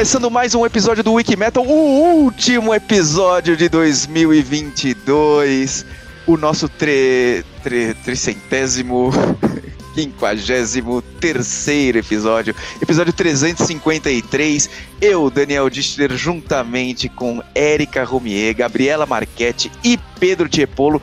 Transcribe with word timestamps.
Começando 0.00 0.30
mais 0.30 0.54
um 0.54 0.64
episódio 0.64 1.04
do 1.04 1.12
Wiki 1.12 1.36
Metal, 1.36 1.62
o 1.62 2.22
último 2.22 2.72
episódio 2.72 3.54
de 3.54 3.68
2022, 3.68 5.84
o 6.26 6.38
nosso 6.38 6.70
tre, 6.70 7.44
tre, 7.62 7.92
tricentésimo, 7.92 9.10
quinquagésimo 9.94 11.02
terceiro 11.02 11.98
episódio, 11.98 12.56
episódio 12.80 13.12
353. 13.12 14.70
Eu, 15.02 15.28
Daniel 15.28 15.68
Distler, 15.68 16.16
juntamente 16.16 17.06
com 17.06 17.42
Érica 17.54 18.02
Romier, 18.02 18.56
Gabriela 18.56 19.04
Marchetti 19.04 19.70
e 19.84 19.98
Pedro 20.18 20.48
Tiepolo, 20.48 21.02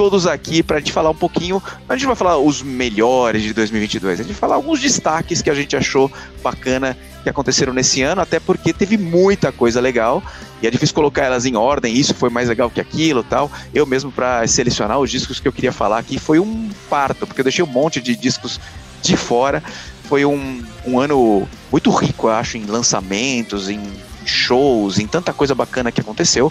todos 0.00 0.26
aqui 0.26 0.62
para 0.62 0.78
gente 0.78 0.92
falar 0.92 1.10
um 1.10 1.14
pouquinho. 1.14 1.62
A 1.86 1.94
gente 1.94 2.06
vai 2.06 2.16
falar 2.16 2.38
os 2.38 2.62
melhores 2.62 3.42
de 3.42 3.52
2022, 3.52 4.20
a 4.20 4.22
gente 4.22 4.32
vai 4.32 4.40
falar 4.40 4.54
alguns 4.54 4.80
destaques 4.80 5.42
que 5.42 5.50
a 5.50 5.54
gente 5.54 5.76
achou 5.76 6.10
bacana 6.42 6.96
que 7.22 7.28
aconteceram 7.28 7.74
nesse 7.74 8.00
ano, 8.00 8.22
até 8.22 8.40
porque 8.40 8.72
teve 8.72 8.96
muita 8.96 9.52
coisa 9.52 9.78
legal 9.78 10.22
e 10.62 10.66
é 10.66 10.70
difícil 10.70 10.94
colocar 10.94 11.24
elas 11.24 11.44
em 11.44 11.54
ordem. 11.54 11.94
Isso 11.94 12.14
foi 12.14 12.30
mais 12.30 12.48
legal 12.48 12.70
que 12.70 12.80
aquilo, 12.80 13.22
tal. 13.22 13.52
Eu 13.74 13.84
mesmo 13.84 14.10
para 14.10 14.46
selecionar 14.46 14.98
os 14.98 15.10
discos 15.10 15.38
que 15.38 15.46
eu 15.46 15.52
queria 15.52 15.70
falar 15.70 15.98
aqui 15.98 16.18
foi 16.18 16.40
um 16.40 16.70
parto, 16.88 17.26
porque 17.26 17.42
eu 17.42 17.44
deixei 17.44 17.62
um 17.62 17.68
monte 17.68 18.00
de 18.00 18.16
discos 18.16 18.58
de 19.02 19.18
fora. 19.18 19.62
Foi 20.04 20.24
um, 20.24 20.64
um 20.86 20.98
ano 20.98 21.46
muito 21.70 21.90
rico, 21.90 22.28
eu 22.28 22.32
acho, 22.32 22.56
em 22.56 22.64
lançamentos, 22.64 23.68
em 23.68 23.82
shows, 24.24 24.98
em 24.98 25.06
tanta 25.06 25.34
coisa 25.34 25.54
bacana 25.54 25.92
que 25.92 26.00
aconteceu. 26.00 26.50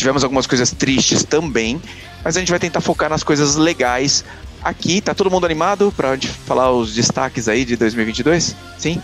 Tivemos 0.00 0.24
algumas 0.24 0.46
coisas 0.46 0.72
tristes 0.72 1.24
também, 1.24 1.78
mas 2.24 2.34
a 2.34 2.40
gente 2.40 2.48
vai 2.48 2.58
tentar 2.58 2.80
focar 2.80 3.10
nas 3.10 3.22
coisas 3.22 3.56
legais 3.56 4.24
aqui. 4.64 4.98
Tá 4.98 5.12
todo 5.12 5.30
mundo 5.30 5.44
animado 5.44 5.92
para 5.94 6.12
a 6.12 6.14
gente 6.14 6.28
falar 6.28 6.72
os 6.72 6.94
destaques 6.94 7.48
aí 7.48 7.66
de 7.66 7.76
2022? 7.76 8.56
Sim? 8.78 9.02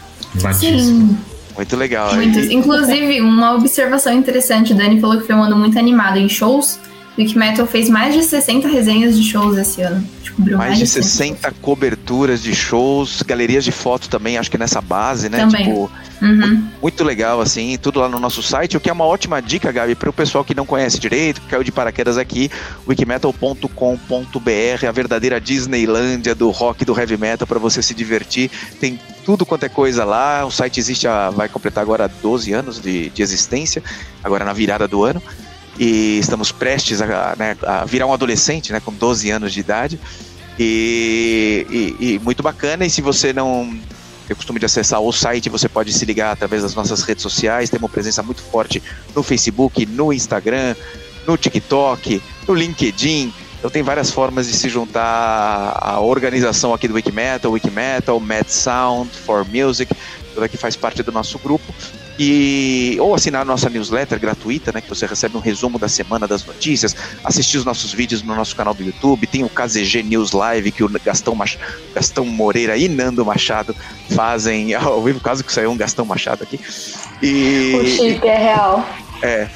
Sim. 0.55 1.19
Muito 1.55 1.77
legal. 1.77 2.15
Muitos. 2.15 2.47
Inclusive, 2.47 3.21
uma 3.21 3.56
observação 3.56 4.11
interessante, 4.11 4.73
o 4.73 4.75
Dani 4.75 4.99
falou 4.99 5.19
que 5.19 5.27
foi 5.27 5.35
um 5.35 5.43
ano 5.43 5.55
muito 5.55 5.79
animado 5.79 6.17
em 6.17 6.31
shows. 6.31 6.79
Wikimetal 7.19 7.66
fez 7.66 7.88
mais 7.88 8.15
de 8.15 8.22
60 8.22 8.69
resenhas 8.69 9.16
de 9.16 9.22
shows 9.22 9.56
esse 9.56 9.81
ano. 9.81 10.06
Descobriu 10.21 10.59
mais, 10.59 10.71
mais 10.71 10.81
de 10.81 10.87
60 10.87 11.50
coberturas 11.62 12.43
de 12.43 12.54
shows, 12.54 13.22
galerias 13.22 13.65
de 13.65 13.72
foto 13.72 14.09
também, 14.09 14.37
acho 14.37 14.50
que 14.50 14.59
nessa 14.59 14.82
base, 14.82 15.31
né? 15.31 15.38
Também. 15.38 15.65
Tipo, 15.65 15.91
uhum. 16.21 16.69
muito 16.82 17.03
legal, 17.03 17.41
assim, 17.41 17.78
tudo 17.81 18.00
lá 18.00 18.09
no 18.09 18.19
nosso 18.19 18.43
site, 18.43 18.76
o 18.76 18.81
que 18.81 18.91
é 18.91 18.93
uma 18.93 19.06
ótima 19.06 19.41
dica, 19.41 19.72
Gabi, 19.72 19.94
para 19.94 20.10
o 20.10 20.12
pessoal 20.12 20.44
que 20.44 20.55
não 20.55 20.66
conhece 20.66 20.99
direito, 20.99 21.41
que 21.41 21.49
caiu 21.49 21.65
de 21.65 21.72
paraquedas 21.72 22.19
aqui, 22.19 22.50
wikimetal.com.br, 22.87 24.87
a 24.87 24.93
verdadeira 24.93 25.41
Disneylândia 25.41 26.34
do 26.34 26.50
rock 26.50 26.84
do 26.84 26.99
heavy 26.99 27.16
metal 27.16 27.47
para 27.47 27.59
você 27.59 27.82
se 27.82 27.94
divertir. 27.94 28.50
Tem 28.78 29.00
tudo 29.25 29.47
quanto 29.47 29.65
é 29.65 29.71
coisa 29.71 30.05
lá. 30.05 30.44
O 30.44 30.50
site 30.50 30.78
existe, 30.78 31.09
há, 31.09 31.31
vai 31.31 31.49
completar 31.49 31.82
agora 31.82 32.09
12 32.09 32.53
anos 32.53 32.81
de, 32.81 33.09
de 33.09 33.22
existência, 33.22 33.82
agora 34.22 34.44
na 34.44 34.53
virada 34.53 34.87
do 34.87 35.03
ano 35.03 35.22
e 35.78 36.19
estamos 36.19 36.53
prestes 36.53 37.03
a, 37.03 37.34
né, 37.38 37.56
a, 37.62 37.84
virar 37.84 38.06
um 38.06 38.12
adolescente, 38.12 38.72
né, 38.72 38.81
com 38.81 38.92
12 38.92 39.31
anos 39.31 39.53
de 39.53 39.60
idade. 39.60 40.00
E, 40.59 41.66
e, 41.70 42.14
e, 42.14 42.19
muito 42.20 42.42
bacana. 42.42 42.87
E 42.87 42.91
se 42.91 43.03
você 43.03 43.32
não 43.32 43.78
tem 44.26 44.34
costume 44.34 44.59
de 44.59 44.66
acessar 44.66 45.00
o 45.00 45.12
site, 45.12 45.48
você 45.48 45.69
pode 45.69 45.92
se 45.92 46.04
ligar 46.04 46.32
através 46.32 46.62
das 46.62 46.75
nossas 46.75 47.03
redes 47.03 47.22
sociais. 47.22 47.69
Temos 47.69 47.84
uma 47.84 47.88
presença 47.88 48.22
muito 48.22 48.42
forte 48.42 48.82
no 49.14 49.22
Facebook, 49.22 49.84
no 49.87 50.12
Instagram, 50.12 50.75
no 51.26 51.37
TikTok, 51.37 52.22
no 52.48 52.54
LinkedIn. 52.54 53.32
Então 53.58 53.70
tem 53.70 53.82
várias 53.82 54.10
formas 54.10 54.47
de 54.47 54.54
se 54.54 54.69
juntar 54.69 55.78
à 55.81 56.00
organização 56.00 56.72
aqui 56.72 56.88
do 56.88 56.94
Wikimetal, 56.94 57.53
Wikimetal, 57.53 58.19
Mad 58.19 58.48
Sound 58.48 59.10
for 59.10 59.47
Music, 59.47 59.93
toda 60.34 60.48
que 60.48 60.56
faz 60.56 60.75
parte 60.76 61.03
do 61.03 61.12
nosso 61.12 61.38
grupo 61.38 61.72
e 62.19 62.97
ou 63.00 63.15
assinar 63.15 63.44
nossa 63.44 63.69
newsletter 63.69 64.19
gratuita, 64.19 64.72
né, 64.72 64.81
que 64.81 64.88
você 64.88 65.06
recebe 65.06 65.37
um 65.37 65.41
resumo 65.41 65.78
da 65.78 65.88
semana 65.88 66.27
das 66.27 66.44
notícias, 66.44 66.97
assistir 67.25 67.59
os 67.59 67.65
nossos 67.65 67.93
vídeos 67.93 68.22
no 68.22 68.34
nosso 68.34 68.56
canal 68.56 68.75
do 68.75 68.82
YouTube, 68.82 69.27
tem 69.27 69.44
o 69.44 69.49
KZG 69.49 70.03
News 70.03 70.32
Live 70.32 70.72
que 70.72 70.84
o 70.84 70.88
Gastão, 71.05 71.34
Mach... 71.34 71.56
Gastão 71.94 72.25
Moreira 72.25 72.76
e 72.76 72.88
Nando 72.88 73.25
Machado 73.25 73.75
fazem 74.15 74.72
ao 74.75 75.03
vivo, 75.03 75.21
caso 75.21 75.44
que 75.44 75.53
saiu 75.53 75.71
um 75.71 75.76
Gastão 75.76 76.05
Machado 76.05 76.43
aqui. 76.43 76.59
E 77.22 77.75
o 77.75 77.87
chip 77.87 78.26
é 78.26 78.38
real. 78.38 78.88
É. 79.22 79.49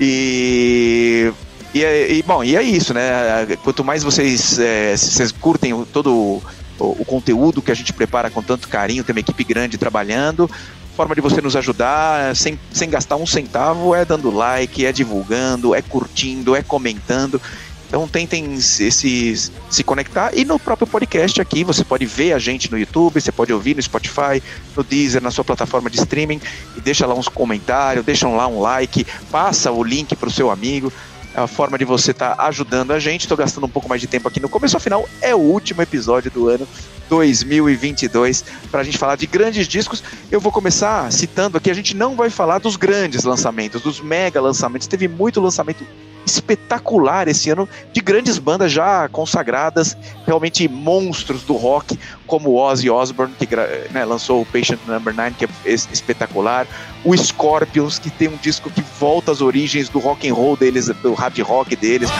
E 0.00 1.32
e, 1.74 2.18
e, 2.18 2.22
bom, 2.22 2.42
e 2.42 2.56
é 2.56 2.62
isso, 2.62 2.94
né? 2.94 3.46
Quanto 3.62 3.84
mais 3.84 4.02
vocês, 4.02 4.58
é, 4.58 4.96
vocês 4.96 5.30
curtem 5.30 5.84
todo 5.92 6.14
o, 6.14 6.42
o, 6.78 7.04
conteúdo 7.04 7.60
que 7.60 7.70
a 7.70 7.74
gente 7.74 7.92
prepara 7.92 8.30
com 8.30 8.42
tanto 8.42 8.68
carinho, 8.68 9.04
tem 9.04 9.14
uma 9.14 9.20
equipe 9.20 9.44
grande 9.44 9.76
trabalhando, 9.76 10.50
forma 10.98 11.14
de 11.14 11.20
você 11.20 11.40
nos 11.40 11.54
ajudar 11.54 12.34
sem, 12.34 12.58
sem 12.72 12.90
gastar 12.90 13.14
um 13.14 13.24
centavo 13.24 13.94
é 13.94 14.04
dando 14.04 14.32
like, 14.32 14.84
é 14.84 14.90
divulgando, 14.90 15.72
é 15.72 15.80
curtindo, 15.80 16.56
é 16.56 16.60
comentando. 16.60 17.40
Então 17.86 18.08
tentem 18.08 18.60
se, 18.60 18.90
se, 18.90 19.52
se, 19.70 19.84
conectar 19.84 20.36
e 20.36 20.44
no 20.44 20.58
próprio 20.58 20.88
podcast 20.88 21.40
aqui 21.40 21.62
você 21.62 21.84
pode 21.84 22.04
ver 22.04 22.32
a 22.32 22.38
gente 22.40 22.68
no 22.68 22.76
YouTube, 22.76 23.20
você 23.20 23.30
pode 23.30 23.52
ouvir 23.52 23.76
no 23.76 23.80
Spotify, 23.80 24.42
no 24.76 24.82
Deezer, 24.82 25.22
na 25.22 25.30
sua 25.30 25.44
plataforma 25.44 25.88
de 25.88 25.98
streaming 26.00 26.40
e 26.76 26.80
deixa 26.80 27.06
lá 27.06 27.14
uns 27.14 27.28
comentários, 27.28 28.04
deixa 28.04 28.26
lá 28.26 28.48
um 28.48 28.60
like, 28.60 29.06
passa 29.30 29.70
o 29.70 29.84
link 29.84 30.16
para 30.16 30.28
o 30.28 30.32
seu 30.32 30.50
amigo. 30.50 30.92
A 31.38 31.46
forma 31.46 31.78
de 31.78 31.84
você 31.84 32.10
estar 32.10 32.34
tá 32.34 32.46
ajudando 32.46 32.92
a 32.92 32.98
gente. 32.98 33.22
Estou 33.22 33.36
gastando 33.36 33.64
um 33.64 33.68
pouco 33.68 33.88
mais 33.88 34.00
de 34.00 34.06
tempo 34.06 34.26
aqui 34.26 34.40
no 34.40 34.48
começo. 34.48 34.76
Afinal, 34.76 35.08
é 35.20 35.34
o 35.34 35.38
último 35.38 35.80
episódio 35.80 36.30
do 36.30 36.48
ano 36.48 36.66
2022 37.08 38.44
para 38.70 38.80
a 38.80 38.84
gente 38.84 38.98
falar 38.98 39.16
de 39.16 39.26
grandes 39.26 39.68
discos. 39.68 40.02
Eu 40.30 40.40
vou 40.40 40.50
começar 40.50 41.10
citando 41.12 41.56
aqui, 41.56 41.70
a 41.70 41.74
gente 41.74 41.96
não 41.96 42.16
vai 42.16 42.28
falar 42.28 42.58
dos 42.58 42.76
grandes 42.76 43.22
lançamentos, 43.22 43.80
dos 43.80 44.00
mega 44.00 44.40
lançamentos. 44.40 44.88
Teve 44.88 45.06
muito 45.06 45.40
lançamento 45.40 45.86
espetacular 46.28 47.28
esse 47.28 47.50
ano 47.50 47.68
de 47.92 48.00
grandes 48.00 48.38
bandas 48.38 48.70
já 48.70 49.08
consagradas, 49.08 49.96
realmente 50.26 50.68
monstros 50.68 51.42
do 51.42 51.54
rock, 51.54 51.98
como 52.26 52.54
Ozzy 52.54 52.90
Osbourne, 52.90 53.34
que 53.38 53.48
né, 53.90 54.04
lançou 54.04 54.42
o 54.42 54.46
Patient 54.46 54.80
Number 54.86 55.14
9, 55.14 55.34
que 55.34 55.44
é 55.44 55.48
espetacular, 55.72 56.66
o 57.04 57.16
Scorpions, 57.16 57.98
que 57.98 58.10
tem 58.10 58.28
um 58.28 58.36
disco 58.36 58.70
que 58.70 58.82
volta 59.00 59.32
às 59.32 59.40
origens 59.40 59.88
do 59.88 59.98
rock 59.98 60.28
and 60.28 60.34
roll 60.34 60.56
deles, 60.56 60.86
do 60.86 61.14
hard 61.14 61.38
rock 61.40 61.74
deles. 61.74 62.10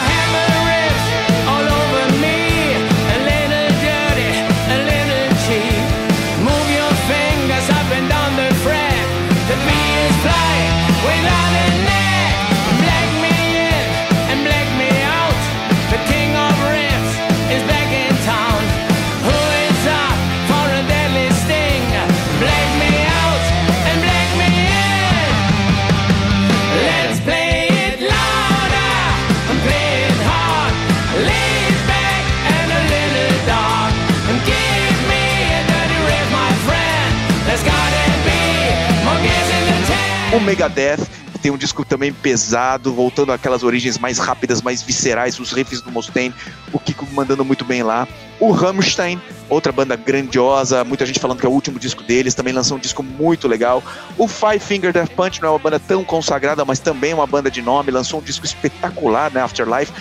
O 40.38 40.40
Megadeth, 40.40 41.00
tem 41.42 41.50
um 41.50 41.56
disco 41.56 41.84
também 41.84 42.12
pesado, 42.12 42.92
voltando 42.92 43.32
àquelas 43.32 43.64
origens 43.64 43.98
mais 43.98 44.18
rápidas, 44.18 44.62
mais 44.62 44.82
viscerais, 44.82 45.38
os 45.40 45.52
riffs 45.52 45.80
do 45.80 45.90
Mustaine, 45.90 46.34
o 46.72 46.78
Kiko 46.78 47.06
mandando 47.12 47.44
muito 47.44 47.64
bem 47.64 47.82
lá. 47.82 48.06
O 48.38 48.52
Rammstein, 48.52 49.20
outra 49.48 49.72
banda 49.72 49.96
grandiosa, 49.96 50.84
muita 50.84 51.04
gente 51.04 51.18
falando 51.18 51.40
que 51.40 51.46
é 51.46 51.48
o 51.48 51.52
último 51.52 51.78
disco 51.78 52.04
deles, 52.04 52.34
também 52.34 52.52
lançou 52.52 52.76
um 52.76 52.80
disco 52.80 53.02
muito 53.02 53.48
legal. 53.48 53.82
O 54.16 54.28
Five 54.28 54.60
Finger 54.60 54.92
Death 54.92 55.10
Punch 55.10 55.40
não 55.40 55.48
é 55.48 55.52
uma 55.52 55.58
banda 55.58 55.80
tão 55.80 56.04
consagrada, 56.04 56.64
mas 56.64 56.78
também 56.78 57.10
é 57.10 57.14
uma 57.14 57.26
banda 57.26 57.50
de 57.50 57.60
nome, 57.60 57.90
lançou 57.90 58.20
um 58.20 58.22
disco 58.22 58.46
espetacular, 58.46 59.32
né, 59.32 59.40
Afterlife, 59.40 59.92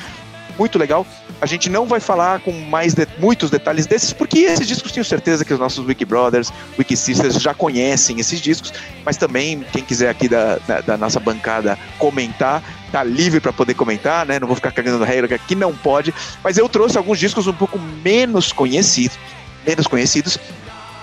muito 0.57 0.77
legal. 0.77 1.05
A 1.39 1.45
gente 1.45 1.69
não 1.69 1.85
vai 1.85 1.99
falar 1.99 2.39
com 2.39 2.51
mais 2.51 2.93
de, 2.93 3.07
muitos 3.19 3.49
detalhes 3.49 3.85
desses, 3.85 4.11
porque 4.11 4.39
esses 4.39 4.67
discos 4.67 4.91
tenho 4.91 5.05
certeza 5.05 5.45
que 5.45 5.53
os 5.53 5.59
nossos 5.59 5.85
Wiki 5.85 6.05
Brothers, 6.05 6.51
Wiki 6.77 6.97
Sisters 6.97 7.35
já 7.35 7.53
conhecem 7.53 8.19
esses 8.19 8.41
discos, 8.41 8.73
mas 9.05 9.17
também 9.17 9.63
quem 9.71 9.83
quiser 9.83 10.09
aqui 10.09 10.27
da, 10.27 10.57
da, 10.67 10.81
da 10.81 10.97
nossa 10.97 11.19
bancada 11.19 11.77
comentar, 11.99 12.63
tá 12.91 13.03
livre 13.03 13.39
para 13.39 13.53
poder 13.53 13.73
comentar, 13.73 14.25
né? 14.25 14.39
Não 14.39 14.47
vou 14.47 14.55
ficar 14.55 14.71
cagando 14.71 15.03
regra 15.03 15.35
aqui, 15.35 15.55
não 15.55 15.75
pode. 15.75 16.13
Mas 16.43 16.57
eu 16.57 16.67
trouxe 16.67 16.97
alguns 16.97 17.19
discos 17.19 17.47
um 17.47 17.53
pouco 17.53 17.77
menos 17.79 18.51
conhecidos, 18.51 19.17
menos 19.65 19.85
conhecidos, 19.87 20.39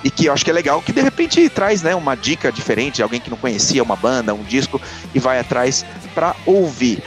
e 0.02 0.10
que 0.10 0.26
eu 0.26 0.32
acho 0.32 0.44
que 0.44 0.50
é 0.50 0.54
legal, 0.54 0.82
que 0.82 0.92
de 0.92 1.00
repente 1.00 1.48
traz 1.48 1.82
né, 1.82 1.94
uma 1.94 2.14
dica 2.14 2.52
diferente, 2.52 3.02
alguém 3.02 3.20
que 3.20 3.30
não 3.30 3.38
conhecia 3.38 3.82
uma 3.82 3.96
banda, 3.96 4.34
um 4.34 4.42
disco, 4.42 4.80
e 5.14 5.18
vai 5.18 5.40
atrás 5.40 5.84
para 6.14 6.36
ouvir. 6.44 7.02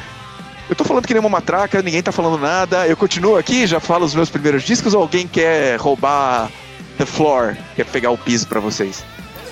Eu 0.69 0.75
tô 0.75 0.83
falando 0.83 1.05
que 1.05 1.13
nem 1.13 1.19
uma 1.19 1.29
matraca, 1.29 1.81
ninguém 1.81 2.03
tá 2.03 2.11
falando 2.11 2.37
nada. 2.37 2.87
Eu 2.87 2.97
continuo 2.97 3.37
aqui, 3.37 3.65
já 3.65 3.79
falo 3.79 4.05
os 4.05 4.13
meus 4.13 4.29
primeiros 4.29 4.63
discos 4.63 4.93
ou 4.93 5.01
alguém 5.01 5.27
quer 5.27 5.77
roubar 5.79 6.49
the 6.97 7.05
floor, 7.05 7.55
quer 7.75 7.85
pegar 7.85 8.11
o 8.11 8.17
piso 8.17 8.47
para 8.47 8.59
vocês? 8.59 9.03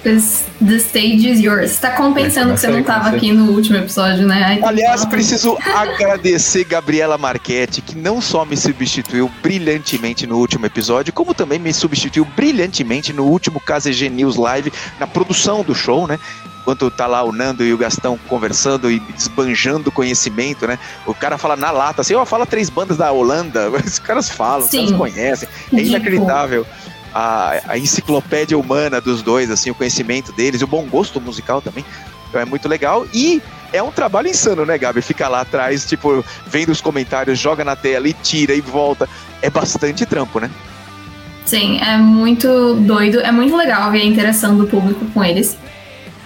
The 0.04 0.76
stage 0.78 1.28
is 1.28 1.40
yours. 1.40 1.80
Tá 1.80 1.92
compensando 1.92 2.54
que 2.54 2.60
você 2.60 2.68
não 2.68 2.84
tava 2.84 3.10
aqui 3.10 3.32
no 3.32 3.52
último 3.54 3.78
episódio, 3.78 4.28
né? 4.28 4.60
Aliás, 4.64 5.04
preciso 5.04 5.58
agradecer 5.74 6.64
Gabriela 6.64 7.18
Marchetti, 7.18 7.82
que 7.82 7.98
não 7.98 8.22
só 8.22 8.46
me 8.46 8.56
substituiu 8.56 9.32
brilhantemente 9.42 10.28
no 10.28 10.38
último 10.38 10.68
episódio, 10.68 11.12
como 11.12 11.34
também 11.34 11.58
me 11.58 11.74
substituiu 11.74 12.24
brilhantemente 12.36 13.12
no 13.12 13.24
último 13.26 13.60
KZG 13.60 14.10
News 14.10 14.36
Live, 14.36 14.72
na 15.00 15.08
produção 15.08 15.64
do 15.64 15.74
show, 15.74 16.06
né? 16.06 16.20
Enquanto 16.66 16.90
tá 16.90 17.06
lá 17.06 17.22
o 17.22 17.32
Nando 17.32 17.64
e 17.64 17.72
o 17.72 17.78
Gastão 17.78 18.18
conversando 18.28 18.90
e 18.90 19.00
desbanjando 19.00 19.92
conhecimento, 19.92 20.66
né? 20.66 20.80
O 21.06 21.14
cara 21.14 21.38
fala 21.38 21.56
na 21.56 21.70
lata, 21.70 22.02
assim, 22.02 22.16
ó, 22.16 22.24
oh, 22.24 22.26
fala 22.26 22.44
três 22.44 22.72
bandas 22.72 22.98
da 22.98 23.12
Holanda, 23.12 23.70
os 23.86 24.00
caras 24.00 24.32
falam, 24.32 24.68
Sim. 24.68 24.86
os 24.86 24.92
caras 24.92 24.98
conhecem. 24.98 25.50
É 25.72 25.78
inacreditável. 25.78 26.66
A, 27.14 27.62
a, 27.68 27.78
enciclopédia 27.78 28.58
humana 28.58 29.00
dos 29.00 29.22
dois, 29.22 29.52
assim, 29.52 29.70
o 29.70 29.76
conhecimento 29.76 30.32
deles, 30.32 30.64
o 30.64 30.68
bom 30.68 30.84
gosto 30.88 31.22
musical 31.22 31.62
também. 31.62 31.86
Então 32.28 32.42
é 32.42 32.46
muito 32.46 32.68
legal. 32.68 33.06
E 33.14 33.42
é 33.72 33.84
um 33.84 33.92
trabalho 33.92 34.28
insano, 34.28 34.66
né, 34.66 34.76
Gabi? 34.76 35.04
Fica 35.04 35.28
lá 35.28 35.42
atrás, 35.42 35.86
tipo, 35.86 36.26
vendo 36.48 36.72
os 36.72 36.82
comentários, 36.82 37.38
joga 37.38 37.64
na 37.64 37.76
tela 37.76 38.08
e 38.08 38.14
tira 38.14 38.56
e 38.56 38.60
volta. 38.60 39.08
É 39.40 39.52
bastante 39.52 40.04
trampo, 40.04 40.40
né? 40.40 40.50
Sim, 41.46 41.80
é 41.80 41.96
muito 41.96 42.74
doido. 42.74 43.20
É 43.20 43.32
muito 43.32 43.56
legal 43.56 43.92
ver 43.92 44.02
a 44.02 44.06
interação 44.06 44.58
do 44.58 44.66
público 44.66 45.06
com 45.14 45.24
eles. 45.24 45.56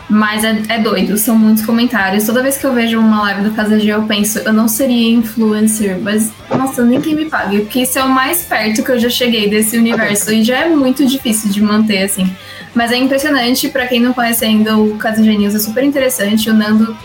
Mas 0.09 0.44
é, 0.44 0.59
é, 0.69 0.79
doido, 0.79 1.17
são 1.19 1.38
muitos 1.38 1.63
comentários. 1.63 2.25
Toda 2.25 2.41
vez 2.41 2.57
que 2.57 2.65
eu 2.65 2.73
vejo 2.73 3.00
uma 3.00 3.21
live 3.23 3.44
do 3.44 3.51
Casa 3.51 3.79
G, 3.79 3.89
eu 3.89 4.03
penso, 4.03 4.39
eu 4.39 4.51
não 4.51 4.67
seria 4.67 5.11
influencer, 5.11 6.00
mas 6.01 6.31
nossa, 6.50 6.83
nem 6.83 7.00
quem 7.00 7.15
me 7.15 7.25
pague, 7.25 7.59
porque 7.59 7.81
isso 7.81 8.00
é 8.00 8.03
o 8.03 8.09
mais 8.09 8.41
perto 8.41 8.83
que 8.83 8.91
eu 8.91 9.00
já 9.00 9.09
cheguei 9.09 9.47
desse 9.47 9.77
universo 9.77 10.33
e 10.33 10.44
já 10.44 10.57
é 10.61 10.69
muito 10.69 11.06
difícil 11.06 11.51
de 11.51 11.61
manter, 11.61 12.03
assim. 12.03 12.27
Mas 12.73 12.91
é 12.91 12.97
impressionante, 12.97 13.69
para 13.69 13.85
quem 13.85 14.00
não 14.00 14.11
conhece 14.11 14.44
ainda, 14.45 14.77
o 14.77 14.97
Casa 14.97 15.23
G 15.23 15.38
News 15.38 15.53
é 15.53 15.59
super 15.59 15.83
interessante. 15.83 16.50
O 16.50 16.53
Nando 16.53 16.97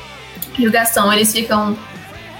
e 0.58 0.66
o 0.66 0.70
Gastão, 0.70 1.12
eles 1.12 1.30
ficam 1.30 1.76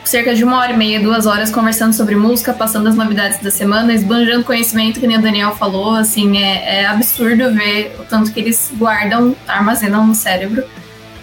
cerca 0.04 0.34
de 0.34 0.44
uma 0.44 0.58
hora 0.58 0.72
e 0.72 0.76
meia, 0.76 1.00
duas 1.00 1.26
horas 1.26 1.50
conversando 1.50 1.92
sobre 1.92 2.14
música, 2.14 2.52
passando 2.52 2.88
as 2.88 2.94
novidades 2.94 3.40
da 3.40 3.50
semana, 3.50 3.92
esbanjando 3.92 4.44
conhecimento, 4.44 5.00
que 5.00 5.06
nem 5.06 5.18
o 5.18 5.22
Daniel 5.22 5.54
falou, 5.56 5.94
assim, 5.94 6.38
é, 6.38 6.80
é 6.80 6.86
absurdo 6.86 7.52
ver 7.52 7.96
o 7.98 8.04
tanto 8.04 8.32
que 8.32 8.40
eles 8.40 8.72
guardam, 8.76 9.34
armazenam 9.46 10.06
no 10.06 10.14
cérebro. 10.14 10.64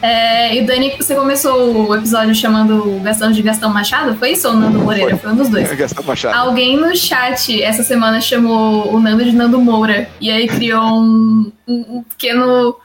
É, 0.01 0.55
e 0.55 0.65
Dani, 0.65 0.95
você 0.97 1.13
começou 1.13 1.89
o 1.89 1.95
episódio 1.95 2.33
chamando 2.33 2.95
o 2.95 2.99
Gastão 3.01 3.31
de 3.31 3.41
Gastão 3.43 3.71
Machado, 3.71 4.15
foi 4.15 4.31
isso 4.31 4.47
ou 4.47 4.55
Nando 4.55 4.79
Moreira? 4.79 5.11
Foi, 5.11 5.19
foi 5.19 5.31
um 5.31 5.35
dos 5.35 5.49
dois. 5.49 5.71
Gastão 5.77 6.03
Machado. 6.03 6.35
Alguém 6.35 6.75
no 6.75 6.95
chat 6.95 7.61
essa 7.61 7.83
semana 7.83 8.19
chamou 8.19 8.91
o 8.91 8.99
Nando 8.99 9.23
de 9.23 9.31
Nando 9.31 9.61
Moura, 9.61 10.09
e 10.19 10.31
aí 10.31 10.47
criou 10.47 10.83
um, 10.83 11.51
um 11.67 12.03
pequeno 12.03 12.75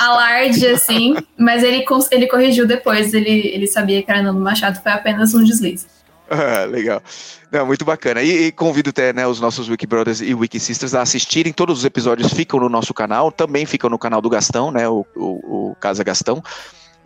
alarde, 0.00 0.66
assim, 0.66 1.16
mas 1.36 1.62
ele, 1.62 1.84
ele 2.10 2.26
corrigiu 2.26 2.66
depois, 2.66 3.12
ele, 3.12 3.48
ele 3.48 3.66
sabia 3.66 4.02
que 4.02 4.10
era 4.10 4.22
Nando 4.22 4.40
Machado, 4.40 4.80
foi 4.82 4.92
apenas 4.92 5.34
um 5.34 5.42
deslize. 5.42 5.86
Ah, 6.30 6.66
legal. 6.66 7.02
Não, 7.50 7.64
muito 7.64 7.86
bacana. 7.86 8.20
E, 8.22 8.48
e, 8.48 8.52
convido 8.52 8.90
até 8.90 9.14
né, 9.14 9.26
os 9.26 9.40
nossos 9.40 9.66
Wiki 9.66 9.86
Brothers 9.86 10.20
e 10.20 10.34
Wiki 10.34 10.60
Sisters 10.60 10.94
a 10.94 11.00
assistirem. 11.00 11.54
Todos 11.54 11.78
os 11.78 11.84
episódios 11.86 12.30
ficam 12.34 12.60
no 12.60 12.68
nosso 12.68 12.92
canal, 12.92 13.32
também 13.32 13.64
ficam 13.64 13.88
no 13.88 13.98
canal 13.98 14.20
do 14.20 14.28
Gastão, 14.28 14.70
né? 14.70 14.86
O, 14.86 15.06
o, 15.16 15.70
o 15.70 15.76
Casa 15.80 16.04
Gastão. 16.04 16.42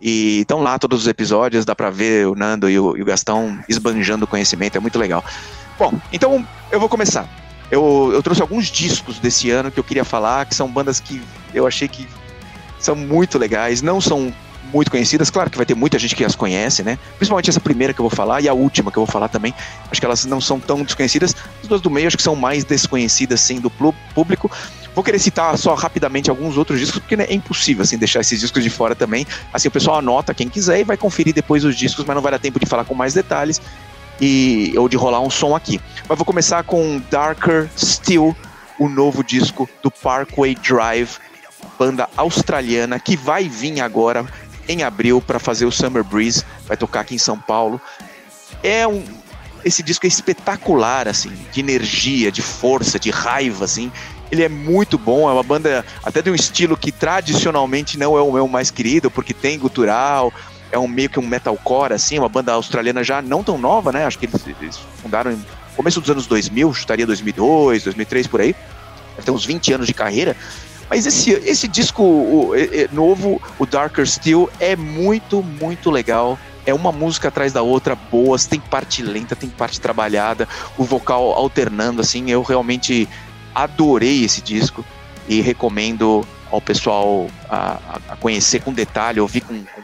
E 0.01 0.41
estão 0.41 0.61
lá 0.61 0.77
todos 0.77 1.03
os 1.03 1.07
episódios, 1.07 1.63
dá 1.63 1.73
pra 1.73 1.89
ver 1.89 2.27
o 2.27 2.35
Nando 2.35 2.69
e 2.69 2.77
o, 2.77 2.97
e 2.97 3.01
o 3.01 3.05
Gastão 3.05 3.57
esbanjando 3.69 4.27
conhecimento, 4.27 4.75
é 4.77 4.81
muito 4.81 4.99
legal. 4.99 5.23
Bom, 5.79 5.93
então 6.11 6.45
eu 6.69 6.79
vou 6.79 6.89
começar. 6.89 7.25
Eu, 7.71 8.11
eu 8.13 8.21
trouxe 8.21 8.41
alguns 8.41 8.67
discos 8.67 9.17
desse 9.19 9.49
ano 9.49 9.71
que 9.71 9.79
eu 9.79 9.83
queria 9.83 10.03
falar, 10.03 10.45
que 10.45 10.53
são 10.53 10.69
bandas 10.69 10.99
que 10.99 11.21
eu 11.53 11.65
achei 11.65 11.87
que 11.87 12.05
são 12.85 12.95
muito 12.95 13.37
legais, 13.37 13.81
não 13.81 13.99
são 13.99 14.33
muito 14.73 14.89
conhecidas, 14.89 15.29
claro 15.29 15.49
que 15.49 15.57
vai 15.57 15.65
ter 15.65 15.75
muita 15.75 15.99
gente 15.99 16.15
que 16.15 16.23
as 16.23 16.35
conhece, 16.35 16.83
né? 16.83 16.97
Principalmente 17.17 17.49
essa 17.49 17.59
primeira 17.59 17.93
que 17.93 17.99
eu 17.99 18.07
vou 18.07 18.15
falar 18.15 18.41
e 18.41 18.49
a 18.49 18.53
última 18.53 18.91
que 18.91 18.97
eu 18.97 19.05
vou 19.05 19.11
falar 19.11 19.27
também. 19.27 19.53
Acho 19.91 20.01
que 20.01 20.05
elas 20.05 20.25
não 20.25 20.41
são 20.41 20.59
tão 20.59 20.83
desconhecidas. 20.83 21.35
As 21.61 21.67
duas 21.67 21.81
do 21.81 21.91
meio 21.91 22.07
acho 22.07 22.17
que 22.17 22.23
são 22.23 22.35
mais 22.35 22.63
desconhecidas, 22.63 23.39
sim, 23.41 23.59
do 23.59 23.69
público. 23.69 24.49
Vou 24.95 25.03
querer 25.03 25.19
citar 25.19 25.57
só 25.57 25.73
rapidamente 25.75 26.29
alguns 26.29 26.57
outros 26.57 26.79
discos, 26.79 26.99
porque 26.99 27.15
né, 27.15 27.25
é 27.27 27.33
impossível 27.33 27.83
assim, 27.83 27.97
deixar 27.97 28.21
esses 28.21 28.39
discos 28.39 28.63
de 28.63 28.69
fora 28.69 28.95
também. 28.95 29.27
Assim, 29.51 29.67
o 29.67 29.71
pessoal 29.71 29.97
anota 29.97 30.33
quem 30.33 30.49
quiser 30.49 30.79
e 30.79 30.83
vai 30.83 30.97
conferir 30.97 31.33
depois 31.33 31.63
os 31.63 31.75
discos, 31.75 32.05
mas 32.05 32.15
não 32.15 32.21
vai 32.21 32.31
dar 32.31 32.39
tempo 32.39 32.59
de 32.59 32.65
falar 32.65 32.85
com 32.85 32.95
mais 32.95 33.13
detalhes 33.13 33.61
e 34.21 34.73
ou 34.77 34.87
de 34.87 34.95
rolar 34.95 35.21
um 35.21 35.29
som 35.29 35.55
aqui. 35.55 35.79
Mas 36.07 36.17
vou 36.17 36.25
começar 36.25 36.63
com 36.63 37.01
Darker 37.09 37.69
Still, 37.77 38.35
o 38.79 38.87
novo 38.87 39.23
disco 39.23 39.69
do 39.81 39.91
Parkway 39.91 40.55
Drive 40.55 41.17
banda 41.77 42.09
australiana 42.15 42.99
que 42.99 43.15
vai 43.15 43.47
vir 43.47 43.81
agora 43.81 44.25
em 44.67 44.83
abril 44.83 45.21
para 45.21 45.39
fazer 45.39 45.65
o 45.65 45.71
Summer 45.71 46.03
Breeze, 46.03 46.43
vai 46.65 46.77
tocar 46.77 47.01
aqui 47.01 47.15
em 47.15 47.19
São 47.19 47.37
Paulo. 47.37 47.81
É 48.61 48.87
um 48.87 49.03
esse 49.65 49.81
disco 49.81 50.05
é 50.05 50.09
espetacular 50.09 51.07
assim, 51.07 51.31
de 51.51 51.59
energia, 51.59 52.31
de 52.31 52.41
força, 52.41 52.99
de 52.99 53.09
raiva 53.09 53.65
assim. 53.65 53.91
Ele 54.31 54.43
é 54.43 54.49
muito 54.49 54.97
bom, 54.97 55.29
é 55.29 55.33
uma 55.33 55.43
banda 55.43 55.85
até 56.03 56.21
de 56.21 56.29
um 56.29 56.35
estilo 56.35 56.75
que 56.75 56.91
tradicionalmente 56.91 57.97
não 57.97 58.17
é 58.17 58.21
o 58.21 58.31
meu 58.31 58.47
mais 58.47 58.71
querido, 58.71 59.09
porque 59.11 59.33
tem 59.33 59.59
gutural, 59.59 60.33
é 60.71 60.77
um 60.77 60.87
meio 60.87 61.09
que 61.09 61.19
um 61.19 61.25
metalcore 61.25 61.93
assim, 61.93 62.17
uma 62.17 62.29
banda 62.29 62.51
australiana 62.51 63.03
já 63.03 63.21
não 63.21 63.43
tão 63.43 63.57
nova, 63.57 63.91
né? 63.91 64.05
Acho 64.05 64.17
que 64.17 64.25
eles, 64.25 64.41
eles 64.59 64.79
fundaram 65.01 65.31
em 65.31 65.45
começo 65.75 66.01
dos 66.01 66.09
anos 66.09 66.27
2000, 66.27 66.73
chutaria 66.73 67.05
2002, 67.05 67.83
2003 67.83 68.27
por 68.27 68.41
aí. 68.41 68.55
Tem 69.23 69.33
uns 69.33 69.45
20 69.45 69.73
anos 69.73 69.87
de 69.87 69.93
carreira 69.93 70.35
mas 70.89 71.05
esse, 71.05 71.31
esse 71.31 71.67
disco 71.67 72.03
o, 72.03 72.51
novo, 72.91 73.41
o 73.57 73.65
Darker 73.65 74.07
Steel, 74.07 74.49
é 74.59 74.75
muito, 74.75 75.41
muito 75.41 75.89
legal. 75.89 76.37
É 76.65 76.73
uma 76.73 76.91
música 76.91 77.27
atrás 77.27 77.51
da 77.51 77.61
outra, 77.61 77.95
boas, 77.95 78.45
tem 78.45 78.59
parte 78.59 79.01
lenta, 79.01 79.35
tem 79.35 79.49
parte 79.49 79.81
trabalhada, 79.81 80.47
o 80.77 80.83
vocal 80.83 81.33
alternando, 81.33 82.01
assim, 82.01 82.31
eu 82.31 82.41
realmente 82.41 83.07
adorei 83.53 84.23
esse 84.23 84.41
disco 84.41 84.83
e 85.27 85.41
recomendo 85.41 86.25
ao 86.49 86.61
pessoal 86.61 87.27
a, 87.49 87.79
a 88.09 88.15
conhecer 88.15 88.61
com 88.61 88.71
detalhe, 88.71 89.19
ouvir 89.19 89.41
com, 89.41 89.55
com 89.55 89.81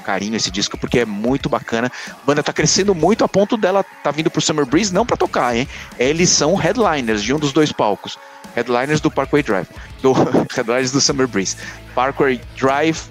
carinho 0.00 0.34
esse 0.34 0.50
disco, 0.50 0.76
porque 0.76 1.00
é 1.00 1.04
muito 1.04 1.48
bacana. 1.48 1.92
A 2.10 2.26
banda 2.26 2.42
tá 2.42 2.52
crescendo 2.52 2.94
muito 2.94 3.22
a 3.22 3.28
ponto 3.28 3.56
dela 3.56 3.84
tá 4.02 4.10
vindo 4.10 4.30
pro 4.30 4.40
Summer 4.40 4.66
Breeze, 4.66 4.92
não 4.92 5.06
para 5.06 5.16
tocar, 5.16 5.54
hein? 5.54 5.68
Eles 5.98 6.30
são 6.30 6.56
headliners 6.56 7.22
de 7.22 7.32
um 7.32 7.38
dos 7.38 7.52
dois 7.52 7.70
palcos. 7.70 8.18
Headliners 8.54 9.00
do 9.00 9.10
Parkway 9.10 9.42
Drive. 9.42 9.68
Do 10.02 10.12
Headliners 10.54 10.92
do 10.92 11.00
Summer 11.00 11.26
Breeze. 11.26 11.56
Parkway 11.94 12.40
Drive, 12.56 13.08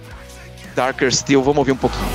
Darker 0.75 1.11
Steel. 1.11 1.41
Vamos 1.41 1.59
ouvir 1.59 1.71
um 1.71 1.77
pouquinho. 1.77 2.05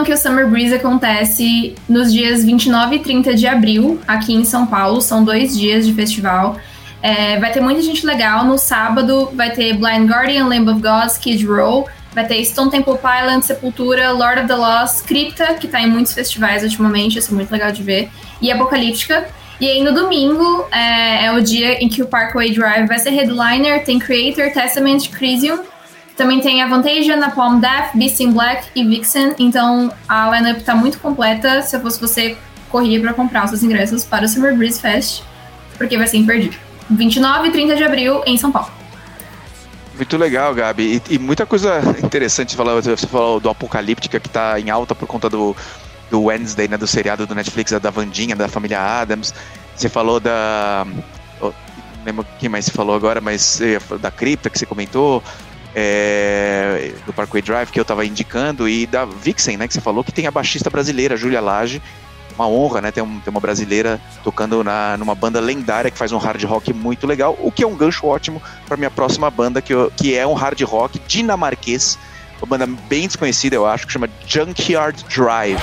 Então 0.00 0.04
que 0.06 0.12
o 0.14 0.16
Summer 0.16 0.48
Breeze 0.48 0.74
acontece 0.74 1.74
nos 1.86 2.10
dias 2.10 2.42
29 2.42 2.96
e 2.96 2.98
30 3.00 3.34
de 3.34 3.46
abril, 3.46 4.00
aqui 4.08 4.32
em 4.32 4.44
São 4.44 4.66
Paulo. 4.66 4.98
São 5.02 5.22
dois 5.22 5.54
dias 5.54 5.86
de 5.86 5.92
festival. 5.92 6.56
É, 7.02 7.38
vai 7.38 7.52
ter 7.52 7.60
muita 7.60 7.82
gente 7.82 8.06
legal. 8.06 8.42
No 8.46 8.56
sábado 8.56 9.30
vai 9.34 9.50
ter 9.50 9.74
Blind 9.74 10.08
Guardian, 10.08 10.46
Lamb 10.46 10.70
of 10.70 10.80
God, 10.80 11.10
Skid 11.10 11.44
Row. 11.44 11.86
Vai 12.14 12.26
ter 12.26 12.42
Stone 12.46 12.70
Temple 12.70 12.94
Pilots, 12.96 13.44
Sepultura, 13.44 14.10
Lord 14.12 14.40
of 14.40 14.48
the 14.48 14.54
Lost, 14.54 15.04
Crypta, 15.04 15.52
que 15.54 15.68
tá 15.68 15.82
em 15.82 15.90
muitos 15.90 16.14
festivais 16.14 16.62
ultimamente, 16.62 17.18
isso 17.18 17.30
é 17.32 17.34
muito 17.34 17.52
legal 17.52 17.70
de 17.70 17.82
ver, 17.82 18.08
e 18.40 18.50
Apocalíptica. 18.50 19.28
E 19.60 19.68
aí 19.68 19.84
no 19.84 19.92
domingo 19.92 20.66
é, 20.72 21.26
é 21.26 21.32
o 21.32 21.42
dia 21.42 21.74
em 21.74 21.90
que 21.90 22.02
o 22.02 22.06
Parkway 22.06 22.52
Drive 22.52 22.88
vai 22.88 22.98
ser 22.98 23.10
headliner, 23.10 23.84
tem 23.84 23.98
Creator, 23.98 24.50
Testament, 24.52 25.10
Crisium, 25.10 25.60
também 26.20 26.38
tem 26.38 26.62
a 26.62 26.68
Vantage, 26.68 27.16
Napalm 27.16 27.60
Death, 27.60 27.94
Beast 27.94 28.20
in 28.20 28.32
Black 28.32 28.68
e 28.74 28.84
Vixen. 28.84 29.34
Então 29.38 29.90
a 30.06 30.28
lineup 30.30 30.60
tá 30.60 30.74
muito 30.74 30.98
completa. 30.98 31.62
Se 31.62 31.74
eu 31.74 31.80
fosse 31.80 31.98
você, 31.98 32.36
corria 32.68 33.00
para 33.00 33.14
comprar 33.14 33.44
os 33.44 33.50
seus 33.50 33.62
ingressos 33.62 34.04
para 34.04 34.26
o 34.26 34.28
Summer 34.28 34.54
Breeze 34.54 34.78
Fest, 34.78 35.22
porque 35.78 35.96
vai 35.96 36.06
ser 36.06 36.18
imperdível. 36.18 36.60
29 36.90 37.48
e 37.48 37.52
30 37.52 37.74
de 37.74 37.84
abril 37.84 38.22
em 38.26 38.36
São 38.36 38.52
Paulo. 38.52 38.70
Muito 39.96 40.16
legal, 40.18 40.54
Gabi. 40.54 41.00
E, 41.08 41.14
e 41.14 41.18
muita 41.18 41.46
coisa 41.46 41.80
interessante. 42.04 42.54
Falou, 42.54 42.82
você 42.82 43.06
falou 43.06 43.40
do 43.40 43.48
Apocalíptica, 43.48 44.20
que 44.20 44.26
está 44.26 44.60
em 44.60 44.68
alta 44.68 44.94
por 44.94 45.08
conta 45.08 45.30
do, 45.30 45.56
do 46.10 46.24
Wednesday, 46.24 46.68
né, 46.68 46.76
do 46.76 46.86
seriado 46.86 47.26
do 47.26 47.34
Netflix, 47.34 47.72
da 47.72 47.90
Vandinha, 47.90 48.36
da 48.36 48.46
família 48.46 48.78
Adams. 48.78 49.32
Você 49.74 49.88
falou 49.88 50.20
da. 50.20 50.86
Oh, 51.40 51.46
não 51.46 52.04
lembro 52.04 52.26
quem 52.38 52.50
mais 52.50 52.66
você 52.66 52.72
falou 52.72 52.94
agora, 52.94 53.22
mas 53.22 53.58
da 53.98 54.10
Cripta 54.10 54.50
que 54.50 54.58
você 54.58 54.66
comentou. 54.66 55.22
É, 55.74 56.92
do 57.06 57.12
Parkway 57.12 57.40
Drive 57.40 57.70
que 57.70 57.78
eu 57.78 57.82
estava 57.82 58.04
indicando 58.04 58.68
e 58.68 58.86
da 58.86 59.04
Vixen, 59.04 59.56
né, 59.56 59.68
que 59.68 59.74
você 59.74 59.80
falou 59.80 60.02
que 60.02 60.10
tem 60.10 60.26
a 60.26 60.30
baixista 60.30 60.68
brasileira 60.68 61.16
Júlia 61.16 61.40
Lage, 61.40 61.80
uma 62.34 62.48
honra, 62.48 62.80
né, 62.80 62.90
ter, 62.90 63.02
um, 63.02 63.20
uma 63.26 63.40
brasileira 63.40 64.00
tocando 64.24 64.64
na, 64.64 64.96
numa 64.96 65.14
banda 65.14 65.38
lendária 65.38 65.90
que 65.90 65.96
faz 65.96 66.10
um 66.10 66.18
hard 66.18 66.42
rock 66.42 66.72
muito 66.72 67.06
legal, 67.06 67.38
o 67.40 67.52
que 67.52 67.62
é 67.62 67.66
um 67.66 67.76
gancho 67.76 68.06
ótimo 68.06 68.42
para 68.66 68.76
minha 68.76 68.90
próxima 68.90 69.30
banda 69.30 69.62
que, 69.62 69.72
eu, 69.72 69.92
que 69.96 70.16
é 70.16 70.26
um 70.26 70.34
hard 70.34 70.60
rock 70.62 71.00
dinamarquês 71.06 71.96
uma 72.40 72.46
banda 72.46 72.66
bem 72.88 73.06
desconhecida, 73.06 73.54
eu 73.54 73.66
acho, 73.66 73.86
que 73.86 73.92
chama 73.92 74.08
Junkyard 74.26 75.04
Drive. 75.04 75.58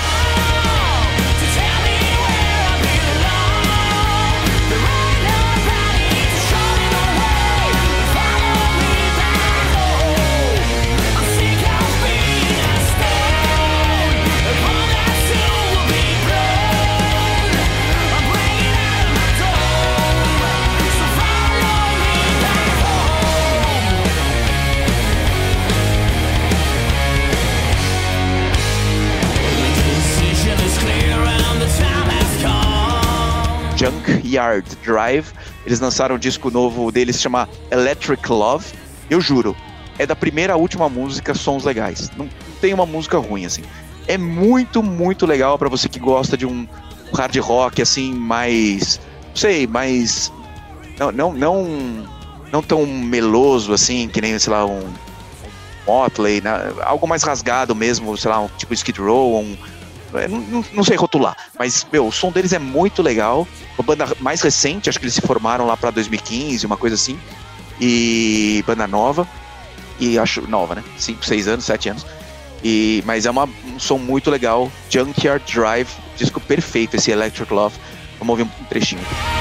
Junkyard 34.08 34.78
Drive. 34.84 35.28
Eles 35.66 35.80
lançaram 35.80 36.16
um 36.16 36.20
disco 36.20 36.50
novo 36.50 36.92
deles, 36.92 37.20
chama 37.20 37.48
Electric 37.72 38.30
Love. 38.32 38.66
Eu 39.10 39.22
juro, 39.22 39.56
é 39.98 40.06
da 40.06 40.16
primeira 40.16 40.54
à 40.54 40.56
última 40.56 40.90
música 40.90 41.34
sons 41.34 41.64
legais. 41.64 42.12
Não, 42.18 42.28
tem 42.62 42.74
uma 42.74 42.86
música 42.86 43.18
ruim, 43.18 43.46
assim. 43.46 43.64
É 44.08 44.18
muito, 44.18 44.82
muito 44.82 45.26
legal 45.26 45.58
para 45.58 45.70
você 45.70 45.90
que 45.90 46.00
gosta 46.00 46.38
de 46.38 46.46
um 46.46 46.68
hard 47.14 47.36
rock, 47.38 47.82
assim, 47.82 48.14
mais. 48.14 49.00
Não 49.30 49.36
sei, 49.36 49.68
mais. 49.68 50.32
Não, 50.98 51.12
não, 51.12 51.34
não, 51.34 51.68
não 52.52 52.62
tão 52.62 52.86
meloso, 52.86 53.74
assim, 53.74 54.08
que 54.08 54.22
nem, 54.22 54.38
sei 54.40 54.52
lá, 54.52 54.66
um. 54.66 54.84
Motley, 55.86 56.42
né? 56.42 56.52
algo 56.82 57.08
mais 57.08 57.24
rasgado 57.24 57.74
mesmo, 57.74 58.18
sei 58.18 58.30
lá, 58.30 58.42
um 58.42 58.50
tipo 58.58 58.74
Skid 58.74 59.00
Row, 59.00 59.40
um, 59.40 59.56
não, 60.30 60.66
não, 60.74 60.84
sei 60.84 60.96
rotular, 60.96 61.36
mas, 61.58 61.86
meu, 61.92 62.08
o 62.08 62.12
som 62.12 62.32
deles 62.32 62.54
é 62.54 62.60
muito 62.60 63.02
legal. 63.02 63.48
Uma 63.78 63.86
banda 63.86 64.16
mais 64.20 64.42
recente, 64.42 64.90
acho 64.90 65.00
que 65.00 65.06
eles 65.06 65.14
se 65.14 65.22
formaram 65.22 65.66
lá 65.66 65.76
para 65.76 65.92
2015, 65.92 66.66
uma 66.66 66.78
coisa 66.78 66.96
assim. 66.96 67.20
E 67.80 68.64
banda 68.66 68.88
nova. 68.88 69.28
E 70.00 70.18
acho 70.18 70.42
nova, 70.48 70.76
né? 70.76 70.84
5, 70.98 71.26
6 71.26 71.48
anos, 71.48 71.66
7 71.66 71.90
anos. 71.90 72.06
E, 72.64 73.04
mas 73.06 73.26
é 73.26 73.32
uma, 73.32 73.50
um 73.66 73.80
som 73.80 73.98
muito 73.98 74.30
legal. 74.30 74.72
Junkyard 74.90 75.44
Drive, 75.52 75.90
disco 76.16 76.40
perfeito, 76.40 76.96
esse 76.96 77.12
Electric 77.12 77.54
Love. 77.54 77.76
Vamos 78.20 78.32
ouvir 78.32 78.44
um 78.44 78.66
trechinho. 78.66 79.37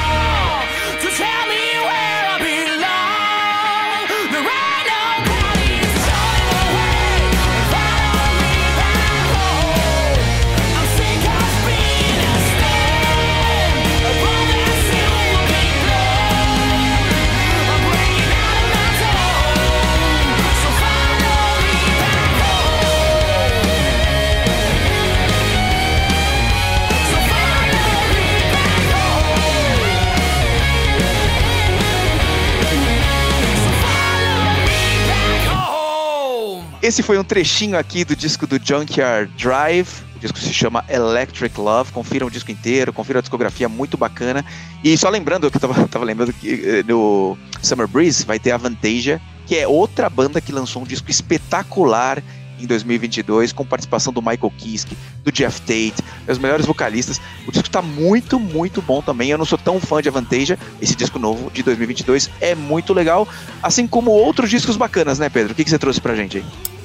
Esse 36.87 37.02
foi 37.02 37.19
um 37.19 37.25
trechinho 37.25 37.76
aqui 37.76 38.05
do 38.05 38.14
disco 38.14 38.47
do 38.47 38.64
Junkyard 38.64 39.28
Drive. 39.37 39.88
O 40.14 40.21
disco 40.21 40.38
se 40.38 40.55
chama 40.55 40.85
Electric 40.88 41.61
Love. 41.61 41.90
Confira 41.90 42.25
o 42.25 42.31
disco 42.31 42.52
inteiro, 42.52 42.93
confira 42.93 43.19
a 43.19 43.23
discografia, 43.23 43.69
muito 43.69 43.97
bacana. 43.97 44.45
E 44.85 44.97
só 44.97 45.09
lembrando, 45.09 45.50
que 45.50 45.57
eu 45.57 45.61
tava, 45.61 45.75
tava 45.90 46.05
lembrando 46.05 46.33
que 46.33 46.49
eh, 46.64 46.85
no 46.87 47.37
Summer 47.61 47.88
Breeze 47.88 48.25
vai 48.25 48.38
ter 48.38 48.52
a 48.52 48.57
Vantasia, 48.57 49.21
que 49.49 49.57
é 49.57 49.66
outra 49.66 50.09
banda 50.09 50.40
que 50.40 50.52
lançou 50.52 50.81
um 50.81 50.85
disco 50.85 51.11
espetacular 51.11 52.23
em 52.57 52.66
2022, 52.66 53.52
com 53.52 53.66
participação 53.66 54.12
do 54.12 54.23
Michael 54.23 54.52
Kiske, 54.57 54.97
do 55.25 55.33
Jeff 55.33 55.61
Tate, 55.62 55.97
os 56.28 56.38
melhores 56.38 56.66
vocalistas. 56.66 57.21
O 57.49 57.50
disco 57.50 57.66
está 57.66 57.83
muito, 57.83 58.38
muito 58.38 58.81
bom 58.81 59.02
também. 59.02 59.31
Eu 59.31 59.38
não 59.38 59.45
sou 59.45 59.59
tão 59.59 59.81
fã 59.81 60.00
de 60.00 60.09
Avantasia. 60.09 60.57
Esse 60.81 60.95
disco 60.95 61.19
novo 61.19 61.50
de 61.50 61.64
2022 61.64 62.31
é 62.40 62.55
muito 62.55 62.95
legal, 62.95 63.26
assim 63.61 63.88
como 63.88 64.12
outros 64.12 64.49
discos 64.49 64.76
bacanas, 64.76 65.19
né, 65.19 65.28
Pedro? 65.28 65.52
O 65.52 65.57
que, 65.57 65.64
que 65.64 65.71
você 65.71 65.81
trouxe 65.81 66.00
pra 66.00 66.14
gente 66.14 66.37
aí? 66.37 66.75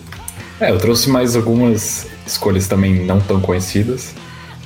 É, 0.62 0.70
eu 0.70 0.78
trouxe 0.78 1.10
mais 1.10 1.36
algumas 1.36 2.08
escolhas 2.24 2.68
também 2.68 3.04
não 3.04 3.20
tão 3.20 3.42
conhecidas. 3.42 4.14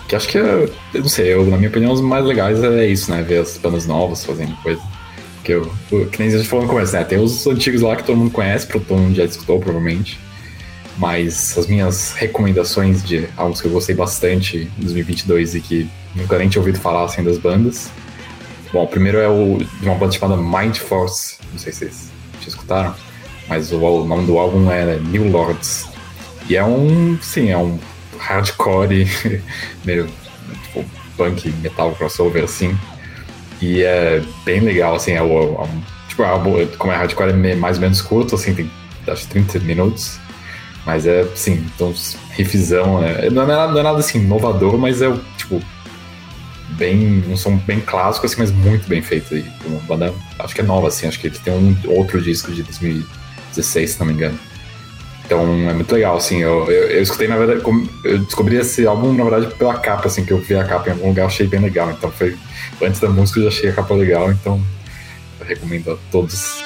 Que 0.10 0.16
acho 0.16 0.28
que, 0.28 0.38
eu 0.38 0.70
não 0.94 1.08
sei, 1.08 1.34
eu, 1.34 1.46
na 1.46 1.56
minha 1.56 1.70
opinião, 1.70 1.94
os 1.94 2.02
mais 2.02 2.26
legais 2.26 2.62
é 2.62 2.86
isso, 2.86 3.10
né? 3.10 3.24
Ver 3.24 3.40
as 3.40 3.58
bandas 3.58 3.88
novas 3.88 4.26
fazendo 4.26 4.54
coisa. 4.62 4.82
Que, 5.42 5.54
eu, 5.54 5.72
que 6.12 6.20
nem 6.20 6.28
a 6.28 6.38
gente 6.38 6.50
falou 6.50 6.66
no 6.66 6.72
começo, 6.72 6.92
né? 6.92 7.04
Tem 7.06 7.18
os 7.18 7.48
antigos 7.48 7.82
lá 7.82 7.96
que 7.96 8.04
todo 8.04 8.18
mundo 8.18 8.30
conhece, 8.30 8.68
todo 8.68 8.86
mundo 8.94 9.16
já 9.16 9.24
escutou, 9.24 9.58
provavelmente. 9.58 10.20
Mas 10.98 11.58
as 11.58 11.66
minhas 11.66 12.12
recomendações 12.12 13.02
de 13.02 13.30
álbuns 13.38 13.62
que 13.62 13.68
eu 13.68 13.72
gostei 13.72 13.96
bastante 13.96 14.70
em 14.78 14.82
2022 14.82 15.56
e 15.56 15.62
que 15.62 15.90
nunca 16.14 16.38
nem 16.38 16.50
tinha 16.50 16.62
ouvido 16.62 16.78
falar 16.78 17.06
assim 17.06 17.24
das 17.24 17.38
bandas. 17.38 17.90
Bom, 18.74 18.84
o 18.84 18.88
primeiro 18.88 19.18
é 19.18 19.30
o 19.30 19.60
de 19.80 19.88
uma 19.88 19.96
banda 19.96 20.12
chamada 20.12 20.42
Mind 20.42 20.76
Force, 20.76 21.38
não 21.54 21.58
sei 21.58 21.72
se 21.72 21.80
vocês 21.80 22.12
já 22.42 22.48
escutaram 22.50 22.94
mas 23.48 23.72
o, 23.72 23.78
o, 23.78 24.06
nome 24.06 24.26
do 24.26 24.38
álbum 24.38 24.72
é 24.72 24.98
New 24.98 25.30
Lords. 25.30 25.88
E 26.50 26.56
é 26.56 26.64
um, 26.64 27.18
sim, 27.22 27.50
é 27.50 27.58
um 27.58 27.80
hardcore, 28.18 29.08
meio 29.84 30.08
tipo, 30.64 30.86
punk, 31.18 31.50
metal 31.62 31.94
crossover, 31.96 32.44
assim. 32.44 32.78
E 33.62 33.84
é 33.84 34.22
bem 34.44 34.60
legal, 34.60 34.96
assim, 34.96 35.14
é 35.14 35.22
o, 35.22 35.64
é 35.64 35.68
tipo, 36.08 36.24
o 36.24 36.26
álbum, 36.26 36.68
como 36.78 36.92
é 36.92 36.96
hardcore, 36.96 37.30
é 37.30 37.56
mais 37.56 37.78
ou 37.78 37.82
menos 37.82 38.02
curto, 38.02 38.36
assim, 38.36 38.54
tem 38.54 38.70
acho 39.08 39.28
30 39.28 39.60
minutos. 39.60 40.20
Mas 40.86 41.08
é, 41.08 41.26
sim, 41.36 41.66
então, 41.74 41.94
riffzão, 42.32 43.02
né? 43.02 43.30
não, 43.32 43.44
é 43.44 43.46
nada, 43.48 43.72
não 43.72 43.80
é 43.80 43.84
nada 43.84 44.00
assim 44.00 44.20
inovador, 44.20 44.78
mas 44.78 45.02
é, 45.02 45.12
tipo, 45.36 45.60
bem, 46.70 47.24
um 47.28 47.36
som 47.36 47.58
bem 47.58 47.80
clássico, 47.80 48.26
assim, 48.26 48.36
mas 48.38 48.52
muito 48.52 48.88
bem 48.88 49.02
feito. 49.02 49.36
E 49.36 49.46
uma 49.66 49.80
banda, 49.82 50.14
acho 50.38 50.54
que 50.54 50.62
é 50.62 50.64
nova, 50.64 50.88
assim, 50.88 51.08
acho 51.08 51.20
que 51.20 51.28
ele 51.28 51.38
tem 51.40 51.54
um 51.54 51.76
outro 51.88 52.22
disco 52.22 52.52
de 52.52 52.62
2000 52.62 53.04
16, 53.56 53.92
se 53.92 54.00
não 54.00 54.08
me 54.08 54.14
engano. 54.14 54.38
Então 55.26 55.42
é 55.70 55.74
muito 55.74 55.92
legal, 55.94 56.18
assim. 56.18 56.40
Eu, 56.40 56.70
eu, 56.70 56.90
eu, 56.90 57.02
escutei, 57.02 57.28
na 57.28 57.38
verdade, 57.38 57.62
eu 58.04 58.20
descobri 58.20 58.58
esse 58.58 58.86
álbum, 58.86 59.12
na 59.14 59.24
verdade, 59.24 59.56
pela 59.56 59.78
capa, 59.80 60.08
assim, 60.08 60.24
que 60.24 60.32
eu 60.32 60.38
vi 60.38 60.56
a 60.56 60.64
capa 60.64 60.90
em 60.90 60.94
algum 60.94 61.08
lugar, 61.08 61.26
achei 61.26 61.48
bem 61.48 61.60
legal. 61.60 61.90
Então 61.92 62.12
foi. 62.12 62.38
Antes 62.82 63.00
da 63.00 63.10
música 63.10 63.40
eu 63.40 63.44
já 63.44 63.50
achei 63.50 63.70
a 63.70 63.74
capa 63.74 63.94
legal, 63.94 64.32
então 64.32 64.62
eu 65.40 65.46
recomendo 65.46 65.92
a 65.92 65.98
todos 66.12 66.64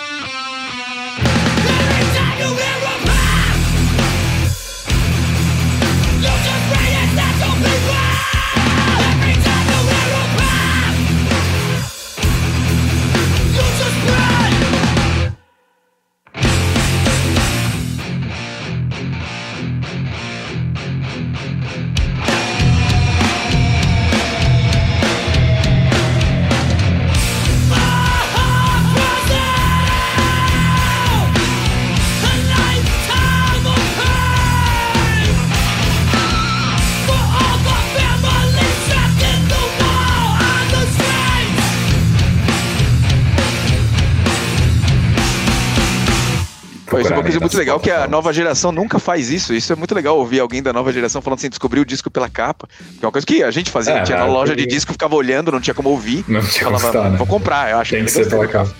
Coisa 47.39 47.45
muito 47.45 47.57
legal 47.57 47.79
que 47.79 47.89
a 47.89 48.07
nova 48.07 48.31
geração 48.33 48.71
nunca 48.71 48.99
faz 48.99 49.29
isso. 49.29 49.53
Isso 49.53 49.71
é 49.73 49.75
muito 49.75 49.93
legal 49.95 50.17
ouvir 50.17 50.39
alguém 50.39 50.61
da 50.61 50.73
nova 50.73 50.91
geração 50.91 51.21
falando 51.21 51.39
assim, 51.39 51.49
descobrir 51.49 51.79
o 51.79 51.85
disco 51.85 52.11
pela 52.11 52.29
capa. 52.29 52.67
Que 52.99 53.03
é 53.03 53.07
uma 53.07 53.11
coisa 53.11 53.25
que 53.25 53.43
a 53.43 53.51
gente 53.51 53.69
fazia, 53.71 53.93
é, 53.93 54.03
tinha 54.03 54.17
na 54.17 54.25
loja 54.25 54.55
de 54.55 54.65
disco, 54.65 54.91
ficava 54.91 55.15
olhando, 55.15 55.51
não 55.51 55.61
tinha 55.61 55.73
como 55.73 55.89
ouvir. 55.89 56.23
Não 56.27 56.41
tinha 56.41 56.65
como 56.65 56.77
estar, 56.77 57.09
né? 57.09 57.17
Vou 57.17 57.27
comprar, 57.27 57.71
eu 57.71 57.77
acho 57.79 57.91
Tem 57.91 57.99
que, 57.99 58.05
que 58.05 58.11
ser 58.11 58.29
pela 58.29 58.47
capa. 58.47 58.73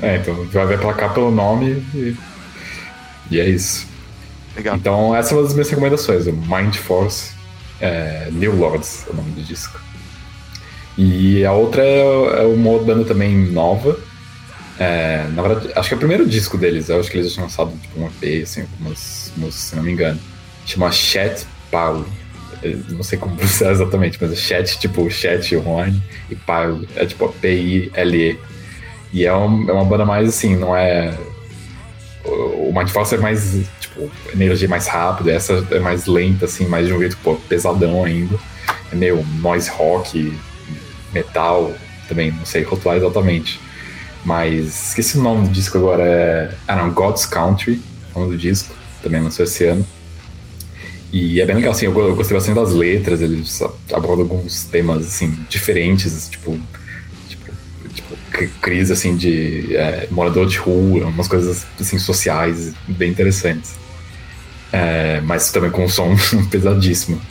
É, 0.00 0.16
então 0.16 0.46
vai 0.52 0.66
ver 0.66 0.78
pela 0.78 0.94
capa 0.94 1.14
pelo 1.14 1.30
nome 1.30 1.84
e, 1.94 2.16
e 3.30 3.40
é 3.40 3.48
isso. 3.48 3.86
Legal. 4.56 4.76
Então 4.76 5.14
essa 5.14 5.34
é 5.34 5.36
uma 5.36 5.42
das 5.42 5.52
minhas 5.52 5.68
recomendações, 5.68 6.26
o 6.26 6.32
Mind 6.32 6.76
Force 6.76 7.36
é, 7.80 8.28
New 8.32 8.56
Lords, 8.56 9.04
é 9.08 9.12
o 9.12 9.16
nome 9.16 9.30
do 9.32 9.42
disco. 9.42 9.80
E 10.96 11.44
a 11.44 11.52
outra 11.52 11.82
é, 11.82 12.42
é 12.42 12.46
uma 12.46 12.78
banda 12.78 13.04
também 13.04 13.36
nova. 13.36 13.98
É, 14.78 15.26
na 15.34 15.42
verdade, 15.42 15.72
acho 15.74 15.88
que 15.88 15.94
é 15.94 15.96
o 15.96 15.98
primeiro 15.98 16.26
disco 16.26 16.58
deles. 16.58 16.88
Eu 16.88 17.00
acho 17.00 17.10
que 17.10 17.18
eles 17.18 17.32
tinham 17.32 17.46
lançado 17.46 17.72
tipo, 17.80 18.00
um 18.00 18.06
EP, 18.06 18.42
assim, 18.42 18.62
algumas 18.62 19.32
músicas, 19.36 19.64
se 19.64 19.76
não 19.76 19.82
me 19.82 19.92
engano. 19.92 20.20
Chama 20.66 20.90
Chat 20.92 21.46
Paulo. 21.70 22.06
Não 22.90 23.02
sei 23.02 23.18
como 23.18 23.34
pronunciar 23.36 23.72
exatamente, 23.72 24.18
mas 24.20 24.32
é 24.32 24.36
chat, 24.36 24.78
tipo 24.78 25.08
chat 25.10 25.54
online, 25.56 26.02
e 26.30 26.34
Paulo 26.34 26.86
é 26.96 27.06
tipo 27.06 27.28
P-I-L-E. 27.28 28.38
E 29.12 29.24
é, 29.24 29.34
um, 29.34 29.68
é 29.68 29.72
uma 29.72 29.84
banda 29.84 30.04
mais 30.04 30.28
assim, 30.28 30.56
não 30.56 30.76
é. 30.76 31.16
O 32.24 32.72
Mindfalls 32.76 33.14
é 33.14 33.18
mais, 33.18 33.64
tipo, 33.78 34.10
energia 34.32 34.68
mais 34.68 34.88
rápida, 34.88 35.30
essa 35.30 35.64
é 35.70 35.78
mais 35.78 36.06
lenta, 36.06 36.46
assim, 36.46 36.66
mais 36.66 36.88
de 36.88 36.92
um 36.92 36.98
jeito 36.98 37.16
pô, 37.22 37.36
pesadão 37.48 38.04
ainda. 38.04 38.36
É 38.92 38.96
meio 38.96 39.24
noise 39.40 39.70
rock, 39.70 40.36
metal, 41.12 41.72
também, 42.08 42.32
não 42.32 42.44
sei 42.44 42.62
rotular 42.64 42.96
exatamente. 42.96 43.60
Mas 44.26 44.88
esqueci 44.88 45.16
o 45.16 45.22
nome 45.22 45.46
do 45.46 45.52
disco 45.52 45.78
agora. 45.78 46.02
É... 46.02 46.50
Ah, 46.66 46.74
não, 46.74 46.90
God's 46.90 47.24
Country, 47.24 47.80
o 48.12 48.18
nome 48.18 48.32
do 48.32 48.38
disco, 48.38 48.74
também 49.00 49.22
lançou 49.22 49.44
esse 49.44 49.64
ano. 49.64 49.86
E 51.12 51.40
é 51.40 51.46
bem 51.46 51.54
legal, 51.54 51.70
assim, 51.70 51.86
eu 51.86 51.92
gostei 51.92 52.36
bastante 52.36 52.56
das 52.56 52.72
letras, 52.72 53.22
eles 53.22 53.62
abordam 53.92 54.22
alguns 54.22 54.64
temas, 54.64 55.06
assim, 55.06 55.38
diferentes, 55.48 56.28
tipo, 56.28 56.58
tipo, 57.28 57.52
tipo 57.94 58.16
crise, 58.60 58.92
assim, 58.92 59.16
de 59.16 59.76
é, 59.76 60.08
morador 60.10 60.46
de 60.46 60.58
rua, 60.58 61.06
umas 61.06 61.28
coisas, 61.28 61.64
assim, 61.80 61.96
sociais 61.96 62.74
bem 62.88 63.12
interessantes. 63.12 63.76
É, 64.72 65.20
mas 65.20 65.52
também 65.52 65.70
com 65.70 65.84
um 65.84 65.88
som 65.88 66.16
pesadíssimo. 66.50 67.22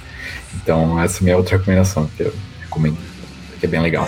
Então, 0.55 0.99
essa 0.99 1.17
é 1.17 1.19
a 1.19 1.23
minha 1.23 1.37
outra 1.37 1.57
recomendação, 1.57 2.09
que 2.15 2.23
eu 2.23 2.33
recomendo 2.61 2.97
que 3.59 3.65
é 3.65 3.69
bem 3.69 3.81
legal. 3.81 4.07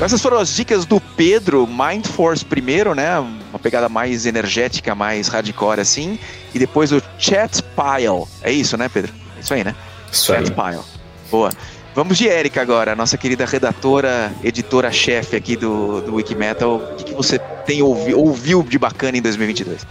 Essas 0.00 0.20
foram 0.20 0.38
as 0.38 0.54
dicas 0.54 0.84
do 0.84 1.00
Pedro, 1.00 1.66
Mind 1.68 2.06
Force 2.06 2.44
primeiro, 2.44 2.94
né? 2.94 3.18
Uma 3.18 3.58
pegada 3.60 3.88
mais 3.88 4.26
energética, 4.26 4.92
mais 4.94 5.28
hardcore 5.28 5.80
assim. 5.80 6.18
E 6.52 6.58
depois 6.58 6.90
o 6.90 7.00
Chat 7.16 7.62
Pile. 7.62 8.26
É 8.42 8.50
isso, 8.50 8.76
né, 8.76 8.88
Pedro? 8.88 9.12
É 9.36 9.40
isso 9.40 9.54
aí, 9.54 9.62
né? 9.62 9.74
Isso 10.10 10.26
Chat 10.26 10.50
aí. 10.50 10.50
Pile. 10.50 10.82
Boa. 11.30 11.50
Vamos 11.94 12.18
de 12.18 12.26
Erika 12.26 12.60
agora, 12.60 12.96
nossa 12.96 13.16
querida 13.16 13.46
redatora, 13.46 14.32
editora-chefe 14.42 15.36
aqui 15.36 15.54
do, 15.54 16.00
do 16.00 16.16
Wikimetal. 16.16 16.74
O 16.74 16.96
que, 16.96 17.04
que 17.04 17.14
você 17.14 17.38
tem 17.38 17.80
ouvi, 17.80 18.12
ouviu 18.12 18.64
de 18.64 18.76
bacana 18.76 19.16
em 19.16 19.22
2022? 19.22 19.86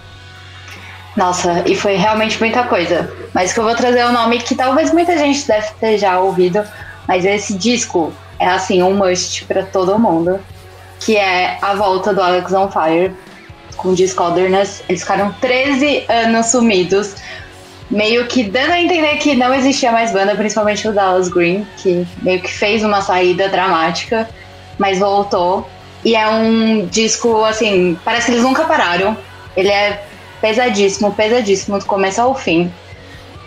Nossa, 1.15 1.63
e 1.65 1.75
foi 1.75 1.95
realmente 1.95 2.37
muita 2.41 2.63
coisa. 2.65 3.09
Mas 3.33 3.53
que 3.53 3.59
eu 3.59 3.63
vou 3.63 3.73
trazer 3.73 4.05
um 4.05 4.11
nome 4.11 4.39
que 4.39 4.53
talvez 4.53 4.91
muita 4.91 5.17
gente 5.17 5.47
deve 5.47 5.67
ter 5.79 5.97
já 5.97 6.19
ouvido, 6.19 6.61
mas 7.07 7.23
esse 7.23 7.53
disco 7.57 8.13
é 8.43 8.49
assim, 8.49 8.83
um 8.83 8.93
must 8.93 9.45
para 9.45 9.63
todo 9.63 9.97
mundo, 9.97 10.37
que 10.99 11.15
é 11.15 11.57
a 11.61 11.73
volta 11.75 12.13
do 12.13 12.21
Alex 12.21 12.51
on 12.51 12.69
Fire 12.69 13.13
com 13.77 13.93
Discorderness. 13.93 14.83
Eles 14.89 15.01
ficaram 15.01 15.33
13 15.39 16.05
anos 16.09 16.47
sumidos, 16.47 17.15
meio 17.89 18.27
que 18.27 18.43
dando 18.43 18.71
a 18.71 18.81
entender 18.81 19.15
que 19.15 19.33
não 19.33 19.53
existia 19.53 19.93
mais 19.93 20.11
banda, 20.11 20.35
principalmente 20.35 20.85
o 20.87 20.91
Dallas 20.91 21.29
Green, 21.29 21.65
que 21.77 22.05
meio 22.21 22.41
que 22.41 22.51
fez 22.51 22.83
uma 22.83 23.01
saída 23.01 23.47
dramática, 23.47 24.29
mas 24.77 24.99
voltou. 24.99 25.65
E 26.03 26.13
é 26.13 26.27
um 26.27 26.85
disco, 26.85 27.45
assim, 27.45 27.97
parece 28.03 28.25
que 28.25 28.31
eles 28.33 28.43
nunca 28.43 28.65
pararam. 28.65 29.15
Ele 29.55 29.69
é 29.69 30.03
pesadíssimo, 30.41 31.13
pesadíssimo, 31.13 31.79
do 31.79 31.85
começo 31.85 32.19
ao 32.19 32.35
fim. 32.35 32.69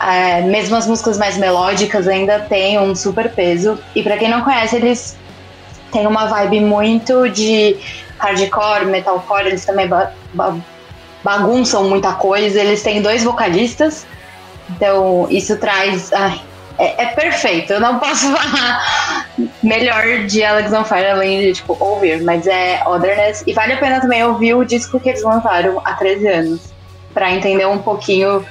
É, 0.01 0.43
mesmo 0.43 0.77
as 0.77 0.87
músicas 0.87 1.17
mais 1.17 1.39
melódicas 1.39 2.07
ainda 2.07 2.41
têm 2.41 2.79
um 2.79 2.95
super 2.95 3.31
peso. 3.31 3.79
E 3.95 4.03
para 4.03 4.17
quem 4.17 4.29
não 4.29 4.43
conhece, 4.43 4.77
eles 4.77 5.17
têm 5.91 6.07
uma 6.07 6.27
vibe 6.27 6.61
muito 6.61 7.29
de 7.29 7.77
hardcore, 8.19 8.87
metalcore, 8.87 9.47
eles 9.47 9.65
também 9.65 9.89
ba 9.89 10.13
ba 10.35 10.57
bagunçam 11.25 11.89
muita 11.89 12.13
coisa. 12.13 12.61
Eles 12.61 12.83
têm 12.83 13.03
dois 13.03 13.25
vocalistas, 13.25 14.07
então 14.71 15.27
isso 15.31 15.57
traz. 15.57 16.13
Ai, 16.13 16.41
é, 16.79 17.05
é, 17.05 17.07
perfeito, 17.07 17.73
eu 17.73 17.81
não 17.81 17.99
posso 17.99 18.31
falar 18.37 19.27
melhor 19.63 20.27
de 20.27 20.45
Alex 20.45 20.73
on 20.73 20.85
Fire 20.85 21.07
além 21.07 21.41
de 21.41 21.55
tipo, 21.55 21.77
ouvir, 21.81 22.23
mas 22.23 22.47
é 22.47 22.83
Otherness. 22.87 23.43
E 23.47 23.55
vale 23.55 23.73
a 23.73 23.77
pena 23.79 24.01
também 24.01 24.23
ouvir 24.25 24.55
o 24.55 24.65
disco 24.65 25.01
que 25.01 25.09
eles 25.09 25.23
lançaram 25.23 25.81
há 25.85 25.95
13 25.95 26.29
anos, 26.29 26.61
para 27.15 27.33
entender 27.33 27.67
um 27.67 27.79
pouquinho 27.79 28.45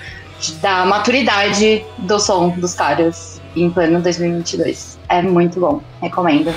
da 0.62 0.86
maturidade 0.86 1.86
do 2.00 2.20
som 2.20 2.50
dos 2.50 2.74
caras 2.74 3.42
em 3.56 3.70
pleno 3.70 4.02
2022. 4.02 5.00
É 5.10 5.22
muito 5.22 5.60
bom, 5.60 5.82
recomendo. 6.02 6.54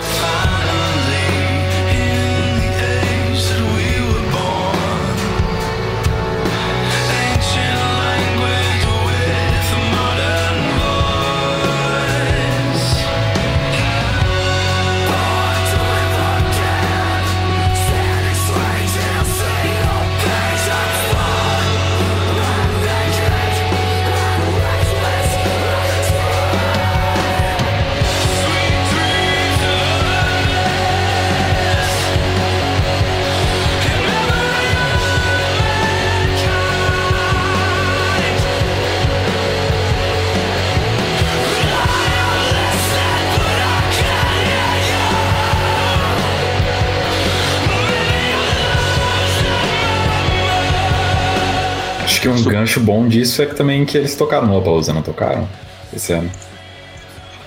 Um 52.30 52.42
gancho 52.44 52.80
bom 52.80 53.06
disso 53.06 53.42
é 53.42 53.46
que 53.46 53.54
também 53.54 53.84
que 53.84 53.96
eles 53.96 54.14
tocaram 54.14 54.46
no 54.46 54.52
Lollapalooza, 54.52 54.92
não 54.92 55.02
tocaram? 55.02 55.48
Esse 55.94 56.12
ano. 56.12 56.30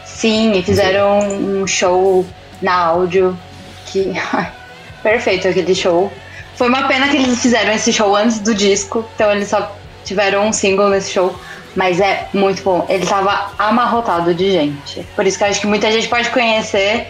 Sim, 0.05 0.53
e 0.57 0.63
fizeram 0.63 1.19
um 1.19 1.65
show 1.67 2.25
na 2.61 2.73
áudio 2.73 3.37
que... 3.87 4.13
Perfeito 5.01 5.47
aquele 5.47 5.73
show. 5.73 6.11
Foi 6.55 6.67
uma 6.67 6.87
pena 6.87 7.07
que 7.07 7.17
eles 7.17 7.41
fizeram 7.41 7.73
esse 7.73 7.91
show 7.91 8.15
antes 8.15 8.39
do 8.39 8.53
disco, 8.53 9.03
então 9.15 9.31
eles 9.31 9.47
só 9.47 9.75
tiveram 10.05 10.47
um 10.47 10.53
single 10.53 10.89
nesse 10.89 11.11
show. 11.11 11.35
Mas 11.75 11.99
é 11.99 12.27
muito 12.33 12.61
bom. 12.63 12.85
Ele 12.89 13.05
tava 13.05 13.51
amarrotado 13.57 14.33
de 14.33 14.51
gente. 14.51 15.07
Por 15.15 15.25
isso 15.25 15.37
que 15.37 15.43
eu 15.43 15.47
acho 15.47 15.61
que 15.61 15.67
muita 15.67 15.91
gente 15.91 16.07
pode 16.07 16.29
conhecer, 16.29 17.07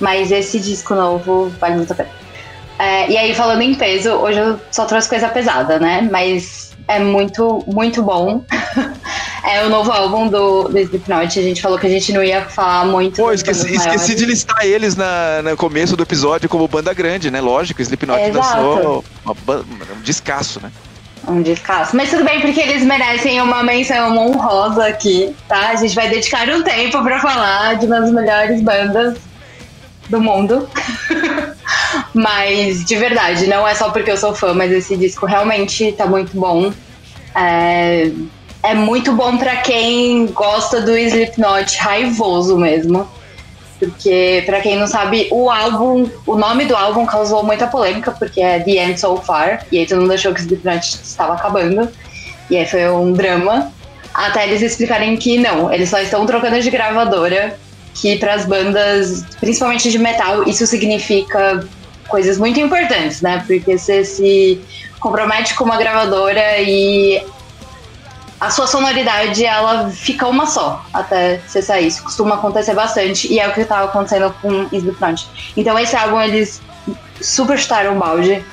mas 0.00 0.30
esse 0.30 0.58
disco 0.60 0.94
novo 0.94 1.52
vale 1.60 1.76
muito 1.76 1.92
a 1.92 1.96
pena. 1.96 2.10
É, 2.78 3.10
e 3.10 3.16
aí, 3.16 3.34
falando 3.34 3.62
em 3.62 3.74
peso, 3.74 4.10
hoje 4.12 4.38
eu 4.38 4.60
só 4.70 4.84
trouxe 4.84 5.08
coisa 5.08 5.28
pesada, 5.28 5.78
né? 5.78 6.08
Mas 6.10 6.72
é 6.88 6.98
muito, 6.98 7.64
muito 7.66 8.02
bom. 8.02 8.44
é 9.44 9.64
o 9.64 9.68
novo 9.68 9.90
álbum 9.90 10.28
do, 10.28 10.64
do 10.64 10.78
Slipknot. 10.78 11.38
A 11.38 11.42
gente 11.42 11.60
falou 11.60 11.78
que 11.78 11.86
a 11.86 11.90
gente 11.90 12.12
não 12.12 12.22
ia 12.22 12.42
falar 12.42 12.86
muito. 12.86 13.16
Pô, 13.16 13.32
esqueci, 13.32 13.74
esqueci 13.74 14.14
de 14.14 14.24
listar 14.26 14.64
eles 14.64 14.96
na, 14.96 15.42
no 15.42 15.56
começo 15.56 15.96
do 15.96 16.02
episódio 16.02 16.48
como 16.48 16.68
banda 16.68 16.92
grande, 16.92 17.30
né? 17.30 17.40
Lógico, 17.40 17.80
Slipknot 17.82 18.18
é, 18.20 18.30
um 18.30 20.02
descasso, 20.02 20.60
né? 20.60 20.70
um 21.26 21.42
descasso. 21.42 21.96
Mas 21.96 22.10
tudo 22.10 22.24
bem, 22.24 22.40
porque 22.40 22.60
eles 22.60 22.82
merecem 22.82 23.40
uma 23.40 23.62
menção 23.62 24.16
honrosa 24.16 24.86
aqui, 24.86 25.34
tá? 25.48 25.70
A 25.70 25.76
gente 25.76 25.94
vai 25.94 26.08
dedicar 26.08 26.48
um 26.50 26.62
tempo 26.62 27.02
para 27.02 27.18
falar 27.20 27.76
de 27.76 27.86
uma 27.86 28.00
das 28.00 28.10
melhores 28.10 28.60
bandas 28.60 29.16
do 30.14 30.20
mundo. 30.20 30.68
mas, 32.14 32.84
de 32.84 32.96
verdade, 32.96 33.46
não 33.46 33.66
é 33.66 33.74
só 33.74 33.90
porque 33.90 34.10
eu 34.10 34.16
sou 34.16 34.34
fã, 34.34 34.54
mas 34.54 34.70
esse 34.72 34.96
disco 34.96 35.26
realmente 35.26 35.92
tá 35.92 36.06
muito 36.06 36.38
bom. 36.38 36.72
É, 37.34 38.10
é 38.62 38.74
muito 38.74 39.12
bom 39.12 39.36
para 39.36 39.56
quem 39.56 40.26
gosta 40.26 40.80
do 40.80 40.96
Slipknot 40.96 41.76
raivoso 41.78 42.56
mesmo. 42.56 43.06
Porque, 43.78 44.42
para 44.46 44.60
quem 44.60 44.78
não 44.78 44.86
sabe, 44.86 45.28
o 45.30 45.50
álbum, 45.50 46.08
o 46.26 46.36
nome 46.36 46.64
do 46.64 46.76
álbum 46.76 47.04
causou 47.04 47.42
muita 47.42 47.66
polêmica, 47.66 48.12
porque 48.12 48.40
é 48.40 48.60
The 48.60 48.70
End 48.70 49.00
So 49.00 49.16
Far, 49.16 49.66
e 49.70 49.78
aí 49.78 49.86
todo 49.86 50.00
mundo 50.00 50.12
achou 50.12 50.32
que 50.32 50.40
o 50.40 50.44
Slipknot 50.44 51.00
estava 51.02 51.34
acabando, 51.34 51.90
e 52.48 52.56
aí 52.56 52.66
foi 52.66 52.88
um 52.88 53.12
drama, 53.12 53.72
até 54.14 54.46
eles 54.46 54.62
explicarem 54.62 55.16
que 55.16 55.36
não, 55.38 55.72
eles 55.72 55.90
só 55.90 55.98
estão 55.98 56.24
trocando 56.24 56.60
de 56.60 56.70
gravadora, 56.70 57.58
que 57.94 58.18
para 58.18 58.34
as 58.34 58.44
bandas, 58.44 59.24
principalmente 59.40 59.90
de 59.90 59.98
metal, 59.98 60.46
isso 60.48 60.66
significa 60.66 61.66
coisas 62.08 62.38
muito 62.38 62.60
importantes, 62.60 63.22
né? 63.22 63.42
Porque 63.46 63.78
você 63.78 64.04
se 64.04 64.60
compromete 65.00 65.54
com 65.54 65.64
uma 65.64 65.76
gravadora 65.76 66.58
e 66.60 67.22
a 68.40 68.50
sua 68.50 68.66
sonoridade 68.66 69.44
ela 69.44 69.90
fica 69.90 70.26
uma 70.26 70.46
só 70.46 70.84
até 70.92 71.40
você 71.46 71.62
sair. 71.62 71.86
Isso 71.86 72.02
costuma 72.02 72.34
acontecer 72.34 72.74
bastante 72.74 73.32
e 73.32 73.38
é 73.38 73.48
o 73.48 73.52
que 73.52 73.60
estava 73.60 73.86
acontecendo 73.86 74.34
com 74.42 74.68
Slipknot. 74.72 75.28
Então 75.56 75.78
esse 75.78 75.96
álbum 75.96 76.20
eles 76.20 76.60
super 77.20 77.58
chutaram 77.58 77.96
o 77.96 77.98
balde 77.98 78.44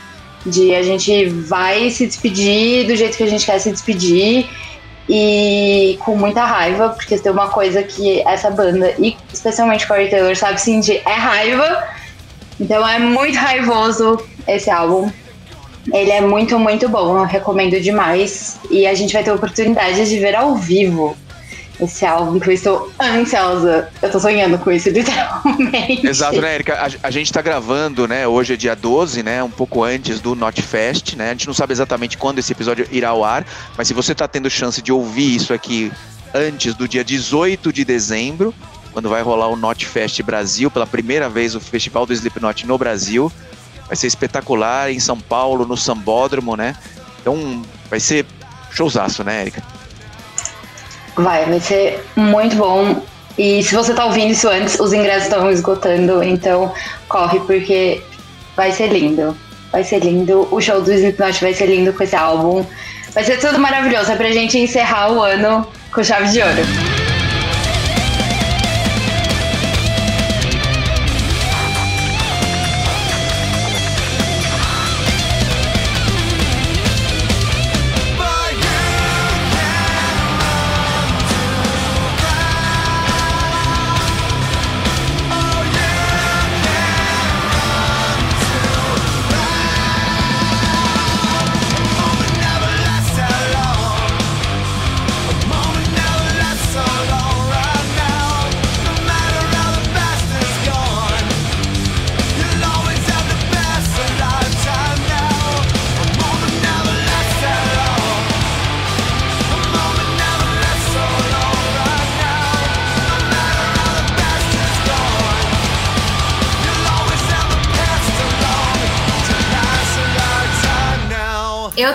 de 0.46 0.74
a 0.74 0.82
gente 0.82 1.30
vai 1.30 1.90
se 1.90 2.08
despedir 2.08 2.88
do 2.88 2.96
jeito 2.96 3.18
que 3.18 3.24
a 3.24 3.28
gente 3.28 3.46
quer 3.46 3.60
se 3.60 3.72
despedir 3.72 4.50
e 5.14 5.98
com 6.06 6.16
muita 6.16 6.46
raiva, 6.46 6.88
porque 6.88 7.18
tem 7.18 7.30
uma 7.30 7.50
coisa 7.50 7.84
que 7.84 8.22
essa 8.22 8.50
banda 8.50 8.96
e 8.98 9.18
especialmente 9.34 9.86
Corey 9.86 10.10
Taylor 10.10 10.34
sabe 10.38 10.62
sentir 10.62 11.02
é 11.06 11.14
raiva. 11.14 11.84
Então 12.58 12.88
é 12.88 12.98
muito 12.98 13.36
raivoso 13.36 14.26
esse 14.48 14.70
álbum. 14.70 15.12
Ele 15.94 16.12
é 16.12 16.22
muito, 16.22 16.58
muito 16.58 16.88
bom, 16.88 17.18
eu 17.18 17.26
recomendo 17.26 17.78
demais. 17.82 18.58
E 18.70 18.88
a 18.88 18.94
gente 18.94 19.12
vai 19.12 19.22
ter 19.22 19.32
a 19.32 19.34
oportunidade 19.34 20.08
de 20.08 20.18
ver 20.18 20.34
ao 20.34 20.56
vivo 20.56 21.18
esse 21.86 22.06
álbum 22.06 22.40
que 22.40 22.50
eu 22.50 22.54
estou 22.54 22.92
ansiosa. 23.02 23.90
Eu 24.02 24.12
tô 24.12 24.20
sonhando 24.20 24.58
com 24.58 24.72
isso, 24.72 24.90
literalmente. 24.92 26.06
Exato, 26.06 26.40
né, 26.42 26.56
Erika? 26.56 26.76
A, 26.76 27.08
a, 27.08 27.12
gente 27.12 27.32
tá 27.32 27.42
gravando, 27.42 28.08
né? 28.08 28.28
Hoje 28.28 28.54
é 28.54 28.58
dia 28.58 28.76
12, 28.76 29.24
né? 29.24 29.44
Um 29.44 29.50
pouco 29.50 29.84
antes 29.84 30.20
do 30.20 30.36
Notfest, 30.36 31.16
né? 31.16 31.30
A 31.30 31.32
gente 31.32 31.48
não 31.48 31.54
sabe 31.54 31.74
exatamente 31.74 32.18
quando 32.18 32.40
esse 32.40 32.52
episódio 32.52 32.88
irá 32.92 33.10
ao 33.10 33.24
ar, 33.24 33.46
mas 33.78 33.88
se 33.88 33.94
você 33.94 34.14
tá 34.14 34.28
tendo 34.28 34.50
chance 34.50 34.82
de 34.82 34.92
ouvir 34.92 35.36
isso 35.36 35.54
aqui 35.54 35.92
antes 36.34 36.74
do 36.76 36.88
dia 36.88 37.04
18 37.04 37.74
de 37.74 37.84
dezembro, 37.84 38.54
quando 38.94 39.10
vai 39.10 39.22
rolar 39.22 39.48
o 39.48 39.56
Notfest 39.56 40.22
Brasil, 40.22 40.70
pela 40.70 40.88
primeira 40.88 41.30
vez 41.30 41.56
o 41.56 41.60
Festival 41.60 42.06
do 42.06 42.14
Slipknot 42.14 42.66
no 42.68 42.78
Brasil, 42.78 43.32
vai 43.88 43.96
ser 43.96 44.08
espetacular 44.08 44.92
em 44.92 45.00
São 45.00 45.20
Paulo, 45.20 45.66
no 45.66 45.76
Sambódromo, 45.76 46.56
né? 46.56 46.76
Então 47.22 47.62
vai 47.90 48.00
ser 48.00 48.26
showzaço, 48.72 49.24
né, 49.24 49.42
Erika? 49.42 49.64
Vai, 51.16 51.46
vai 51.46 51.60
ser 51.60 52.04
muito 52.16 52.56
bom. 52.56 53.02
E 53.38 53.64
se 53.64 53.74
você 53.74 53.94
tá 53.94 54.06
ouvindo 54.06 54.32
isso 54.32 54.48
antes, 54.48 54.80
os 54.80 54.94
ingressos 54.94 55.24
estão 55.24 55.50
esgotando, 55.50 56.24
então 56.24 56.72
corre 57.08 57.40
porque 57.42 58.02
vai 58.56 58.72
ser 58.72 58.88
lindo. 58.88 59.36
Vai 59.72 59.84
ser 59.84 60.00
lindo. 60.00 60.48
O 60.52 60.60
show 60.60 60.82
do 60.82 60.92
Slipknot 60.92 61.42
vai 61.42 61.54
ser 61.54 61.68
lindo 61.68 61.94
com 61.94 62.04
esse 62.04 62.16
álbum. 62.16 62.66
Vai 63.14 63.24
ser 63.24 63.40
tudo 63.40 63.58
maravilhoso. 63.58 64.12
É 64.12 64.16
pra 64.16 64.32
gente 64.32 64.58
encerrar 64.58 65.12
o 65.12 65.22
ano 65.22 65.66
com 65.94 66.04
chave 66.04 66.30
de 66.30 66.42
ouro. 66.42 67.11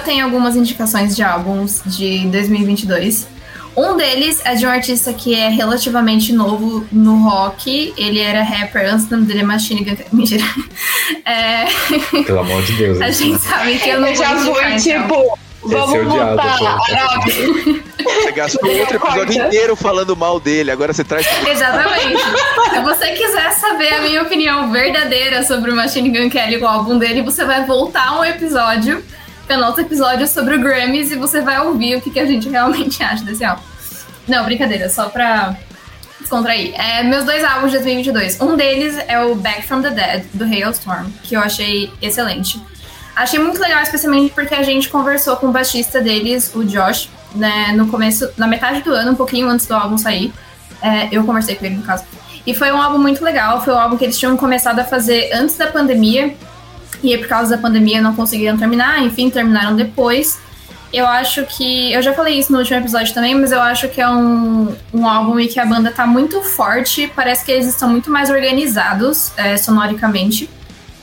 Tem 0.07 0.21
algumas 0.21 0.55
indicações 0.55 1.17
de 1.17 1.23
álbuns 1.23 1.83
de 1.85 2.27
2022. 2.29 3.27
Um 3.77 3.97
deles 3.97 4.41
é 4.45 4.55
de 4.55 4.65
um 4.65 4.71
artista 4.71 5.13
que 5.13 5.35
é 5.35 5.49
relativamente 5.49 6.33
novo 6.33 6.87
no 6.91 7.29
rock. 7.29 7.93
Ele 7.99 8.21
era 8.21 8.43
rapper 8.43 8.95
antes 8.95 9.07
do 9.07 9.21
dele 9.21 9.41
é 9.41 9.43
Machine 9.43 9.85
Gun. 9.85 9.97
Mentira. 10.17 10.45
É... 11.27 11.67
Pelo 12.23 12.39
amor 12.39 12.63
de 12.63 12.73
Deus. 12.75 12.99
A 13.03 13.11
gente 13.11 13.39
sabe 13.43 13.79
que 13.79 13.91
eu 13.91 14.01
não 14.01 14.09
eu 14.09 14.15
já 14.15 14.39
fui, 14.39 14.65
então. 14.65 14.79
tipo. 14.79 15.39
Vamos 15.63 15.97
Esse 15.97 15.99
é 15.99 16.05
voltar. 16.05 16.59
Você 18.05 18.33
gastou 18.33 18.71
outro 18.79 18.97
episódio 18.99 19.47
inteiro 19.47 19.75
falando 19.75 20.17
mal 20.17 20.39
dele, 20.39 20.71
agora 20.71 20.93
você 20.93 21.03
traz. 21.03 21.27
Exatamente. 21.45 22.23
Se 22.71 22.81
você 22.81 23.09
quiser 23.13 23.51
saber 23.51 23.95
a 23.95 24.01
minha 24.03 24.23
opinião 24.23 24.71
verdadeira 24.71 25.43
sobre 25.43 25.73
o 25.73 25.77
Machine 25.77 26.11
Gun 26.11 26.31
Kelly, 26.31 26.59
o 26.59 26.67
álbum 26.67 26.97
dele, 26.97 27.23
você 27.23 27.45
vai 27.45 27.67
voltar 27.67 28.17
um 28.21 28.25
episódio 28.25 29.03
é 29.49 29.57
nosso 29.57 29.81
episódio 29.81 30.27
sobre 30.27 30.57
o 30.57 30.61
Grammys 30.61 31.11
e 31.11 31.17
você 31.17 31.41
vai 31.41 31.61
ouvir 31.61 31.97
o 31.97 32.01
que, 32.01 32.11
que 32.11 32.21
a 32.21 32.27
gente 32.27 32.49
realmente 32.49 33.03
acha 33.05 33.25
desse 33.25 33.45
álbum. 33.45 33.63
Não, 34.27 34.45
brincadeira, 34.45 34.89
só 34.89 35.09
pra 35.09 35.57
descontrair. 36.21 36.75
É, 36.75 37.03
meus 37.05 37.25
dois 37.25 37.45
álbuns 37.45 37.71
de 37.71 37.79
2022. 37.79 38.41
Um 38.41 38.57
deles 38.57 38.97
é 39.07 39.21
o 39.21 39.35
Back 39.37 39.63
from 39.63 39.83
the 39.83 39.91
Dead, 39.91 40.25
do 40.35 40.45
Hailstorm, 40.45 41.07
que 41.23 41.37
eu 41.37 41.41
achei 41.41 41.93
excelente. 42.03 42.61
Achei 43.15 43.39
muito 43.39 43.61
legal, 43.61 43.83
especialmente 43.83 44.33
porque 44.35 44.55
a 44.55 44.63
gente 44.63 44.89
conversou 44.89 45.37
com 45.37 45.47
o 45.47 45.53
baixista 45.53 46.01
deles, 46.01 46.53
o 46.55 46.65
Josh, 46.65 47.09
né, 47.35 47.73
no 47.73 47.87
começo, 47.87 48.29
na 48.37 48.47
metade 48.47 48.83
do 48.83 48.93
ano, 48.93 49.13
um 49.13 49.15
pouquinho 49.15 49.49
antes 49.49 49.67
do 49.67 49.75
álbum 49.75 49.97
sair. 49.97 50.33
É, 50.83 51.09
eu 51.11 51.25
conversei 51.25 51.55
com 51.55 51.65
ele, 51.65 51.77
no 51.77 51.83
caso. 51.83 52.05
E 52.47 52.53
foi 52.53 52.71
um 52.71 52.81
álbum 52.81 52.99
muito 52.99 53.25
legal, 53.25 53.63
foi 53.63 53.73
um 53.73 53.79
álbum 53.79 53.97
que 53.97 54.05
eles 54.05 54.19
tinham 54.19 54.37
começado 54.37 54.79
a 54.81 54.85
fazer 54.85 55.33
antes 55.33 55.57
da 55.57 55.67
pandemia, 55.69 56.35
e 57.03 57.17
por 57.19 57.29
causa 57.29 57.57
da 57.57 57.63
pandemia 57.63 58.01
não 58.01 58.15
conseguiram 58.15 58.57
terminar, 58.57 59.03
enfim, 59.03 59.31
terminaram 59.31 59.77
depois. 59.77 60.39
Eu 60.93 61.07
acho 61.07 61.45
que. 61.45 61.93
Eu 61.93 62.01
já 62.01 62.13
falei 62.13 62.39
isso 62.39 62.53
no 62.53 62.59
último 62.59 62.79
episódio 62.79 63.13
também, 63.13 63.35
mas 63.35 63.53
eu 63.53 63.61
acho 63.61 63.89
que 63.89 64.01
é 64.01 64.09
um, 64.09 64.75
um 64.95 65.07
álbum 65.07 65.39
em 65.39 65.49
que 65.49 65.59
a 65.59 65.67
banda 65.67 65.91
tá 65.91 66.07
muito 66.07 66.41
forte. 66.43 67.11
Parece 67.15 67.45
que 67.45 67.53
eles 67.53 67.67
estão 67.67 67.89
muito 67.89 68.11
mais 68.11 68.31
organizados 68.31 69.33
é, 69.37 69.57
sonoricamente. 69.57 70.49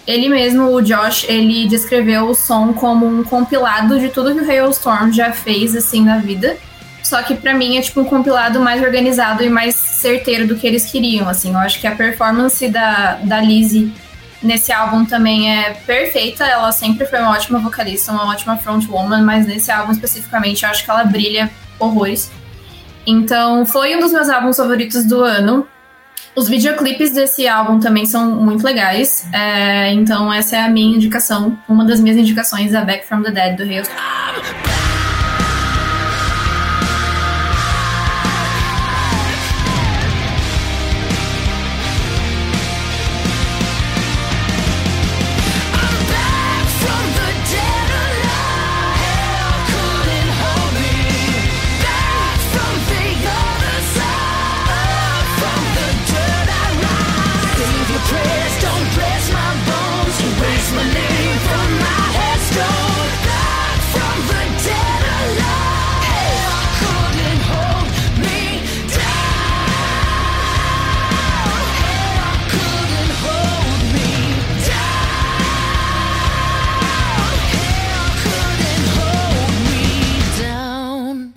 Ele 0.05 0.27
mesmo, 0.27 0.73
o 0.73 0.81
Josh, 0.81 1.25
ele 1.29 1.67
descreveu 1.67 2.27
o 2.27 2.35
som 2.35 2.73
como 2.73 3.05
um 3.05 3.23
compilado 3.23 3.99
de 3.99 4.09
tudo 4.09 4.33
que 4.33 4.41
o 4.41 4.49
Hailstorm 4.49 5.11
já 5.11 5.31
fez, 5.31 5.75
assim, 5.75 6.03
na 6.03 6.17
vida. 6.17 6.57
Só 7.03 7.21
que 7.21 7.35
para 7.35 7.53
mim 7.53 7.77
é 7.77 7.81
tipo 7.81 8.01
um 8.01 8.05
compilado 8.05 8.59
mais 8.59 8.81
organizado 8.81 9.43
e 9.43 9.49
mais 9.49 9.75
certeiro 9.75 10.47
do 10.47 10.55
que 10.55 10.65
eles 10.65 10.85
queriam, 10.85 11.29
assim. 11.29 11.51
Eu 11.51 11.59
acho 11.59 11.79
que 11.79 11.87
a 11.87 11.91
performance 11.91 12.67
da, 12.69 13.19
da 13.23 13.41
Lizzie 13.41 13.93
nesse 14.43 14.71
álbum 14.71 15.05
também 15.05 15.51
é 15.57 15.71
perfeita. 15.85 16.45
Ela 16.45 16.71
sempre 16.71 17.05
foi 17.05 17.19
uma 17.19 17.31
ótima 17.31 17.59
vocalista, 17.59 18.11
uma 18.11 18.27
ótima 18.29 18.57
frontwoman, 18.57 19.23
mas 19.23 19.47
nesse 19.47 19.71
álbum 19.71 19.91
especificamente 19.91 20.63
eu 20.63 20.69
acho 20.69 20.83
que 20.83 20.91
ela 20.91 21.03
brilha 21.03 21.49
horrores. 21.79 22.29
Então, 23.05 23.65
foi 23.65 23.95
um 23.95 23.99
dos 23.99 24.11
meus 24.11 24.29
álbuns 24.29 24.57
favoritos 24.57 25.05
do 25.05 25.23
ano. 25.23 25.67
Os 26.35 26.47
videoclipes 26.47 27.11
desse 27.11 27.47
álbum 27.47 27.79
também 27.79 28.05
são 28.05 28.31
muito 28.31 28.63
legais. 28.63 29.27
É, 29.31 29.91
então, 29.93 30.33
essa 30.33 30.55
é 30.55 30.61
a 30.61 30.69
minha 30.69 30.95
indicação. 30.95 31.57
Uma 31.67 31.85
das 31.85 31.99
minhas 31.99 32.17
indicações 32.17 32.73
é 32.73 32.83
Back 32.83 33.05
from 33.05 33.21
the 33.21 33.31
Dead 33.31 33.55
do 33.55 33.63
Hailstorm. 33.63 35.02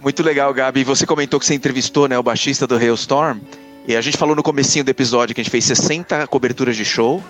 Muito 0.07 0.23
legal, 0.23 0.55
Gabi. 0.55 0.85
Você 0.85 1.05
comentou 1.05 1.41
que 1.41 1.45
você 1.45 1.53
entrevistou 1.53 2.07
né, 2.07 2.17
o 2.17 2.23
baixista 2.23 2.65
do 2.65 2.77
Hailstorm. 2.77 3.41
E 3.89 3.97
a 3.97 4.01
gente 4.01 4.17
falou 4.17 4.37
no 4.37 4.43
comecinho 4.43 4.85
do 4.85 4.89
episódio 4.89 5.35
que 5.35 5.41
a 5.41 5.43
gente 5.43 5.51
fez 5.51 5.65
60 5.65 6.29
coberturas 6.29 6.77
de 6.77 6.85
show, 6.85 7.21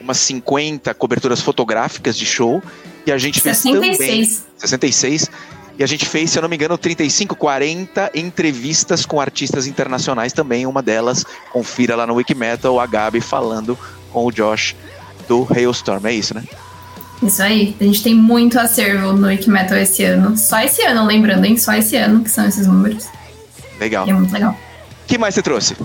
umas 0.00 0.16
50 0.16 0.92
coberturas 0.94 1.40
fotográficas 1.40 2.16
de 2.16 2.26
show. 2.26 2.60
E 3.06 3.12
a 3.12 3.18
gente 3.18 3.40
66. 3.40 3.96
fez 3.96 3.98
também... 4.00 4.44
66. 4.58 5.30
E 5.78 5.84
a 5.84 5.86
gente 5.86 6.06
fez, 6.06 6.32
se 6.32 6.38
eu 6.38 6.42
não 6.42 6.48
me 6.48 6.56
engano, 6.56 6.76
35, 6.76 7.36
40 7.36 8.10
entrevistas 8.16 9.06
com 9.06 9.20
artistas 9.20 9.68
internacionais 9.68 10.32
também. 10.32 10.66
Uma 10.66 10.82
delas, 10.82 11.24
confira 11.52 11.94
lá 11.94 12.04
no 12.04 12.14
Wikimetal, 12.14 12.80
a 12.80 12.86
Gabi 12.88 13.20
falando 13.20 13.78
com 14.12 14.26
o 14.26 14.32
Josh 14.32 14.74
do 15.28 15.46
Hailstorm. 15.48 16.04
É 16.04 16.14
isso, 16.14 16.34
né? 16.34 16.42
Isso 17.22 17.42
aí. 17.42 17.76
A 17.80 17.84
gente 17.84 18.02
tem 18.02 18.14
muito 18.14 18.58
acervo 18.58 19.12
no 19.12 19.26
Wikimetal 19.26 19.76
esse 19.78 20.04
ano. 20.04 20.36
Só 20.36 20.60
esse 20.60 20.82
ano, 20.82 21.04
lembrando, 21.04 21.44
hein? 21.44 21.56
Só 21.56 21.72
esse 21.72 21.96
ano 21.96 22.22
que 22.22 22.30
são 22.30 22.46
esses 22.46 22.66
números. 22.66 23.06
Legal. 23.80 24.06
E 24.06 24.10
é 24.10 24.14
muito 24.14 24.32
legal. 24.32 24.52
O 24.52 25.06
que 25.06 25.18
mais 25.18 25.34
você 25.34 25.42
trouxe? 25.42 25.76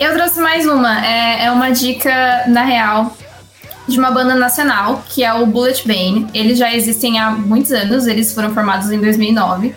Eu 0.00 0.12
trouxe 0.14 0.40
mais 0.40 0.66
uma. 0.66 1.04
É, 1.06 1.44
é 1.44 1.50
uma 1.50 1.70
dica, 1.70 2.44
na 2.48 2.64
real, 2.64 3.16
de 3.86 3.98
uma 3.98 4.10
banda 4.10 4.34
nacional, 4.34 5.02
que 5.08 5.24
é 5.24 5.32
o 5.32 5.46
Bullet 5.46 5.86
Bane. 5.86 6.26
Eles 6.34 6.58
já 6.58 6.74
existem 6.74 7.18
há 7.18 7.30
muitos 7.30 7.72
anos, 7.72 8.06
eles 8.06 8.32
foram 8.32 8.52
formados 8.52 8.90
em 8.90 9.00
2009. 9.00 9.74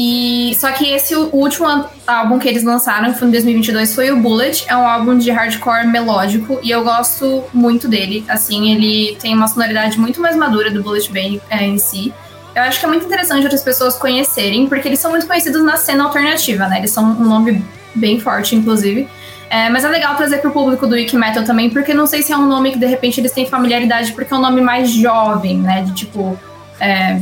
E 0.00 0.54
só 0.54 0.70
que 0.70 0.88
esse 0.88 1.12
o 1.16 1.28
último 1.32 1.66
álbum 2.06 2.38
que 2.38 2.46
eles 2.46 2.62
lançaram, 2.62 3.12
que 3.12 3.18
foi 3.18 3.26
em 3.26 3.32
2022, 3.32 3.96
foi 3.96 4.12
o 4.12 4.16
Bullet. 4.16 4.64
É 4.68 4.76
um 4.76 4.86
álbum 4.86 5.18
de 5.18 5.28
hardcore 5.28 5.88
melódico 5.88 6.60
e 6.62 6.70
eu 6.70 6.84
gosto 6.84 7.42
muito 7.52 7.88
dele. 7.88 8.24
Assim, 8.28 8.70
ele 8.70 9.16
tem 9.20 9.34
uma 9.34 9.48
sonoridade 9.48 9.98
muito 9.98 10.20
mais 10.20 10.36
madura 10.36 10.70
do 10.70 10.84
Bullet 10.84 11.12
Bane 11.12 11.42
é, 11.50 11.64
em 11.64 11.78
si. 11.78 12.14
Eu 12.54 12.62
acho 12.62 12.78
que 12.78 12.86
é 12.86 12.88
muito 12.88 13.06
interessante 13.06 13.42
outras 13.42 13.64
pessoas 13.64 13.96
conhecerem, 13.96 14.68
porque 14.68 14.86
eles 14.86 15.00
são 15.00 15.10
muito 15.10 15.26
conhecidos 15.26 15.64
na 15.64 15.76
cena 15.76 16.04
alternativa, 16.04 16.68
né? 16.68 16.78
Eles 16.78 16.92
são 16.92 17.02
um 17.02 17.24
nome 17.24 17.64
bem 17.92 18.20
forte, 18.20 18.54
inclusive. 18.54 19.08
É, 19.50 19.68
mas 19.68 19.82
é 19.82 19.88
legal 19.88 20.14
trazer 20.14 20.38
pro 20.38 20.52
público 20.52 20.86
do 20.86 20.94
Wiki 20.94 21.16
Metal 21.16 21.42
também, 21.42 21.70
porque 21.70 21.92
não 21.92 22.06
sei 22.06 22.22
se 22.22 22.32
é 22.32 22.36
um 22.36 22.46
nome 22.46 22.70
que 22.70 22.78
de 22.78 22.86
repente 22.86 23.20
eles 23.20 23.32
têm 23.32 23.46
familiaridade, 23.46 24.12
porque 24.12 24.32
é 24.32 24.36
um 24.36 24.40
nome 24.40 24.60
mais 24.60 24.90
jovem, 24.90 25.58
né? 25.58 25.82
De 25.82 25.92
tipo. 25.92 26.38
É, 26.78 27.20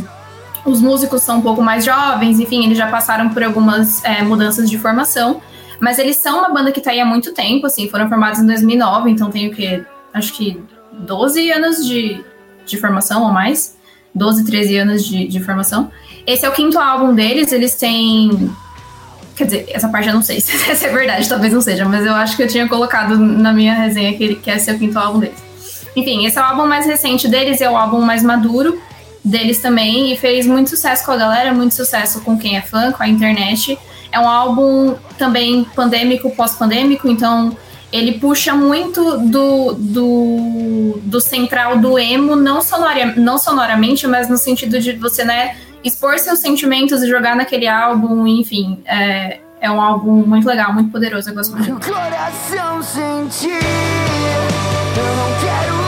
os 0.67 0.81
músicos 0.81 1.23
são 1.23 1.39
um 1.39 1.41
pouco 1.41 1.63
mais 1.63 1.85
jovens, 1.85 2.41
enfim, 2.41 2.65
eles 2.65 2.77
já 2.77 2.89
passaram 2.89 3.31
por 3.31 3.43
algumas 3.43 4.05
é, 4.05 4.23
mudanças 4.23 4.69
de 4.69 4.77
formação. 4.77 5.41
Mas 5.81 5.99
eles 5.99 6.17
são 6.17 6.39
uma 6.39 6.49
banda 6.49 6.73
que 6.73 6.81
tá 6.81 6.91
aí 6.91 7.01
há 7.01 7.05
muito 7.05 7.33
tempo, 7.33 7.67
assim, 7.67 7.89
foram 7.89 8.09
formados 8.09 8.41
em 8.41 8.47
2009, 8.47 9.11
então 9.11 9.31
tem 9.31 9.49
o 9.49 9.55
quê? 9.55 9.83
Acho 10.13 10.33
que 10.33 10.61
12 10.93 11.51
anos 11.51 11.87
de, 11.87 12.25
de 12.65 12.77
formação 12.79 13.23
ou 13.23 13.31
mais. 13.31 13.77
12, 14.15 14.47
13 14.47 14.77
anos 14.79 15.05
de, 15.05 15.29
de 15.29 15.41
formação. 15.41 15.91
Esse 16.27 16.47
é 16.47 16.49
o 16.49 16.53
quinto 16.53 16.79
álbum 16.79 17.15
deles, 17.15 17.53
eles 17.53 17.75
têm. 17.75 18.51
Quer 19.37 19.45
dizer, 19.45 19.67
essa 19.69 19.89
parte 19.89 20.09
eu 20.09 20.15
não 20.15 20.23
sei 20.23 20.41
se 20.41 20.87
é 20.87 20.89
verdade, 20.91 21.29
talvez 21.29 21.53
não 21.53 21.61
seja, 21.61 21.85
mas 21.85 22.07
eu 22.07 22.15
acho 22.15 22.35
que 22.35 22.43
eu 22.43 22.49
tinha 22.49 22.67
colocado 22.67 23.19
na 23.19 23.53
minha 23.53 23.75
resenha 23.75 24.17
que, 24.17 24.25
ele, 24.25 24.37
que 24.37 24.51
esse 24.51 24.71
é 24.71 24.73
o 24.73 24.79
quinto 24.79 24.99
álbum 24.99 25.21
deles. 25.21 25.45
Enfim, 25.95 26.25
esse 26.25 26.39
é 26.39 26.41
o 26.41 26.45
álbum 26.45 26.67
mais 26.67 26.87
recente 26.87 27.29
deles, 27.29 27.61
é 27.61 27.71
o 27.71 27.77
álbum 27.77 28.01
mais 28.01 28.23
maduro 28.23 28.81
deles 29.27 29.59
também 29.59 30.13
e 30.13 30.17
fez 30.17 30.47
muito 30.47 30.71
sucesso 30.71 31.05
com 31.05 31.11
a 31.11 31.17
galera, 31.17 31.53
muito 31.53 31.75
sucesso 31.75 32.21
com 32.21 32.39
quem 32.39 32.57
é 32.57 32.63
fã, 32.63 32.93
com 32.93 33.03
a 33.03 33.09
internet. 33.09 33.77
É 34.13 34.21
um 34.21 34.29
álbum 34.29 34.95
também 35.19 35.65
pandêmico, 35.75 36.31
pós-pandêmico, 36.31 37.09
então 37.09 37.57
ele 37.93 38.19
puxa 38.19 38.55
muito 38.55 39.19
do, 39.19 39.73
do, 39.75 40.99
do 41.03 41.21
central 41.21 41.79
do 41.79 41.99
emo, 41.99 42.37
não, 42.37 42.63
sonora, 42.63 43.15
não 43.17 43.37
sonoramente, 43.37 44.07
mas 44.07 44.29
no 44.29 44.37
sentido 44.37 44.79
de 44.79 44.93
você, 44.93 45.25
né, 45.25 45.57
expor 45.83 46.19
seus 46.19 46.39
sentimentos 46.39 47.03
e 47.03 47.09
jogar 47.09 47.35
naquele 47.35 47.67
álbum, 47.67 48.27
enfim. 48.27 48.79
É, 48.87 49.41
é 49.61 49.71
um 49.71 49.81
álbum 49.81 50.25
muito 50.27 50.47
legal, 50.47 50.73
muito 50.73 50.91
poderoso, 50.91 51.31
eu 51.31 51.35
gosto 51.35 51.57
muito. 51.57 51.87
Coração 51.87 52.83
sentir, 52.83 53.49
eu 54.97 55.17
não 55.17 55.41
quero 55.41 55.86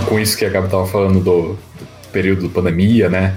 Com 0.00 0.18
isso 0.18 0.36
que 0.36 0.44
a 0.44 0.48
Gabi 0.48 0.66
estava 0.66 0.86
falando 0.86 1.20
do, 1.20 1.52
do 1.52 1.58
período 2.12 2.48
da 2.48 2.54
pandemia, 2.54 3.08
né? 3.08 3.36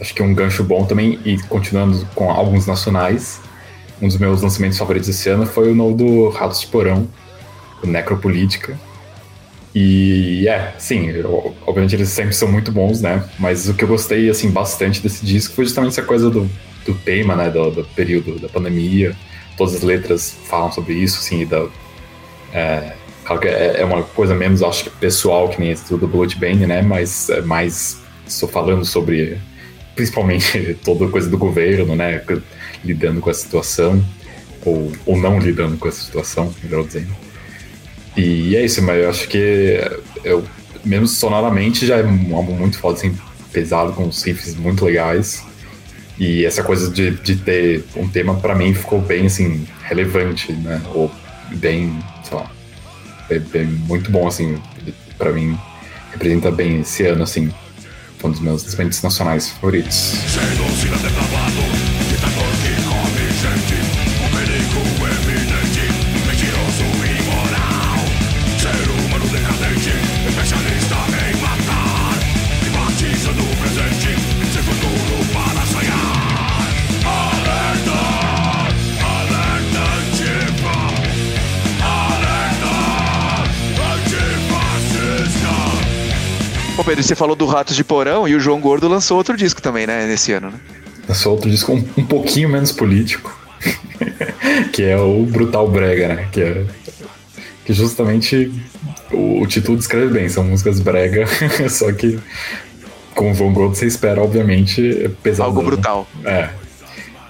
Acho 0.00 0.14
que 0.14 0.22
é 0.22 0.24
um 0.24 0.34
gancho 0.34 0.64
bom 0.64 0.84
também, 0.84 1.18
e 1.24 1.38
continuando 1.44 2.06
com 2.14 2.30
álbuns 2.30 2.66
nacionais, 2.66 3.40
um 4.00 4.06
dos 4.06 4.16
meus 4.16 4.42
lançamentos 4.42 4.78
favoritos 4.78 5.08
esse 5.08 5.28
ano 5.28 5.44
foi 5.44 5.70
o 5.70 5.74
novo 5.74 5.96
do 5.96 6.28
Ratos 6.28 6.60
de 6.60 6.66
Porão, 6.68 7.08
o 7.82 7.86
Necropolítica. 7.86 8.78
E 9.74 10.48
é, 10.48 10.74
sim, 10.78 11.10
obviamente 11.66 11.94
eles 11.94 12.08
sempre 12.08 12.34
são 12.34 12.50
muito 12.50 12.72
bons, 12.72 13.00
né? 13.00 13.28
Mas 13.38 13.68
o 13.68 13.74
que 13.74 13.84
eu 13.84 13.88
gostei 13.88 14.30
assim 14.30 14.50
bastante 14.50 15.00
desse 15.02 15.24
disco 15.24 15.54
foi 15.54 15.64
justamente 15.64 15.90
essa 15.90 16.02
coisa 16.02 16.30
do, 16.30 16.48
do 16.86 16.94
tema, 16.94 17.36
né? 17.36 17.50
Do, 17.50 17.70
do 17.70 17.84
período 17.84 18.38
da 18.38 18.48
pandemia. 18.48 19.14
Todas 19.56 19.74
as 19.74 19.82
letras 19.82 20.36
falam 20.44 20.72
sobre 20.72 20.94
isso, 20.94 21.18
assim, 21.18 21.42
e 21.42 21.44
da, 21.44 21.66
é, 22.52 22.92
Claro 23.28 23.42
que 23.42 23.48
é, 23.48 23.80
é 23.80 23.84
uma 23.84 24.02
coisa 24.02 24.34
menos, 24.34 24.62
acho 24.62 24.84
que 24.84 24.90
pessoal, 24.90 25.50
que 25.50 25.60
nem 25.60 25.70
esse 25.70 25.94
do 25.94 26.08
Bloodbane, 26.08 26.66
né? 26.66 26.80
Mas 26.80 27.28
é 27.28 27.42
mais 27.42 28.00
estou 28.26 28.48
falando 28.48 28.86
sobre 28.86 29.36
principalmente 29.94 30.78
toda 30.82 31.06
coisa 31.08 31.28
do 31.28 31.36
governo, 31.36 31.94
né? 31.94 32.22
Lidando 32.82 33.20
com 33.20 33.28
a 33.28 33.34
situação, 33.34 34.02
ou, 34.64 34.90
ou 35.04 35.18
não 35.18 35.38
lidando 35.38 35.76
com 35.76 35.86
essa 35.86 36.02
situação, 36.02 36.54
melhor 36.62 36.86
dizendo. 36.86 37.14
E 38.16 38.56
é 38.56 38.64
isso, 38.64 38.80
mas 38.82 39.02
eu 39.02 39.10
acho 39.10 39.28
que 39.28 39.78
eu, 40.24 40.42
mesmo 40.82 41.06
sonoramente 41.06 41.84
já 41.84 41.98
é 41.98 42.04
um 42.04 42.34
álbum 42.34 42.54
muito 42.54 42.78
foda, 42.78 42.96
assim, 42.96 43.14
pesado, 43.52 43.92
com 43.92 44.04
riffs 44.04 44.54
muito 44.54 44.86
legais. 44.86 45.44
E 46.18 46.46
essa 46.46 46.62
coisa 46.62 46.90
de, 46.90 47.10
de 47.10 47.36
ter 47.36 47.84
um 47.94 48.08
tema, 48.08 48.36
para 48.36 48.54
mim, 48.54 48.72
ficou 48.72 49.02
bem, 49.02 49.26
assim, 49.26 49.68
relevante, 49.82 50.50
né? 50.50 50.80
Ou 50.94 51.10
bem, 51.56 51.92
é, 53.30 53.36
é 53.36 53.64
muito 53.64 54.10
bom, 54.10 54.26
assim, 54.26 54.60
para 55.16 55.32
mim, 55.32 55.58
representa 56.12 56.50
bem 56.50 56.80
esse 56.80 57.06
ano, 57.06 57.22
assim, 57.22 57.52
um 58.22 58.30
dos 58.30 58.40
meus 58.40 58.64
lançamentos 58.64 59.02
nacionais 59.02 59.50
favoritos. 59.50 60.14
Pedro, 86.88 87.04
você 87.04 87.14
falou 87.14 87.36
do 87.36 87.44
Ratos 87.44 87.76
de 87.76 87.84
Porão 87.84 88.26
e 88.26 88.34
o 88.34 88.40
João 88.40 88.58
Gordo 88.58 88.88
lançou 88.88 89.18
outro 89.18 89.36
disco 89.36 89.60
também, 89.60 89.86
né, 89.86 90.06
nesse 90.06 90.32
ano, 90.32 90.50
né? 90.50 90.58
Lançou 91.06 91.32
outro 91.32 91.50
disco 91.50 91.74
um, 91.74 91.84
um 91.98 92.06
pouquinho 92.06 92.48
menos 92.48 92.72
político, 92.72 93.38
que 94.72 94.84
é 94.84 94.96
o 94.96 95.22
Brutal 95.24 95.68
Brega, 95.68 96.08
né? 96.08 96.28
Que 96.32 96.40
é 96.40 96.66
que 97.66 97.74
justamente 97.74 98.50
o, 99.12 99.42
o 99.42 99.46
título 99.46 99.76
descreve 99.76 100.14
bem, 100.14 100.30
são 100.30 100.42
músicas 100.42 100.80
brega, 100.80 101.26
só 101.68 101.92
que 101.92 102.18
com 103.14 103.32
o 103.32 103.34
Von 103.34 103.52
Gold 103.52 103.76
você 103.76 103.84
espera, 103.84 104.22
obviamente, 104.22 105.10
pesado. 105.22 105.50
Algo 105.50 105.62
brutal. 105.62 106.08
É. 106.24 106.48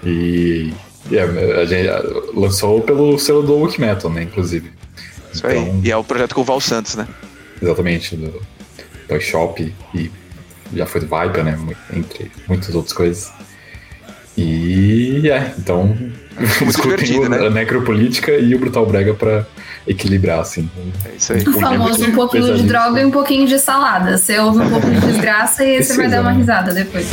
E, 0.05 0.73
e 1.11 1.17
é, 1.17 1.23
a 1.61 1.65
gente 1.65 1.89
lançou 2.33 2.79
pelo 2.79 3.19
selo 3.19 3.43
do 3.43 3.57
Wiki 3.57 3.81
Metal, 3.81 4.09
né, 4.09 4.23
inclusive. 4.23 4.71
Isso 5.33 5.45
então, 5.45 5.63
aí. 5.63 5.81
E 5.83 5.91
é 5.91 5.97
o 5.97 6.03
projeto 6.05 6.33
com 6.33 6.39
o 6.39 6.45
Val 6.45 6.61
Santos, 6.61 6.95
né? 6.95 7.05
Exatamente, 7.61 8.15
do 8.15 8.41
Toy 9.09 9.19
Shop 9.19 9.75
e 9.93 10.11
já 10.73 10.85
foi 10.85 11.01
do 11.01 11.07
Viper, 11.07 11.43
né? 11.43 11.57
Entre 11.91 12.31
muitas 12.47 12.73
outras 12.75 12.93
coisas. 12.93 13.31
E 14.37 15.29
é, 15.29 15.53
então. 15.57 15.97
Escutem 16.65 17.27
né? 17.27 17.47
a 17.47 17.49
necropolítica 17.49 18.31
e 18.31 18.55
o 18.55 18.59
Brutal 18.59 18.85
Brega 18.85 19.13
pra 19.13 19.45
equilibrar, 19.85 20.39
assim. 20.39 20.69
É 21.05 21.15
isso 21.15 21.33
aí. 21.33 21.41
O 21.41 21.59
famoso 21.59 22.05
um 22.05 22.13
pouquinho 22.13 22.55
de 22.55 22.63
droga 22.63 23.01
e 23.01 23.05
um 23.05 23.11
pouquinho 23.11 23.45
de 23.45 23.59
salada. 23.59 24.17
Você 24.17 24.39
ouve 24.39 24.59
um 24.59 24.69
pouco 24.69 24.89
de 24.89 24.99
desgraça 25.01 25.65
e 25.65 25.83
você 25.83 25.97
vai 25.97 26.07
dar 26.07 26.21
uma 26.21 26.31
risada 26.31 26.71
depois. 26.71 27.07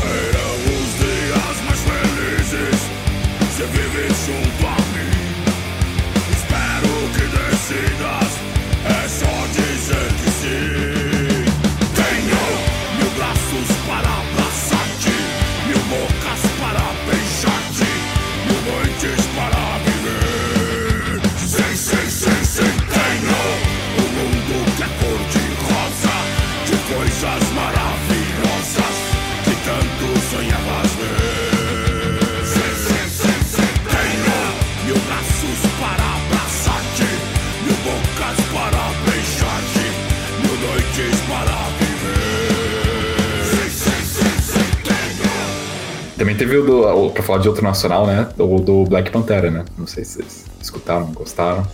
Também 46.26 46.36
teve 46.36 46.56
o 46.56 46.64
do. 46.64 47.10
Pra 47.10 47.22
falar 47.22 47.38
de 47.38 47.48
outro 47.48 47.62
nacional, 47.62 48.04
né? 48.04 48.26
O 48.36 48.58
do 48.58 48.82
Black 48.84 49.12
Pantera, 49.12 49.48
né? 49.48 49.64
Não 49.78 49.86
sei 49.86 50.04
se 50.04 50.14
vocês 50.14 50.44
escutaram, 50.60 51.06
gostaram. 51.12 51.64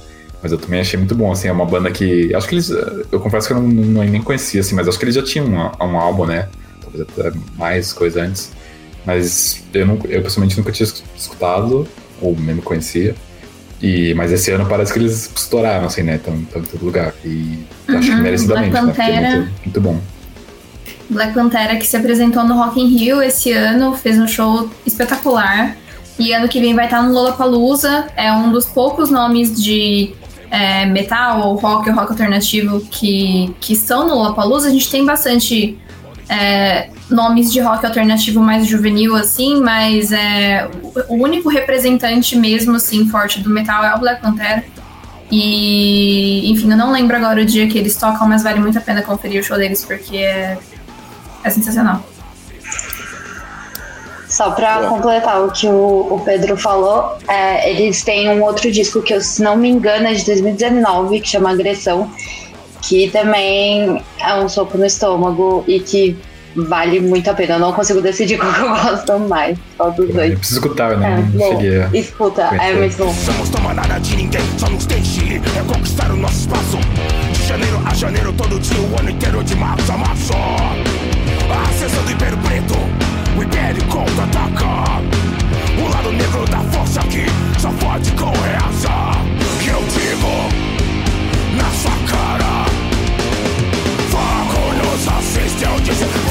Mas 0.42 0.52
eu 0.52 0.58
também 0.58 0.80
achei 0.80 0.98
muito 0.98 1.14
bom, 1.14 1.32
assim, 1.32 1.48
é 1.48 1.52
uma 1.52 1.64
banda 1.64 1.90
que. 1.90 2.34
Acho 2.34 2.46
que 2.46 2.56
eles. 2.56 2.68
Eu 2.68 3.18
confesso 3.18 3.46
que 3.46 3.54
eu 3.54 3.62
não, 3.62 3.66
não 3.66 4.04
nem 4.04 4.20
conhecia, 4.20 4.60
assim, 4.60 4.74
mas 4.74 4.86
acho 4.86 4.98
que 4.98 5.06
eles 5.06 5.14
já 5.14 5.22
tinham 5.22 5.46
um, 5.46 5.86
um 5.86 5.96
álbum, 5.96 6.26
né? 6.26 6.50
Talvez 6.82 7.00
até 7.02 7.32
mais 7.56 7.94
coisa 7.94 8.22
antes. 8.22 8.52
Mas 9.06 9.64
eu, 9.72 9.86
não, 9.86 9.98
eu 10.06 10.22
pessoalmente 10.22 10.58
nunca 10.58 10.70
tinha 10.70 10.86
escutado, 11.16 11.88
ou 12.20 12.36
mesmo 12.36 12.60
conhecia. 12.60 13.14
E, 13.80 14.12
mas 14.12 14.30
esse 14.32 14.50
ano 14.50 14.66
parece 14.66 14.92
que 14.92 14.98
eles 14.98 15.30
estouraram, 15.34 15.86
assim, 15.86 16.02
né? 16.02 16.16
Estão 16.16 16.34
em 16.34 16.44
todo 16.44 16.84
lugar. 16.84 17.14
E 17.24 17.64
uhum, 17.88 17.96
acho 17.96 18.08
que 18.08 18.14
uhum. 18.14 18.22
merecidamente, 18.22 18.70
Black 18.70 18.86
né? 18.86 18.92
Porque 18.92 19.10
é 19.10 19.36
muito, 19.38 19.52
muito 19.64 19.80
bom. 19.80 20.00
Black 21.12 21.34
Pantera 21.34 21.76
que 21.76 21.86
se 21.86 21.96
apresentou 21.96 22.44
no 22.44 22.54
Rock 22.54 22.80
in 22.80 22.86
Rio 22.86 23.22
esse 23.22 23.52
ano, 23.52 23.94
fez 23.94 24.18
um 24.18 24.26
show 24.26 24.68
espetacular. 24.86 25.76
E 26.18 26.32
ano 26.32 26.48
que 26.48 26.60
vem 26.60 26.74
vai 26.74 26.86
estar 26.86 27.02
no 27.02 27.12
Lollapalooza. 27.12 28.06
É 28.16 28.32
um 28.32 28.52
dos 28.52 28.66
poucos 28.66 29.10
nomes 29.10 29.60
de 29.60 30.14
é, 30.50 30.84
metal 30.86 31.48
ou 31.48 31.56
rock 31.56 31.88
ou 31.88 31.96
rock 31.96 32.10
alternativo 32.10 32.80
que, 32.90 33.54
que 33.60 33.72
estão 33.72 34.06
no 34.06 34.14
Lollapalooza. 34.14 34.68
A 34.68 34.70
gente 34.70 34.90
tem 34.90 35.04
bastante 35.04 35.78
é, 36.28 36.90
nomes 37.10 37.52
de 37.52 37.60
rock 37.60 37.84
alternativo 37.84 38.40
mais 38.40 38.66
juvenil, 38.66 39.14
assim, 39.16 39.60
mas 39.60 40.12
é, 40.12 40.68
o 41.08 41.14
único 41.14 41.48
representante 41.48 42.36
mesmo, 42.36 42.76
assim, 42.76 43.08
forte 43.08 43.40
do 43.40 43.50
metal 43.50 43.84
é 43.84 43.94
o 43.94 43.98
Black 43.98 44.20
Pantera. 44.20 44.64
E, 45.30 46.50
enfim, 46.50 46.70
eu 46.70 46.76
não 46.76 46.92
lembro 46.92 47.16
agora 47.16 47.40
o 47.40 47.44
dia 47.44 47.66
que 47.66 47.78
eles 47.78 47.96
tocam, 47.96 48.28
mas 48.28 48.42
vale 48.42 48.60
muito 48.60 48.76
a 48.76 48.82
pena 48.82 49.00
conferir 49.00 49.40
o 49.40 49.42
show 49.42 49.56
deles, 49.56 49.82
porque 49.82 50.18
é 50.18 50.58
é 51.44 51.50
sensacional. 51.50 52.02
Só 54.32 54.50
para 54.52 54.88
completar 54.88 55.44
o 55.44 55.50
que 55.52 55.66
o, 55.66 56.14
o 56.14 56.22
Pedro 56.24 56.56
falou, 56.56 57.18
é, 57.28 57.70
eles 57.70 58.02
têm 58.02 58.30
um 58.30 58.42
outro 58.42 58.70
disco 58.72 59.02
que, 59.02 59.12
eu, 59.12 59.20
se 59.20 59.42
não 59.42 59.56
me 59.56 59.68
engano, 59.68 60.06
é 60.06 60.14
de 60.14 60.24
2019, 60.24 61.20
que 61.20 61.28
chama 61.28 61.50
Agressão, 61.50 62.10
que 62.80 63.10
também 63.10 64.02
é 64.18 64.34
um 64.36 64.48
soco 64.48 64.78
no 64.78 64.86
estômago 64.86 65.62
e 65.68 65.80
que 65.80 66.16
vale 66.56 66.98
muito 67.00 67.28
a 67.28 67.34
pena. 67.34 67.56
Eu 67.56 67.58
não 67.58 67.72
consigo 67.74 68.00
decidir 68.00 68.38
qual 68.40 68.52
que 68.54 68.60
eu 68.60 68.68
gosto 68.70 69.18
mais. 69.20 69.58
Só 69.76 69.90
dos 69.90 70.08
dois. 70.14 70.32
Eu 70.32 70.38
preciso 70.38 70.60
escutar, 70.60 70.96
né? 70.96 71.18
É, 71.18 71.38
bom. 71.38 71.96
Escuta, 71.96 72.42
é 72.42 72.74
muito 72.74 72.96
bom. 72.96 73.12
Somos 73.12 73.50
tomar 73.50 73.74
nada 73.74 73.98
de 73.98 74.16
ninguém, 74.16 74.40
só 74.56 74.68
nos 74.70 74.86
deixe 74.86 75.36
é 75.36 75.74
conquistar 75.74 76.10
o 76.10 76.16
nosso 76.16 76.40
espaço. 76.40 76.78
De 77.32 77.46
janeiro 77.46 77.82
a 77.84 77.94
janeiro, 77.94 78.32
todo 78.32 78.58
dia, 78.58 78.80
o 78.80 78.98
ano 78.98 79.10
inteiro 79.10 79.44
de 79.44 79.54
março 79.56 79.92
a 79.92 79.98
março. 79.98 80.32
A 81.52 81.68
ascensão 81.68 82.04
do 82.04 82.12
Império 82.12 82.38
Preto, 82.38 82.74
o 83.36 83.42
Império 83.42 83.84
contra-ataca. 83.84 85.02
O 85.78 85.88
lado 85.88 86.12
negro 86.12 86.44
da 86.46 86.60
força 86.72 87.00
que 87.02 87.26
só 87.60 87.70
pode 87.72 88.10
com 88.12 88.30
reaça. 88.30 89.12
Que 89.60 89.68
eu 89.68 89.82
digo 89.82 90.32
na 91.56 91.70
sua 91.70 91.96
cara. 92.10 92.64
Fogo 94.10 94.72
nos 94.74 95.08
assiste, 95.08 95.64
eu 95.64 95.80
disse. 95.80 96.21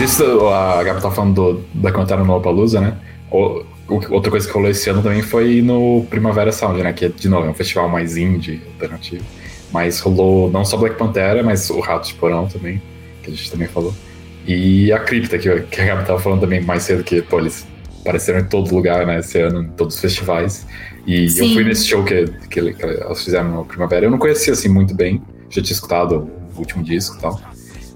Mas 0.00 0.12
isso, 0.12 0.48
a 0.48 0.82
Gabi 0.82 1.02
tá 1.02 1.10
falando 1.10 1.34
do, 1.34 1.64
da 1.74 1.92
cantada 1.92 2.24
no 2.24 2.30
Lollapalooza, 2.30 2.80
né? 2.80 2.96
O, 3.30 3.62
outra 4.08 4.30
coisa 4.30 4.46
que 4.46 4.54
rolou 4.54 4.70
esse 4.70 4.88
ano 4.88 5.02
também 5.02 5.20
foi 5.20 5.60
no 5.60 6.06
Primavera 6.08 6.50
Sound, 6.50 6.82
né? 6.82 6.90
Que, 6.94 7.10
de 7.10 7.28
novo, 7.28 7.46
é 7.46 7.50
um 7.50 7.54
festival 7.54 7.86
mais 7.86 8.16
indie, 8.16 8.62
alternativo. 8.72 9.22
Mas 9.70 10.00
rolou 10.00 10.50
não 10.50 10.64
só 10.64 10.78
Black 10.78 10.96
Pantera, 10.96 11.42
mas 11.42 11.68
o 11.68 11.80
Rato 11.80 12.08
de 12.08 12.14
Porão 12.14 12.46
também, 12.46 12.80
que 13.22 13.30
a 13.30 13.34
gente 13.34 13.50
também 13.50 13.68
falou. 13.68 13.94
E 14.46 14.90
a 14.90 14.98
Cripta, 14.98 15.36
que, 15.36 15.60
que 15.60 15.80
a 15.82 15.84
Gabi 15.84 16.06
tava 16.06 16.18
falando 16.18 16.40
também 16.40 16.62
mais 16.62 16.84
cedo, 16.84 17.04
que, 17.04 17.20
pô, 17.20 17.38
eles 17.38 17.66
apareceram 18.00 18.38
em 18.38 18.44
todo 18.44 18.74
lugar, 18.74 19.06
né, 19.06 19.18
esse 19.18 19.38
ano, 19.38 19.64
em 19.64 19.68
todos 19.68 19.96
os 19.96 20.00
festivais. 20.00 20.66
E 21.06 21.28
Sim. 21.28 21.48
eu 21.48 21.52
fui 21.52 21.62
nesse 21.62 21.86
show 21.86 22.02
que, 22.02 22.24
que, 22.48 22.72
que, 22.72 22.82
elas 22.82 23.22
fizeram 23.22 23.50
no 23.50 23.64
Primavera. 23.66 24.06
Eu 24.06 24.10
não 24.10 24.18
conhecia, 24.18 24.54
assim, 24.54 24.70
muito 24.70 24.94
bem. 24.94 25.20
Já 25.50 25.60
tinha 25.60 25.74
escutado 25.74 26.30
o 26.56 26.58
último 26.58 26.82
disco 26.82 27.18
e 27.18 27.20
tal. 27.20 27.49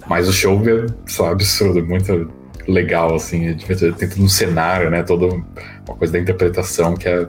Mas 0.06 0.28
o 0.28 0.32
show 0.32 0.60
é, 0.68 0.86
lá, 1.22 1.30
absurdo, 1.30 1.84
muito 1.84 2.30
legal, 2.68 3.14
assim. 3.14 3.54
Tem 3.54 4.08
todo 4.08 4.22
um 4.22 4.28
cenário, 4.28 4.90
né? 4.90 5.02
Toda 5.02 5.26
uma 5.26 5.96
coisa 5.96 6.12
da 6.12 6.18
interpretação 6.18 6.94
que 6.94 7.08
é 7.08 7.26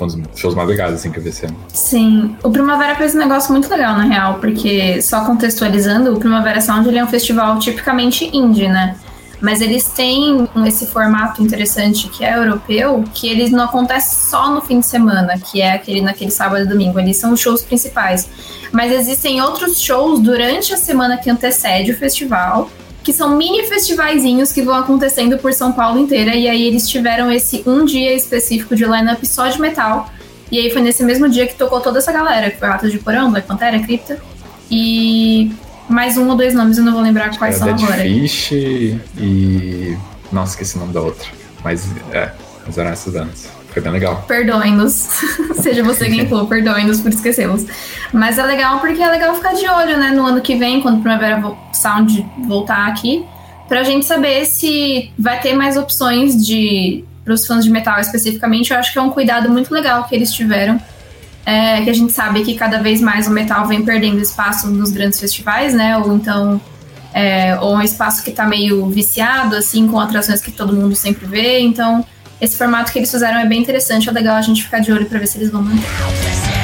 um 0.00 0.06
dos 0.06 0.18
shows 0.34 0.54
mais 0.54 0.68
legais, 0.68 0.94
assim, 0.94 1.10
que 1.10 1.18
eu 1.18 1.22
vi. 1.22 1.32
Sim. 1.68 2.36
O 2.42 2.50
Primavera 2.50 2.96
fez 2.96 3.14
um 3.14 3.18
negócio 3.18 3.52
muito 3.52 3.68
legal, 3.70 3.96
na 3.96 4.04
real, 4.04 4.38
porque, 4.40 5.00
só 5.00 5.24
contextualizando, 5.24 6.14
o 6.14 6.18
Primavera 6.18 6.60
Sound 6.60 6.88
ele 6.88 6.98
é 6.98 7.04
um 7.04 7.08
festival 7.08 7.58
tipicamente 7.58 8.28
indie, 8.36 8.68
né? 8.68 8.96
Mas 9.44 9.60
eles 9.60 9.84
têm 9.88 10.48
esse 10.66 10.86
formato 10.86 11.42
interessante 11.42 12.08
que 12.08 12.24
é 12.24 12.34
europeu, 12.34 13.04
que 13.12 13.28
eles 13.28 13.50
não 13.50 13.64
acontece 13.64 14.30
só 14.30 14.50
no 14.50 14.62
fim 14.62 14.80
de 14.80 14.86
semana, 14.86 15.38
que 15.38 15.60
é 15.60 15.74
aquele 15.74 16.00
naquele 16.00 16.30
sábado 16.30 16.64
e 16.64 16.66
domingo. 16.66 16.98
Eles 16.98 17.18
são 17.18 17.34
os 17.34 17.40
shows 17.40 17.60
principais. 17.60 18.26
Mas 18.72 18.90
existem 18.90 19.42
outros 19.42 19.78
shows 19.78 20.18
durante 20.20 20.72
a 20.72 20.78
semana 20.78 21.18
que 21.18 21.28
antecede 21.28 21.92
o 21.92 21.96
festival, 21.98 22.70
que 23.02 23.12
são 23.12 23.36
mini 23.36 23.66
festivaizinhos 23.66 24.50
que 24.50 24.62
vão 24.62 24.76
acontecendo 24.76 25.36
por 25.36 25.52
São 25.52 25.74
Paulo 25.74 25.98
inteira. 25.98 26.34
E 26.34 26.48
aí 26.48 26.62
eles 26.62 26.88
tiveram 26.88 27.30
esse 27.30 27.62
um 27.66 27.84
dia 27.84 28.14
específico 28.14 28.74
de 28.74 28.86
lineup 28.86 29.22
só 29.24 29.48
de 29.48 29.60
metal. 29.60 30.08
E 30.50 30.58
aí 30.58 30.70
foi 30.70 30.80
nesse 30.80 31.04
mesmo 31.04 31.28
dia 31.28 31.46
que 31.46 31.54
tocou 31.54 31.82
toda 31.82 31.98
essa 31.98 32.10
galera, 32.10 32.50
que 32.50 32.58
foi 32.58 32.66
Ratos 32.66 32.90
de 32.90 32.98
Porão, 32.98 33.30
Black 33.30 33.46
Pantera, 33.46 33.78
Cripta. 33.78 34.18
E 34.70 35.52
mais 35.88 36.16
um 36.16 36.28
ou 36.28 36.36
dois 36.36 36.54
nomes, 36.54 36.78
eu 36.78 36.84
não 36.84 36.92
vou 36.92 37.02
lembrar 37.02 37.36
quais 37.36 37.56
são 37.56 37.66
Dead 37.66 37.82
agora. 37.82 38.02
Fish 38.02 38.52
e. 38.52 39.96
Nossa, 40.32 40.52
esqueci 40.52 40.76
o 40.76 40.80
nome 40.80 40.92
da 40.92 41.00
outra. 41.00 41.28
Mas 41.62 41.86
é, 42.12 42.30
mas 42.66 42.78
eram 42.78 42.90
essas 42.90 43.12
bandas. 43.12 43.48
Foi 43.70 43.82
bem 43.82 43.92
legal. 43.92 44.24
Perdoem-nos. 44.28 44.92
Seja 45.60 45.82
você 45.82 46.06
quem 46.06 46.28
for, 46.28 46.46
perdoem-nos 46.46 47.00
por 47.00 47.10
esquecê-los. 47.10 47.66
Mas 48.12 48.38
é 48.38 48.44
legal 48.44 48.78
porque 48.78 49.02
é 49.02 49.10
legal 49.10 49.34
ficar 49.34 49.52
de 49.54 49.66
olho, 49.68 49.98
né, 49.98 50.10
no 50.10 50.24
ano 50.24 50.40
que 50.40 50.54
vem, 50.54 50.80
quando 50.80 51.00
Primavera 51.00 51.42
Sound 51.72 52.24
voltar 52.46 52.86
aqui, 52.86 53.24
pra 53.68 53.82
gente 53.82 54.06
saber 54.06 54.46
se 54.46 55.10
vai 55.18 55.40
ter 55.40 55.54
mais 55.54 55.76
opções 55.76 56.44
de. 56.44 57.04
Para 57.24 57.32
os 57.32 57.46
fãs 57.46 57.64
de 57.64 57.70
metal 57.70 57.98
especificamente, 57.98 58.70
eu 58.70 58.78
acho 58.78 58.92
que 58.92 58.98
é 58.98 59.02
um 59.02 59.08
cuidado 59.08 59.48
muito 59.48 59.72
legal 59.72 60.04
que 60.04 60.14
eles 60.14 60.30
tiveram 60.30 60.78
é, 61.46 61.82
que 61.82 61.90
a 61.90 61.92
gente 61.92 62.12
sabe 62.12 62.42
que 62.42 62.54
cada 62.54 62.78
vez 62.78 63.00
mais 63.00 63.26
o 63.26 63.30
metal 63.30 63.66
vem 63.66 63.84
perdendo 63.84 64.20
espaço 64.20 64.68
nos 64.68 64.90
grandes 64.90 65.20
festivais, 65.20 65.74
né? 65.74 65.98
Ou 65.98 66.14
então 66.14 66.60
é, 67.14 67.56
ou 67.60 67.76
um 67.76 67.82
espaço 67.82 68.24
que 68.24 68.30
está 68.30 68.44
meio 68.44 68.86
viciado, 68.88 69.54
assim, 69.54 69.86
com 69.86 70.00
atrações 70.00 70.40
que 70.40 70.50
todo 70.50 70.72
mundo 70.72 70.96
sempre 70.96 71.26
vê. 71.26 71.60
Então, 71.60 72.04
esse 72.40 72.58
formato 72.58 72.92
que 72.92 72.98
eles 72.98 73.10
fizeram 73.10 73.38
é 73.38 73.46
bem 73.46 73.62
interessante, 73.62 74.08
é 74.08 74.12
legal 74.12 74.36
a 74.36 74.42
gente 74.42 74.64
ficar 74.64 74.80
de 74.80 74.90
olho 74.90 75.06
para 75.06 75.20
ver 75.20 75.28
se 75.28 75.38
eles 75.38 75.50
vão 75.50 75.62
manter. 75.62 76.63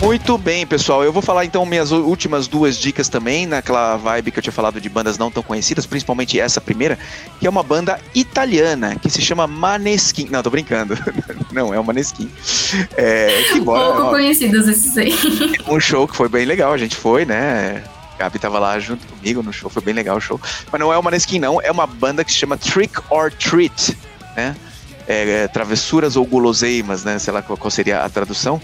Muito 0.00 0.38
bem, 0.38 0.64
pessoal. 0.64 1.02
Eu 1.02 1.12
vou 1.12 1.20
falar 1.20 1.44
então 1.44 1.66
minhas 1.66 1.90
últimas 1.90 2.46
duas 2.46 2.78
dicas 2.78 3.08
também, 3.08 3.46
naquela 3.46 3.96
vibe 3.96 4.30
que 4.30 4.38
eu 4.38 4.42
tinha 4.42 4.52
falado 4.52 4.80
de 4.80 4.88
bandas 4.88 5.18
não 5.18 5.30
tão 5.30 5.42
conhecidas, 5.42 5.86
principalmente 5.86 6.38
essa 6.38 6.60
primeira, 6.60 6.96
que 7.40 7.46
é 7.46 7.50
uma 7.50 7.64
banda 7.64 8.00
italiana 8.14 8.94
que 8.96 9.10
se 9.10 9.20
chama 9.20 9.46
Maneskin. 9.46 10.28
Não, 10.30 10.42
tô 10.42 10.50
brincando. 10.50 10.96
não, 11.52 11.74
é 11.74 11.80
o 11.80 11.84
Maneskin. 11.84 12.30
É, 12.96 13.42
que 13.52 13.60
bora, 13.60 13.86
Pouco 13.86 14.02
ó, 14.02 14.10
conhecidos 14.10 14.68
esses 14.68 14.96
aí. 14.96 15.12
Um 15.68 15.80
show 15.80 16.06
que 16.06 16.16
foi 16.16 16.28
bem 16.28 16.44
legal, 16.44 16.72
a 16.72 16.78
gente 16.78 16.94
foi, 16.94 17.24
né? 17.24 17.82
Gabi 18.18 18.38
tava 18.38 18.58
lá 18.58 18.78
junto 18.78 19.06
comigo 19.06 19.42
no 19.42 19.52
show, 19.52 19.68
foi 19.68 19.82
bem 19.82 19.94
legal 19.94 20.16
o 20.16 20.20
show. 20.20 20.40
Mas 20.70 20.80
não 20.80 20.92
é 20.92 20.98
o 20.98 21.02
Maneskin, 21.02 21.40
não, 21.40 21.60
é 21.60 21.70
uma 21.70 21.86
banda 21.86 22.24
que 22.24 22.32
se 22.32 22.38
chama 22.38 22.56
Trick 22.56 23.00
or 23.10 23.32
Treat, 23.32 23.96
né? 24.36 24.56
É, 25.06 25.48
travessuras 25.48 26.16
ou 26.16 26.24
guloseimas, 26.24 27.02
né? 27.02 27.18
Sei 27.18 27.32
lá 27.32 27.42
qual 27.42 27.70
seria 27.70 28.04
a 28.04 28.08
tradução. 28.08 28.60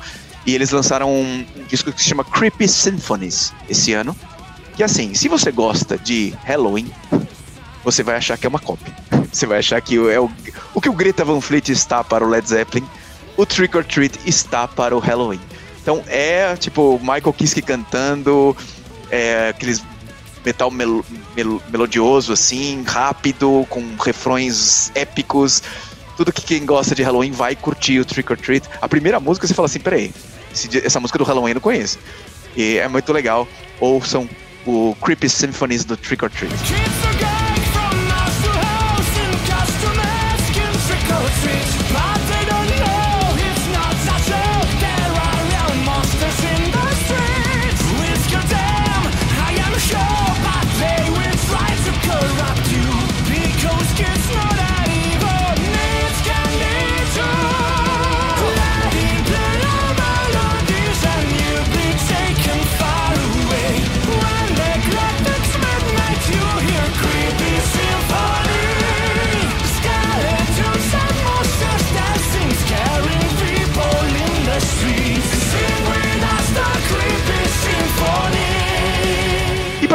E 0.46 0.54
eles 0.54 0.70
lançaram 0.70 1.10
um, 1.12 1.44
disco 1.68 1.92
que 1.92 2.02
se 2.02 2.08
chama 2.08 2.24
Creepy 2.24 2.68
Symphonies 2.68 3.52
esse 3.68 3.92
ano. 3.92 4.14
Que 4.74 4.82
assim, 4.82 5.14
se 5.14 5.28
você 5.28 5.50
gosta 5.50 5.96
de 5.96 6.34
Halloween, 6.44 6.90
você 7.84 8.02
vai 8.02 8.16
achar 8.16 8.36
que 8.36 8.46
é 8.46 8.48
uma 8.48 8.58
cópia. 8.58 8.94
Você 9.34 9.46
vai 9.46 9.58
achar 9.58 9.80
que 9.80 9.96
é 9.96 10.20
o, 10.20 10.30
o 10.72 10.80
que 10.80 10.88
o 10.88 10.92
Greta 10.92 11.24
Van 11.24 11.40
Fleet 11.40 11.68
está 11.68 12.04
para 12.04 12.24
o 12.24 12.28
Led 12.28 12.48
Zeppelin, 12.48 12.86
o 13.36 13.44
Trick 13.44 13.76
or 13.76 13.84
Treat 13.84 14.16
está 14.24 14.68
para 14.68 14.94
o 14.96 15.00
Halloween. 15.00 15.40
Então 15.82 16.04
é 16.06 16.56
tipo 16.56 17.00
Michael 17.00 17.32
Kiske 17.32 17.60
cantando, 17.60 18.56
é, 19.10 19.48
aqueles 19.48 19.82
metal 20.44 20.70
mel, 20.70 21.04
mel, 21.34 21.60
melodioso 21.68 22.32
assim, 22.32 22.82
rápido, 22.84 23.66
com 23.68 23.82
refrões 23.96 24.92
épicos. 24.94 25.62
Tudo 26.16 26.32
que 26.32 26.42
quem 26.42 26.64
gosta 26.64 26.94
de 26.94 27.02
Halloween 27.02 27.32
vai 27.32 27.56
curtir 27.56 27.98
o 27.98 28.04
Trick 28.04 28.30
or 28.30 28.38
Treat. 28.38 28.68
A 28.80 28.88
primeira 28.88 29.18
música 29.18 29.46
você 29.46 29.54
fala 29.54 29.66
assim, 29.66 29.80
peraí, 29.80 30.12
essa 30.84 31.00
música 31.00 31.18
do 31.18 31.24
Halloween 31.24 31.50
eu 31.50 31.54
não 31.54 31.60
conheço. 31.60 31.98
E 32.56 32.78
é 32.78 32.88
muito 32.88 33.12
legal. 33.12 33.48
Ouçam 33.80 34.28
o 34.66 34.96
Creepy 35.02 35.28
Symphonies 35.28 35.84
do 35.84 35.96
Trick 35.96 36.24
or 36.24 36.30
Treat. 36.30 36.54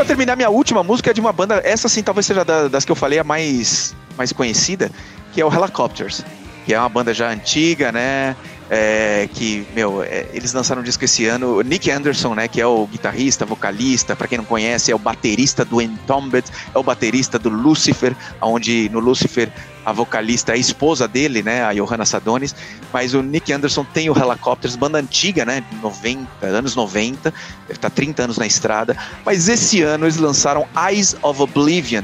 Terminar, 0.10 0.36
minha 0.36 0.50
última 0.50 0.82
música 0.82 1.12
é 1.12 1.14
de 1.14 1.22
uma 1.22 1.32
banda, 1.32 1.62
essa 1.64 1.88
sim 1.88 2.02
talvez 2.02 2.26
seja 2.26 2.44
das 2.44 2.84
que 2.84 2.92
eu 2.92 2.96
falei 2.96 3.20
a 3.20 3.24
mais, 3.24 3.96
mais 4.18 4.34
conhecida, 4.34 4.90
que 5.32 5.40
é 5.40 5.46
o 5.46 5.54
Helicopters, 5.54 6.26
que 6.66 6.74
é 6.74 6.80
uma 6.80 6.90
banda 6.90 7.14
já 7.14 7.30
antiga, 7.30 7.92
né? 7.92 8.36
É, 8.70 9.28
que, 9.34 9.66
meu, 9.74 10.04
é, 10.04 10.28
eles 10.32 10.54
lançaram 10.54 10.82
um 10.82 10.86
disco 10.86 11.04
esse 11.04 11.26
ano. 11.26 11.58
O 11.58 11.62
Nick 11.62 11.90
Anderson, 11.90 12.36
né, 12.36 12.48
que 12.48 12.62
é 12.62 12.68
o 12.68 12.86
guitarrista, 12.86 13.46
vocalista, 13.46 14.16
para 14.16 14.28
quem 14.28 14.38
não 14.38 14.46
conhece, 14.46 14.92
é 14.92 14.96
o 14.96 15.00
baterista 15.00 15.66
do 15.66 15.82
Entombed, 15.82 16.48
é 16.74 16.78
o 16.78 16.84
baterista 16.84 17.40
do 17.40 17.50
Lucifer, 17.50 18.16
onde 18.42 18.88
no 18.90 19.00
Lucifer 19.00 19.52
a 19.86 19.92
vocalista 19.92 20.52
é 20.52 20.56
a 20.56 20.58
esposa 20.58 21.08
dele, 21.08 21.42
né, 21.42 21.64
a 21.64 21.74
Johanna 21.74 22.06
Sadonis, 22.06 22.56
mas 22.94 23.14
o 23.14 23.24
Nick 23.24 23.52
Anderson 23.52 23.84
tem 23.84 24.10
o 24.10 24.18
Helicopters, 24.18 24.76
banda 24.76 25.00
antiga, 25.00 25.46
né, 25.46 25.64
90, 25.82 26.46
anos 26.46 26.76
90, 26.76 27.32
deve 27.32 27.74
estar 27.74 27.90
30 27.90 28.24
anos 28.24 28.38
na 28.38 28.46
estrada, 28.46 28.96
mas 29.26 29.50
esse 29.50 29.82
ano 29.82 30.06
eles 30.06 30.18
lançaram 30.18 30.68
Eyes 30.76 31.16
of 31.24 31.42
Oblivion, 31.42 32.04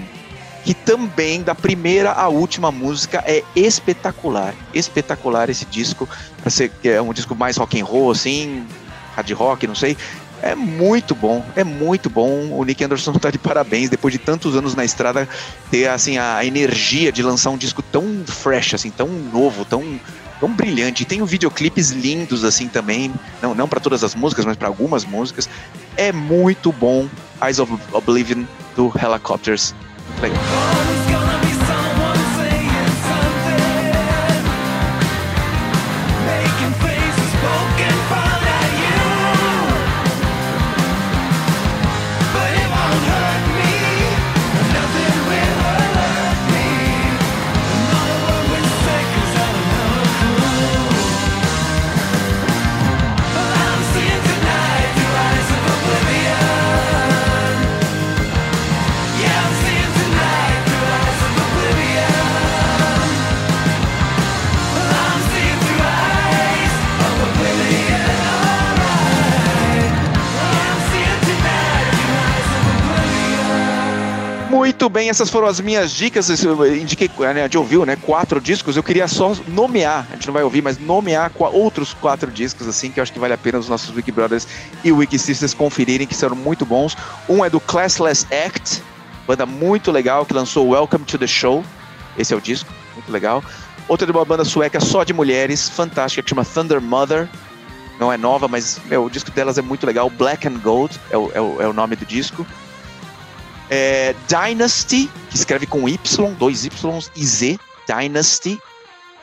que 0.65 0.73
também 0.73 1.43
da 1.43 1.53
primeira 1.53 2.11
à 2.11 2.27
última 2.27 2.71
música 2.71 3.23
é 3.27 3.43
espetacular, 3.55 4.55
espetacular 4.73 5.47
esse 5.47 5.63
disco, 5.65 6.09
para 6.41 6.49
ser 6.49 6.71
é 6.83 6.99
um 6.99 7.13
disco 7.13 7.35
mais 7.35 7.55
rock 7.55 7.79
and 7.79 7.85
roll 7.85 8.09
assim, 8.09 8.65
hard 9.15 9.31
rock, 9.31 9.67
não 9.67 9.75
sei. 9.75 9.95
É 10.41 10.55
muito 10.55 11.15
bom, 11.15 11.45
é 11.55 11.63
muito 11.63 12.09
bom. 12.09 12.49
O 12.51 12.63
Nick 12.63 12.83
Anderson 12.83 13.11
está 13.11 13.29
de 13.29 13.37
parabéns 13.37 13.89
depois 13.89 14.11
de 14.11 14.17
tantos 14.17 14.55
anos 14.55 14.75
na 14.75 14.83
estrada 14.83 15.29
ter 15.69 15.87
assim 15.87 16.17
a 16.17 16.43
energia 16.43 17.11
de 17.11 17.21
lançar 17.21 17.51
um 17.51 17.57
disco 17.57 17.83
tão 17.83 18.23
fresh 18.25 18.73
assim, 18.73 18.89
tão 18.89 19.07
novo, 19.07 19.63
tão 19.65 19.99
tão 20.39 20.51
brilhante. 20.51 21.05
Tem 21.05 21.23
videoclipes 21.23 21.91
lindos 21.91 22.43
assim 22.43 22.67
também, 22.67 23.13
não 23.39 23.53
não 23.53 23.67
para 23.67 23.79
todas 23.79 24.03
as 24.03 24.15
músicas, 24.15 24.45
mas 24.45 24.57
para 24.57 24.67
algumas 24.67 25.05
músicas. 25.05 25.47
É 25.95 26.11
muito 26.11 26.71
bom. 26.71 27.07
Eyes 27.41 27.59
of 27.59 27.71
Oblivion 27.93 28.45
do 28.75 28.91
Helicopters 29.01 29.73
like 30.21 31.04
Muito 74.75 74.89
bem, 74.89 75.09
essas 75.09 75.29
foram 75.29 75.47
as 75.47 75.61
minhas 75.61 75.89
dicas. 75.89 76.27
Eu 76.43 76.75
indiquei, 76.75 77.09
né, 77.17 77.39
a 77.39 77.43
gente 77.43 77.57
ouviu, 77.57 77.85
né? 77.85 77.95
Quatro 77.95 78.41
discos. 78.41 78.75
Eu 78.75 78.83
queria 78.83 79.07
só 79.07 79.33
nomear, 79.47 80.05
a 80.11 80.15
gente 80.15 80.27
não 80.27 80.33
vai 80.33 80.43
ouvir, 80.43 80.61
mas 80.61 80.77
nomear 80.77 81.31
outros 81.39 81.93
quatro 81.93 82.29
discos, 82.29 82.67
assim, 82.67 82.91
que 82.91 82.99
eu 82.99 83.01
acho 83.01 83.13
que 83.13 83.17
vale 83.17 83.33
a 83.33 83.37
pena 83.37 83.57
os 83.57 83.69
nossos 83.69 83.95
Wiki 83.95 84.11
Brothers 84.11 84.45
e 84.83 84.91
Wiki 84.91 85.17
Sisters 85.17 85.53
conferirem, 85.53 86.05
que 86.05 86.13
são 86.13 86.35
muito 86.35 86.65
bons. 86.65 86.97
Um 87.29 87.43
é 87.45 87.49
do 87.49 87.61
Classless 87.61 88.27
Act, 88.29 88.83
banda 89.25 89.45
muito 89.45 89.93
legal, 89.93 90.25
que 90.25 90.33
lançou 90.33 90.71
Welcome 90.71 91.05
to 91.05 91.17
the 91.17 91.25
Show. 91.25 91.63
Esse 92.17 92.33
é 92.33 92.37
o 92.37 92.41
disco, 92.41 92.69
muito 92.95 93.09
legal. 93.09 93.41
Outra 93.87 94.05
é 94.05 94.11
de 94.11 94.11
uma 94.11 94.25
banda 94.25 94.43
sueca 94.43 94.81
só 94.81 95.05
de 95.05 95.13
mulheres, 95.13 95.69
fantástica, 95.69 96.21
que 96.21 96.29
chama 96.29 96.43
Thunder 96.43 96.81
Mother. 96.81 97.29
Não 97.97 98.11
é 98.11 98.17
nova, 98.17 98.49
mas 98.49 98.81
meu, 98.87 99.05
o 99.05 99.09
disco 99.09 99.31
delas 99.31 99.57
é 99.57 99.61
muito 99.61 99.85
legal. 99.85 100.09
Black 100.09 100.45
and 100.45 100.59
Gold 100.59 100.99
é 101.09 101.17
o, 101.17 101.31
é 101.33 101.39
o, 101.39 101.61
é 101.61 101.67
o 101.67 101.71
nome 101.71 101.95
do 101.95 102.05
disco. 102.05 102.45
É, 103.69 104.15
Dynasty, 104.27 105.09
que 105.29 105.35
escreve 105.35 105.65
com 105.65 105.87
Y, 105.89 106.33
dois 106.37 106.65
Y 106.65 106.99
e 107.15 107.25
Z, 107.25 107.59
Dynasty, 107.87 108.59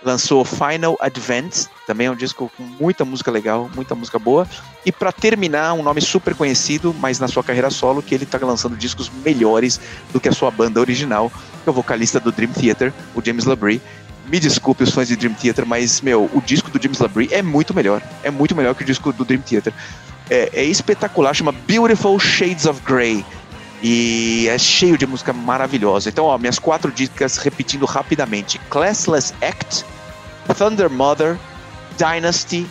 lançou 0.04 0.44
Final 0.44 0.96
Advent, 1.00 1.66
também 1.86 2.06
é 2.06 2.10
um 2.10 2.16
disco 2.16 2.50
com 2.56 2.62
muita 2.62 3.04
música 3.04 3.30
legal, 3.30 3.70
muita 3.74 3.94
música 3.94 4.18
boa. 4.18 4.46
E 4.84 4.90
para 4.90 5.12
terminar, 5.12 5.72
um 5.74 5.82
nome 5.82 6.00
super 6.00 6.34
conhecido, 6.34 6.94
mas 6.98 7.18
na 7.18 7.28
sua 7.28 7.42
carreira 7.42 7.70
solo, 7.70 8.02
que 8.02 8.14
ele 8.14 8.24
está 8.24 8.38
lançando 8.38 8.76
discos 8.76 9.10
melhores 9.24 9.80
do 10.12 10.20
que 10.20 10.28
a 10.28 10.32
sua 10.32 10.50
banda 10.50 10.80
original, 10.80 11.30
que 11.30 11.68
é 11.68 11.70
o 11.70 11.74
vocalista 11.74 12.18
do 12.18 12.32
Dream 12.32 12.52
Theater, 12.52 12.92
o 13.14 13.24
James 13.24 13.44
LaBrie. 13.44 13.80
Me 14.26 14.38
desculpe 14.38 14.84
os 14.84 14.90
fãs 14.90 15.08
de 15.08 15.16
Dream 15.16 15.34
Theater, 15.34 15.66
mas, 15.66 16.00
meu, 16.00 16.30
o 16.32 16.40
disco 16.40 16.70
do 16.70 16.82
James 16.82 16.98
LaBrie 16.98 17.28
é 17.32 17.42
muito 17.42 17.74
melhor. 17.74 18.02
É 18.22 18.30
muito 18.30 18.54
melhor 18.54 18.74
que 18.74 18.82
o 18.82 18.86
disco 18.86 19.12
do 19.12 19.24
Dream 19.24 19.42
Theater. 19.42 19.72
É, 20.30 20.50
é 20.52 20.64
espetacular, 20.64 21.34
chama 21.34 21.52
Beautiful 21.52 22.18
Shades 22.18 22.66
of 22.66 22.80
Grey 22.82 23.24
E 23.82 24.46
é 24.48 24.56
cheio 24.58 24.96
de 24.96 25.06
música 25.06 25.32
maravilhosa. 25.32 26.08
Então, 26.08 26.26
ó, 26.26 26.38
minhas 26.38 26.58
quatro 26.58 26.92
dicas 26.92 27.36
repetindo 27.36 27.84
rapidamente: 27.84 28.60
Classless 28.70 29.34
Act, 29.42 29.84
Thunder 30.56 30.88
Mother, 30.88 31.36
Dynasty 31.98 32.66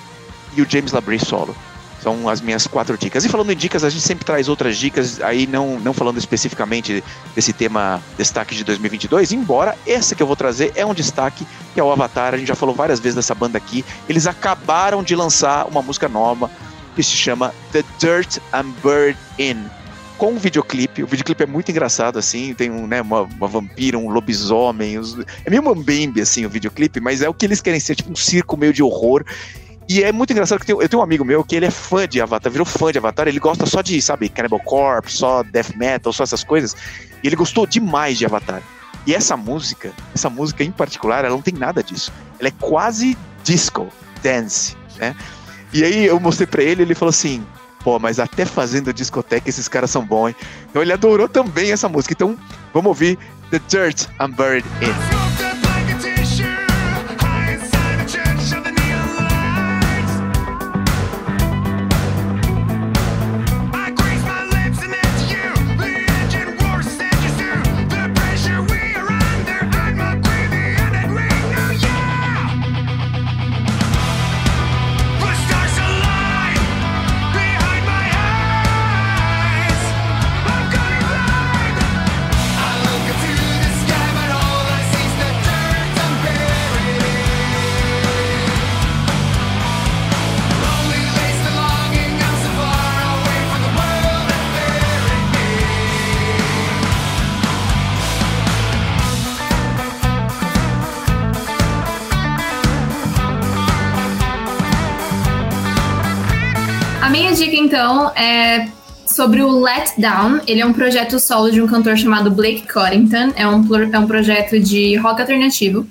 e 0.55 0.62
o 0.62 0.70
James 0.70 0.93
Labrie 0.93 1.20
solo. 1.20 1.55
São 2.01 2.28
as 2.28 2.41
minhas 2.41 2.66
quatro 2.66 2.97
dicas. 2.97 3.26
E 3.26 3.30
falando 3.30 3.51
em 3.51 3.55
dicas, 3.55 3.84
a 3.84 3.89
gente 3.89 4.01
sempre 4.01 4.26
traz 4.26 4.49
outras 4.49 4.76
dicas, 4.76 5.22
aí 5.22 5.45
não, 5.45 5.80
não 5.80 5.93
falando 5.93 6.18
especificamente 6.18 7.03
desse 7.36 7.53
tema 7.53 8.01
destaque 8.18 8.55
de 8.55 8.64
2022, 8.64 9.34
embora 9.34 9.78
essa 9.86 10.16
que 10.16 10.24
eu 10.24 10.26
vou 10.26 10.36
trazer 10.36 10.72
é 10.76 10.84
um 10.84 10.95
destaque, 10.95 11.45
que 11.74 11.80
é 11.80 11.84
o 11.84 11.91
Avatar. 11.91 12.34
A 12.34 12.38
gente 12.38 12.47
já 12.47 12.55
falou 12.55 12.74
várias 12.74 12.99
vezes 12.99 13.16
dessa 13.16 13.36
banda 13.36 13.57
aqui. 13.57 13.86
Eles 14.09 14.26
acabaram 14.26 15.03
de 15.03 15.16
lançar 15.16 15.68
uma 15.68 15.82
música 15.84 16.09
nova 16.09 16.49
que 16.95 17.03
se 17.03 17.16
chama 17.16 17.53
The 17.72 17.84
Dirt 17.99 18.38
and 18.51 18.72
Bird 18.82 19.18
In 19.38 19.81
com 20.22 20.34
um 20.34 20.38
videoclipe. 20.38 21.01
O 21.01 21.07
videoclipe 21.07 21.41
é 21.41 21.47
muito 21.47 21.72
engraçado, 21.72 22.19
assim, 22.19 22.53
tem 22.53 22.69
um, 22.69 22.86
né, 22.86 23.01
uma, 23.01 23.22
uma 23.24 23.47
vampira, 23.47 23.97
um 23.97 24.07
lobisomem. 24.07 24.99
Os... 24.99 25.17
É 25.43 25.49
meio 25.49 25.63
mambembe, 25.63 26.22
assim, 26.22 26.45
o 26.45 26.49
videoclipe, 26.49 26.99
mas 26.99 27.24
é 27.24 27.28
o 27.28 27.34
que 27.34 27.43
eles 27.43 27.59
querem 27.59 27.80
ser, 27.80 27.95
tipo 27.95 28.11
um 28.11 28.15
circo 28.15 28.55
meio 28.55 28.72
de 28.72 28.84
horror. 28.84 29.26
E 29.89 30.03
é 30.03 30.11
muito 30.11 30.30
engraçado 30.30 30.63
que 30.63 30.72
eu 30.72 30.88
tenho 30.88 30.99
um 30.99 31.03
amigo 31.03 31.26
meu 31.26 31.43
que 31.43 31.55
ele 31.55 31.65
é 31.65 31.72
fã 31.72 32.07
de 32.07 32.22
Avatar, 32.22 32.51
virou 32.51 32.67
fã 32.67 32.91
de 32.91 32.99
Avatar, 32.99 33.28
ele 33.28 33.39
gosta 33.39 33.65
só 33.65 33.82
de, 33.82 33.99
sabe, 33.99 34.30
Cannibal 34.30 34.59
Corpse, 34.59 35.17
só 35.17 35.41
death 35.41 35.76
metal, 35.76 36.13
só 36.13 36.22
essas 36.22 36.43
coisas. 36.43 36.76
E 37.24 37.28
ele 37.28 37.36
gostou 37.36 37.65
demais 37.65 38.19
de 38.19 38.24
Avatar. 38.28 38.61
E 39.07 39.15
essa 39.15 39.36
música, 39.36 39.91
essa 40.13 40.30
música 40.30 40.63
em 40.63 40.72
particular, 40.72 41.26
ela 41.26 41.34
não 41.34 41.41
tem 41.41 41.55
nada 41.55 41.82
disso. 41.82 42.13
Ela 42.39 42.49
é 42.49 42.53
quase 42.59 43.17
disco, 43.43 43.88
dance, 44.22 44.78
né? 44.99 45.15
E 45.74 45.84
aí 45.84 46.05
eu 46.05 46.19
mostrei 46.19 46.45
para 46.45 46.61
ele, 46.61 46.84
ele 46.84 46.93
falou 46.93 47.09
assim: 47.09 47.43
"Pô, 47.84 48.00
mas 48.00 48.20
até 48.20 48.46
fazendo 48.46 48.94
discoteca 48.94 49.50
esses 49.50 49.68
caras 49.68 49.92
são 49.92 50.06
bons, 50.06 50.30
hein?". 50.30 50.36
Então 50.70 50.82
ele 50.82 50.94
adorou 50.94 51.28
também 51.28 51.72
essa 51.72 51.90
música. 51.90 52.14
Então, 52.14 52.38
vamos 52.74 52.88
ouvir 52.88 53.18
The 53.50 53.60
Dirt 53.68 54.08
I'm 54.20 54.32
Buried 54.32 54.66
In. 54.82 55.20
É 108.22 108.67
sobre 109.05 109.41
o 109.41 109.59
Let 109.59 109.93
Down. 109.97 110.41
Ele 110.47 110.61
é 110.61 110.65
um 110.65 110.74
projeto 110.74 111.19
solo 111.19 111.51
de 111.51 111.61
um 111.61 111.67
cantor 111.67 111.97
chamado 111.97 112.30
Blake 112.32 112.72
Coddington. 112.72 113.34
É 113.36 113.47
um, 113.47 113.65
é 113.91 113.99
um 113.99 114.07
projeto 114.07 114.59
de 114.59 114.95
rock 114.97 115.22
alternativo. 115.22 115.86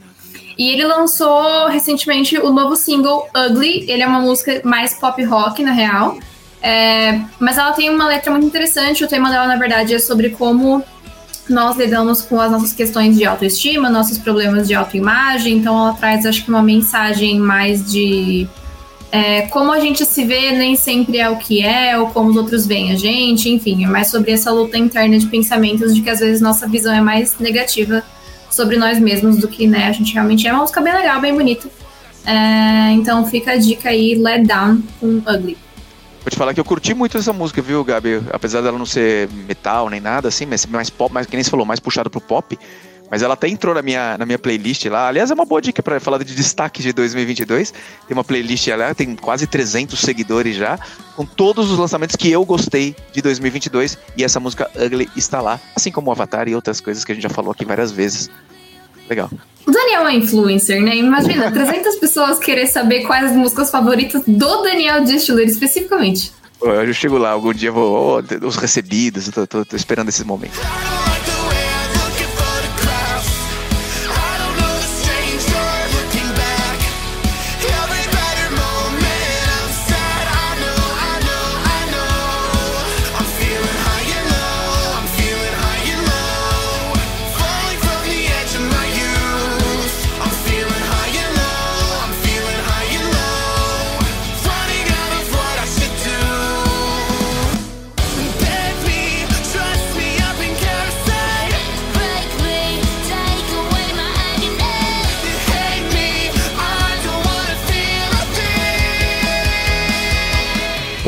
E 0.56 0.70
ele 0.70 0.84
lançou 0.84 1.68
recentemente 1.68 2.38
o 2.38 2.50
novo 2.50 2.76
single 2.76 3.28
Ugly. 3.34 3.90
Ele 3.90 4.02
é 4.02 4.06
uma 4.06 4.20
música 4.20 4.60
mais 4.64 4.94
pop 4.94 5.22
rock, 5.24 5.62
na 5.62 5.72
real. 5.72 6.18
É, 6.62 7.20
mas 7.38 7.56
ela 7.56 7.72
tem 7.72 7.88
uma 7.88 8.06
letra 8.06 8.30
muito 8.30 8.46
interessante. 8.46 9.02
O 9.02 9.08
tema 9.08 9.30
dela, 9.30 9.46
na 9.46 9.56
verdade, 9.56 9.94
é 9.94 9.98
sobre 9.98 10.30
como 10.30 10.84
nós 11.48 11.76
lidamos 11.76 12.22
com 12.22 12.40
as 12.40 12.52
nossas 12.52 12.72
questões 12.72 13.16
de 13.16 13.24
autoestima, 13.24 13.90
nossos 13.90 14.18
problemas 14.18 14.68
de 14.68 14.74
autoimagem. 14.74 15.56
Então, 15.56 15.76
ela 15.76 15.94
traz, 15.94 16.24
acho 16.24 16.44
que, 16.44 16.50
uma 16.50 16.62
mensagem 16.62 17.40
mais 17.40 17.90
de 17.90 18.46
é, 19.12 19.42
como 19.48 19.72
a 19.72 19.80
gente 19.80 20.04
se 20.06 20.24
vê 20.24 20.52
nem 20.52 20.76
sempre 20.76 21.18
é 21.18 21.28
o 21.28 21.36
que 21.36 21.62
é, 21.62 21.98
ou 21.98 22.10
como 22.10 22.30
os 22.30 22.36
outros 22.36 22.66
veem 22.66 22.92
a 22.92 22.96
gente, 22.96 23.48
enfim, 23.48 23.84
é 23.84 23.88
mais 23.88 24.08
sobre 24.08 24.30
essa 24.30 24.52
luta 24.52 24.78
interna 24.78 25.18
de 25.18 25.26
pensamentos 25.26 25.94
de 25.94 26.00
que 26.00 26.10
às 26.10 26.20
vezes 26.20 26.40
nossa 26.40 26.68
visão 26.68 26.94
é 26.94 27.00
mais 27.00 27.36
negativa 27.38 28.04
sobre 28.48 28.76
nós 28.76 28.98
mesmos 28.98 29.38
do 29.38 29.48
que 29.48 29.66
né, 29.66 29.86
a 29.86 29.92
gente 29.92 30.14
realmente 30.14 30.46
é. 30.46 30.52
Uma 30.52 30.62
música 30.62 30.80
bem 30.80 30.92
legal, 30.92 31.20
bem 31.20 31.34
bonita. 31.34 31.68
É, 32.24 32.92
então 32.92 33.26
fica 33.26 33.52
a 33.52 33.56
dica 33.56 33.88
aí, 33.88 34.14
Let 34.14 34.46
Down 34.46 34.82
com 35.00 35.22
Ugly. 35.26 35.56
Vou 36.22 36.30
te 36.30 36.36
falar 36.36 36.52
que 36.52 36.60
eu 36.60 36.64
curti 36.64 36.92
muito 36.92 37.16
essa 37.16 37.32
música, 37.32 37.62
viu, 37.62 37.82
Gabi? 37.82 38.22
Apesar 38.30 38.60
dela 38.60 38.78
não 38.78 38.84
ser 38.84 39.28
metal 39.48 39.88
nem 39.88 40.00
nada 40.00 40.28
assim, 40.28 40.44
mas 40.44 40.66
mais 40.66 40.90
pop, 40.90 41.12
mais, 41.12 41.26
que 41.26 41.34
nem 41.34 41.42
você 41.42 41.50
falou, 41.50 41.64
mais 41.64 41.80
puxado 41.80 42.10
pro 42.10 42.20
pop. 42.20 42.58
Mas 43.10 43.22
ela 43.22 43.34
até 43.34 43.48
entrou 43.48 43.74
na 43.74 43.82
minha, 43.82 44.16
na 44.16 44.24
minha 44.24 44.38
playlist 44.38 44.84
lá. 44.86 45.08
Aliás, 45.08 45.30
é 45.30 45.34
uma 45.34 45.44
boa 45.44 45.60
dica 45.60 45.82
para 45.82 45.98
falar 45.98 46.18
de 46.18 46.34
destaque 46.34 46.80
de 46.80 46.92
2022. 46.92 47.72
Tem 47.72 48.16
uma 48.16 48.22
playlist 48.22 48.68
lá, 48.68 48.94
tem 48.94 49.16
quase 49.16 49.46
300 49.46 49.98
seguidores 49.98 50.54
já, 50.54 50.78
com 51.16 51.26
todos 51.26 51.70
os 51.70 51.78
lançamentos 51.78 52.14
que 52.14 52.30
eu 52.30 52.44
gostei 52.44 52.94
de 53.12 53.20
2022. 53.20 53.98
E 54.16 54.22
essa 54.22 54.38
música 54.38 54.70
Ugly 54.76 55.10
está 55.16 55.40
lá, 55.40 55.58
assim 55.74 55.90
como 55.90 56.08
o 56.08 56.12
Avatar 56.12 56.48
e 56.48 56.54
outras 56.54 56.80
coisas 56.80 57.04
que 57.04 57.10
a 57.10 57.14
gente 57.14 57.24
já 57.24 57.30
falou 57.30 57.50
aqui 57.50 57.64
várias 57.64 57.90
vezes. 57.90 58.30
Legal. 59.08 59.28
O 59.66 59.72
Daniel 59.72 60.06
é 60.06 60.14
influencer, 60.14 60.80
né? 60.80 60.96
Imagina, 60.96 61.50
300 61.52 61.96
pessoas 61.96 62.38
querer 62.38 62.68
saber 62.68 63.02
quais 63.02 63.32
as 63.32 63.36
músicas 63.36 63.70
favoritas 63.70 64.22
do 64.24 64.62
Daniel 64.62 65.02
Distler 65.02 65.48
especificamente. 65.48 66.32
Eu 66.62 66.92
chego 66.92 67.18
lá, 67.18 67.30
algum 67.30 67.52
dia 67.52 67.72
vou. 67.72 68.20
Oh, 68.20 68.46
os 68.46 68.56
recebidos, 68.56 69.28
tô, 69.30 69.46
tô, 69.46 69.64
tô 69.64 69.76
esperando 69.76 70.10
esse 70.10 70.24
momento. 70.24 70.60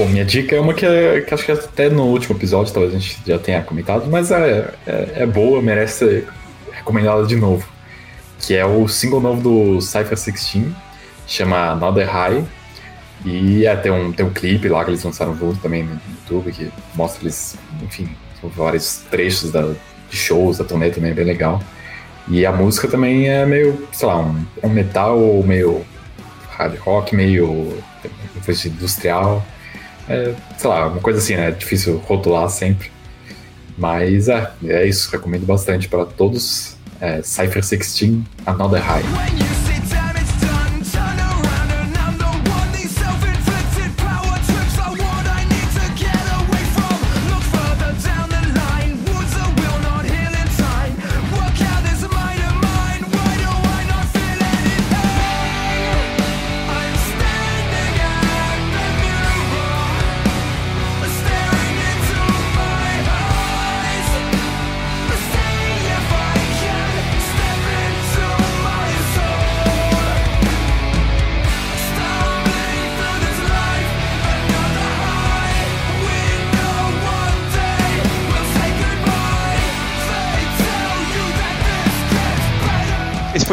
Bom, 0.02 0.08
minha 0.08 0.24
dica 0.24 0.56
é 0.56 0.60
uma 0.60 0.74
que, 0.74 0.84
que, 1.28 1.32
acho 1.32 1.44
que 1.44 1.52
até 1.52 1.88
no 1.88 2.06
último 2.06 2.36
episódio 2.36 2.74
talvez 2.74 2.92
a 2.92 2.98
gente 2.98 3.22
já 3.24 3.38
tenha 3.38 3.62
comentado, 3.62 4.10
mas 4.10 4.32
é, 4.32 4.74
é, 4.84 5.12
é 5.18 5.26
boa, 5.26 5.62
merece 5.62 5.98
ser 5.98 6.28
recomendada 6.72 7.24
de 7.24 7.36
novo. 7.36 7.64
Que 8.40 8.56
é 8.56 8.66
o 8.66 8.88
single 8.88 9.20
novo 9.20 9.40
do 9.40 9.80
Cypher 9.80 10.16
16, 10.16 10.64
chama 11.24 11.70
Another 11.70 12.10
High. 12.10 12.44
E 13.24 13.64
é, 13.64 13.76
tem, 13.76 13.92
um, 13.92 14.10
tem 14.10 14.26
um 14.26 14.32
clipe 14.32 14.68
lá 14.68 14.82
que 14.82 14.90
eles 14.90 15.04
lançaram 15.04 15.36
junto 15.36 15.60
também 15.60 15.84
no 15.84 15.92
YouTube, 15.92 16.50
que 16.50 16.68
mostra 16.96 17.22
eles, 17.22 17.56
enfim, 17.80 18.08
vários 18.42 19.04
trechos 19.08 19.52
da, 19.52 19.72
de 20.10 20.16
shows 20.16 20.58
da 20.58 20.64
turnê 20.64 20.90
também, 20.90 21.12
é 21.12 21.14
bem 21.14 21.24
legal. 21.24 21.62
E 22.26 22.44
a 22.44 22.50
música 22.50 22.88
também 22.88 23.28
é 23.28 23.46
meio, 23.46 23.86
sei 23.92 24.08
lá, 24.08 24.18
um, 24.18 24.44
um 24.64 24.68
metal 24.68 25.16
meio 25.44 25.86
hard 26.50 26.76
rock, 26.80 27.14
meio 27.14 27.72
industrial. 28.66 29.46
É, 30.08 30.34
sei 30.56 30.70
lá, 30.70 30.86
uma 30.88 31.00
coisa 31.00 31.18
assim, 31.18 31.36
né? 31.36 31.48
É 31.48 31.50
difícil 31.50 31.98
rotular 32.06 32.48
sempre. 32.48 32.90
Mas 33.76 34.28
é, 34.28 34.50
é 34.64 34.86
isso. 34.86 35.10
Recomendo 35.10 35.46
bastante 35.46 35.88
para 35.88 36.04
todos. 36.04 36.76
É, 37.00 37.20
Cypher 37.22 37.62
16, 37.62 38.20
Another 38.46 38.82
High. 38.82 39.51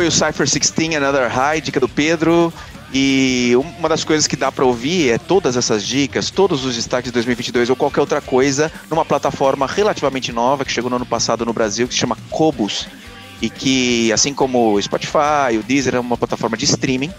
O 0.10 0.12
Cypher 0.12 0.48
16 0.48 0.96
Another 0.96 1.30
High, 1.30 1.62
dica 1.62 1.80
do 1.80 1.88
Pedro. 1.88 2.52
E 2.92 3.54
uma 3.78 3.88
das 3.88 4.04
coisas 4.04 4.26
que 4.26 4.36
dá 4.36 4.52
para 4.52 4.66
ouvir 4.66 5.12
é 5.12 5.20
todas 5.20 5.56
essas 5.56 5.86
dicas, 5.86 6.32
todos 6.32 6.66
os 6.66 6.76
destaques 6.76 7.12
de 7.12 7.14
2022 7.14 7.70
ou 7.70 7.76
qualquer 7.76 8.02
outra 8.02 8.20
coisa 8.20 8.72
numa 8.90 9.06
plataforma 9.06 9.68
relativamente 9.68 10.32
nova 10.32 10.66
que 10.66 10.72
chegou 10.72 10.90
no 10.90 10.96
ano 10.96 11.06
passado 11.06 11.46
no 11.46 11.54
Brasil 11.54 11.88
que 11.88 11.94
se 11.94 12.00
chama 12.00 12.18
Cobus 12.32 12.88
e 13.40 13.48
que 13.48 14.12
assim 14.12 14.34
como 14.34 14.74
o 14.74 14.82
Spotify, 14.82 15.56
o 15.60 15.62
Deezer 15.62 15.94
é 15.94 16.00
uma 16.00 16.18
plataforma 16.18 16.58
de 16.58 16.66
streaming 16.66 17.12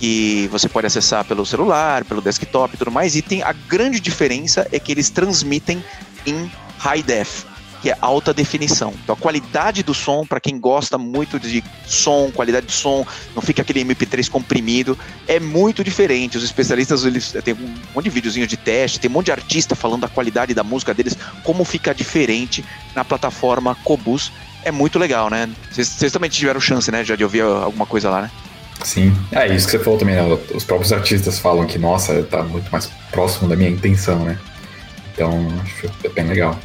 que 0.00 0.48
você 0.50 0.68
pode 0.68 0.88
acessar 0.88 1.24
pelo 1.24 1.46
celular, 1.46 2.04
pelo 2.04 2.20
desktop 2.20 2.74
e 2.74 2.76
tudo 2.76 2.90
mais. 2.90 3.14
E 3.14 3.22
tem 3.22 3.44
a 3.44 3.52
grande 3.52 4.00
diferença 4.00 4.66
é 4.72 4.80
que 4.80 4.90
eles 4.90 5.08
transmitem 5.08 5.82
em 6.26 6.50
high 6.78 7.02
def 7.04 7.44
que 7.82 7.90
é 7.90 7.96
alta 8.00 8.32
definição. 8.32 8.92
Então 9.02 9.14
a 9.14 9.18
qualidade 9.18 9.82
do 9.82 9.94
som, 9.94 10.26
para 10.26 10.40
quem 10.40 10.58
gosta 10.58 10.98
muito 10.98 11.38
de 11.38 11.62
som, 11.86 12.30
qualidade 12.32 12.66
de 12.66 12.72
som, 12.72 13.06
não 13.34 13.42
fica 13.42 13.62
aquele 13.62 13.84
MP3 13.84 14.28
comprimido, 14.28 14.98
é 15.26 15.38
muito 15.38 15.84
diferente. 15.84 16.36
Os 16.36 16.44
especialistas 16.44 17.04
eles 17.04 17.34
têm 17.44 17.54
um 17.54 17.74
monte 17.94 18.04
de 18.04 18.10
videozinhos 18.10 18.48
de 18.48 18.56
teste, 18.56 19.00
tem 19.00 19.10
um 19.10 19.14
monte 19.14 19.26
de 19.26 19.32
artista 19.32 19.74
falando 19.74 20.02
da 20.02 20.08
qualidade 20.08 20.54
da 20.54 20.64
música 20.64 20.92
deles, 20.94 21.16
como 21.42 21.64
fica 21.64 21.94
diferente 21.94 22.64
na 22.94 23.04
plataforma 23.04 23.76
Cobus. 23.84 24.32
É 24.64 24.72
muito 24.72 24.98
legal, 24.98 25.30
né? 25.30 25.48
Vocês 25.70 26.10
também 26.10 26.28
tiveram 26.28 26.60
chance, 26.60 26.90
né, 26.90 27.04
já 27.04 27.14
de 27.14 27.22
ouvir 27.22 27.42
alguma 27.42 27.86
coisa 27.86 28.10
lá, 28.10 28.22
né? 28.22 28.30
Sim, 28.84 29.16
é 29.32 29.54
isso 29.54 29.66
que 29.66 29.72
você 29.72 29.78
falou 29.78 29.98
também, 29.98 30.14
né? 30.14 30.22
Os 30.54 30.64
próprios 30.64 30.92
artistas 30.92 31.38
falam 31.38 31.66
que, 31.66 31.78
nossa, 31.78 32.22
tá 32.24 32.42
muito 32.42 32.70
mais 32.70 32.90
próximo 33.10 33.48
da 33.48 33.56
minha 33.56 33.70
intenção, 33.70 34.24
né? 34.24 34.38
Então, 35.12 35.48
acho 35.62 35.88
que 35.88 36.06
é 36.06 36.10
bem 36.10 36.26
legal. 36.26 36.58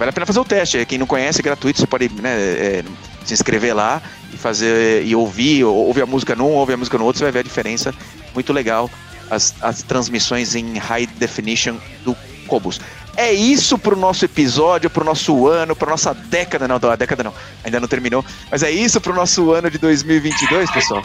Vale 0.00 0.08
a 0.08 0.12
pena 0.14 0.24
fazer 0.24 0.40
o 0.40 0.44
teste. 0.46 0.86
Quem 0.86 0.96
não 0.96 1.06
conhece 1.06 1.40
é 1.40 1.42
gratuito, 1.42 1.78
você 1.78 1.86
pode 1.86 2.08
né, 2.08 2.30
é, 2.30 2.84
se 3.22 3.34
inscrever 3.34 3.76
lá 3.76 4.00
e 4.32 4.36
fazer 4.38 5.04
e 5.04 5.14
ouvir, 5.14 5.62
ouvir 5.62 6.00
a 6.00 6.06
música 6.06 6.34
num, 6.34 6.52
ouvir 6.52 6.72
a 6.72 6.76
música 6.78 6.96
no 6.96 7.04
outro, 7.04 7.18
você 7.18 7.24
vai 7.24 7.32
ver 7.32 7.40
a 7.40 7.42
diferença. 7.42 7.92
Muito 8.32 8.50
legal 8.50 8.90
as, 9.30 9.54
as 9.60 9.82
transmissões 9.82 10.54
em 10.54 10.78
high 10.78 11.04
definition 11.04 11.76
do 12.02 12.16
Cobus. 12.46 12.80
É 13.14 13.30
isso 13.30 13.76
pro 13.76 13.94
nosso 13.94 14.24
episódio, 14.24 14.88
pro 14.88 15.04
nosso 15.04 15.46
ano, 15.46 15.76
pra 15.76 15.90
nossa 15.90 16.14
década. 16.14 16.66
Não, 16.66 16.76
a 16.76 16.96
década 16.96 17.22
não, 17.22 17.34
ainda 17.62 17.78
não 17.78 17.86
terminou. 17.86 18.24
Mas 18.50 18.62
é 18.62 18.70
isso 18.70 19.02
pro 19.02 19.12
nosso 19.12 19.52
ano 19.52 19.70
de 19.70 19.76
2022, 19.76 20.70
pessoal. 20.70 21.02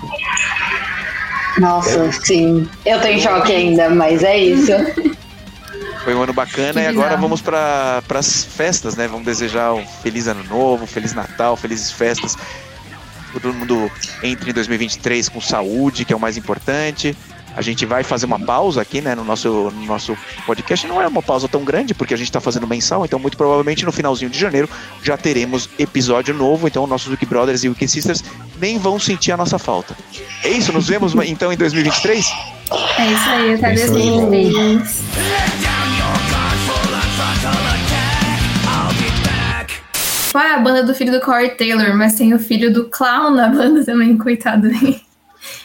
Nossa, 1.58 2.14
sim. 2.14 2.66
Eu 2.86 3.02
tô 3.02 3.08
em 3.08 3.20
choque 3.20 3.52
ainda, 3.52 3.90
mas 3.90 4.24
é 4.24 4.38
isso. 4.38 4.72
Foi 6.06 6.14
um 6.14 6.22
ano 6.22 6.34
bacana 6.34 6.82
que 6.82 6.86
e 6.86 6.86
agora 6.86 7.18
vamos 7.18 7.42
para 7.42 8.04
as 8.14 8.46
festas, 8.46 8.96
né? 8.96 9.08
Vamos 9.08 9.26
desejar 9.26 9.74
um 9.74 9.84
feliz 9.88 10.28
ano 10.28 10.44
novo, 10.44 10.86
feliz 10.86 11.16
Natal, 11.16 11.58
felizes 11.58 11.92
festas. 11.92 12.38
Todo 13.34 13.52
mundo 13.52 13.92
entre 14.22 14.52
em 14.52 14.54
2023 14.54 15.28
com 15.30 15.42
saúde, 15.42 16.06
que 16.06 16.14
é 16.14 16.16
o 16.16 16.20
mais 16.20 16.38
importante. 16.38 17.18
A 17.56 17.62
gente 17.64 17.88
vai 17.88 18.04
fazer 18.04 18.28
uma 18.28 18.40
pausa 18.40 18.82
aqui, 18.84 19.02
né, 19.02 19.16
no 19.16 19.24
nosso, 19.24 19.50
no 19.50 19.86
nosso 19.86 20.16
podcast. 20.46 20.86
Não 20.86 21.02
é 21.02 21.08
uma 21.08 21.24
pausa 21.24 21.48
tão 21.48 21.64
grande, 21.64 21.96
porque 21.96 22.14
a 22.14 22.18
gente 22.18 22.28
está 22.28 22.40
fazendo 22.40 22.68
mensal, 22.68 23.04
então 23.04 23.18
muito 23.18 23.36
provavelmente 23.36 23.84
no 23.84 23.92
finalzinho 23.92 24.30
de 24.30 24.38
janeiro 24.38 24.70
já 25.02 25.18
teremos 25.18 25.68
episódio 25.80 26.36
novo. 26.36 26.68
Então 26.68 26.86
nossos 26.86 27.08
Wiki 27.08 27.26
Brothers 27.26 27.64
e 27.64 27.70
Wiki 27.70 27.88
Sisters 27.88 28.24
nem 28.62 28.78
vão 28.78 29.00
sentir 29.00 29.32
a 29.32 29.38
nossa 29.38 29.58
falta. 29.58 29.96
É 30.44 30.50
isso, 30.50 30.72
nos 30.72 30.88
vemos 30.88 31.16
então 31.26 31.52
em 31.52 31.58
2023? 31.58 32.32
É 33.00 33.06
isso 33.08 33.30
aí, 33.30 33.54
até 33.56 33.74
2023. 33.74 35.65
Tipo, 40.36 40.48
ah, 40.48 40.56
a 40.56 40.60
banda 40.60 40.84
do 40.84 40.94
filho 40.94 41.14
do 41.14 41.22
Corey 41.22 41.52
Taylor, 41.52 41.96
mas 41.96 42.16
tem 42.16 42.34
o 42.34 42.40
filho 42.40 42.74
do 42.74 42.90
clown 42.90 43.32
na 43.32 43.48
banda 43.48 43.86
também, 43.86 44.18
coitado 44.20 44.68
dele. 44.68 45.02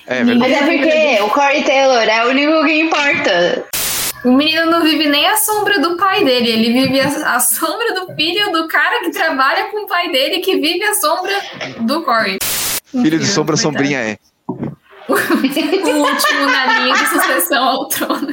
É, 0.06 0.22
mas 0.22 0.52
é 0.52 0.58
porque 0.58 1.22
o 1.22 1.30
Corey 1.30 1.64
Taylor 1.64 2.02
é 2.02 2.24
o 2.24 2.28
único 2.28 2.64
que 2.64 2.80
importa. 2.80 3.64
O 4.24 4.30
menino 4.30 4.70
não 4.70 4.82
vive 4.82 5.08
nem 5.08 5.26
a 5.26 5.36
sombra 5.36 5.80
do 5.80 5.96
pai 5.96 6.24
dele, 6.24 6.50
ele 6.50 6.72
vive 6.72 7.00
a, 7.00 7.34
a, 7.34 7.40
sombra 7.40 7.94
do 7.94 8.14
filho 8.14 8.52
do 8.52 8.68
cara 8.68 9.00
que 9.00 9.10
trabalha 9.10 9.64
com 9.70 9.84
o 9.84 9.86
pai 9.88 10.12
dele, 10.12 10.38
que 10.38 10.60
vive 10.60 10.84
a 10.84 10.94
sombra 10.94 11.34
do 11.80 12.04
Corey. 12.04 12.38
Filho 12.92 13.18
de 13.18 13.26
sombra, 13.26 13.56
coitado. 13.56 13.76
sombrinha 13.76 13.98
é. 13.98 14.18
o 15.08 15.14
último 15.14 16.46
na 16.46 16.78
linha 16.78 16.94
de 16.94 17.06
sucessão 17.08 17.64
ao 17.64 17.88
trono. 17.88 18.28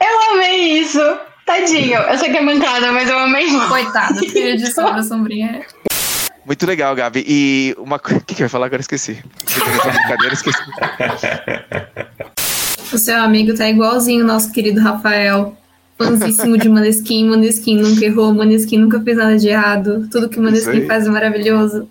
Eu 0.00 0.32
amei 0.32 0.78
isso. 0.78 1.18
Tadinho, 1.48 1.98
eu 1.98 2.18
sei 2.18 2.30
que 2.30 2.36
é 2.36 2.42
mancada, 2.42 2.92
mas 2.92 3.08
eu 3.08 3.18
amei. 3.18 3.46
Coitado, 3.68 4.18
filho 4.28 4.54
de 4.54 4.70
sombra 4.70 5.02
sombrinha. 5.02 5.62
Muito 6.44 6.66
legal, 6.66 6.94
Gabi. 6.94 7.24
E 7.26 7.74
uma 7.78 7.98
coisa. 7.98 8.20
O 8.20 8.22
que, 8.22 8.34
que 8.34 8.42
eu 8.42 8.44
ia 8.44 8.50
falar 8.50 8.66
agora? 8.66 8.82
Esqueci. 8.82 9.22
brincadeira, 9.46 10.34
esqueci. 10.34 10.58
O 12.92 12.98
seu 12.98 13.16
amigo 13.16 13.56
tá 13.56 13.66
igualzinho 13.66 14.24
o 14.24 14.26
nosso 14.26 14.52
querido 14.52 14.78
Rafael. 14.82 15.56
Fãzíssimo 15.96 16.58
de 16.58 16.68
Maneskin. 16.68 17.30
Maneskin 17.30 17.76
nunca 17.76 18.04
errou, 18.04 18.34
Maneskin 18.34 18.78
nunca 18.78 19.00
fez 19.00 19.16
nada 19.16 19.38
de 19.38 19.48
errado. 19.48 20.06
Tudo 20.10 20.28
que 20.28 20.38
Maneskin 20.38 20.86
faz 20.86 21.06
é 21.06 21.10
maravilhoso. 21.10 21.88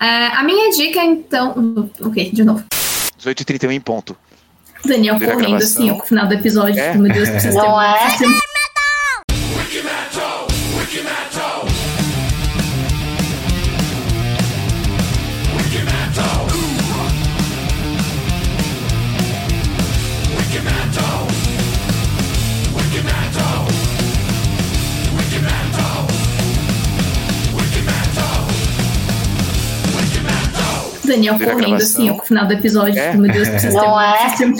É, 0.00 0.26
a 0.28 0.42
minha 0.42 0.70
dica, 0.70 1.04
então. 1.04 1.90
Ok, 2.00 2.30
de 2.32 2.42
novo. 2.42 2.64
18h31 3.20 3.72
em 3.72 3.80
ponto. 3.80 4.16
Daniel 4.86 5.18
correndo 5.18 5.56
assim, 5.56 5.90
ó, 5.90 5.96
no 5.96 6.02
final 6.02 6.26
do 6.26 6.34
episódio. 6.34 6.80
É? 6.80 6.94
Meu 6.94 7.12
Deus, 7.12 7.28
precisa 7.28 7.62
Não 7.62 7.78
ter 8.18 8.24
é? 8.24 8.53
Daniel 31.06 31.38
correndo 31.38 31.76
assim, 31.76 32.10
no 32.10 32.22
final 32.22 32.46
do 32.46 32.52
episódio. 32.52 32.98
É? 32.98 33.14
Meu 33.14 33.30
Deus, 33.32 33.48
precisa 33.48 33.72
ter, 33.80 33.86
Não 33.86 34.00
é? 34.00 34.28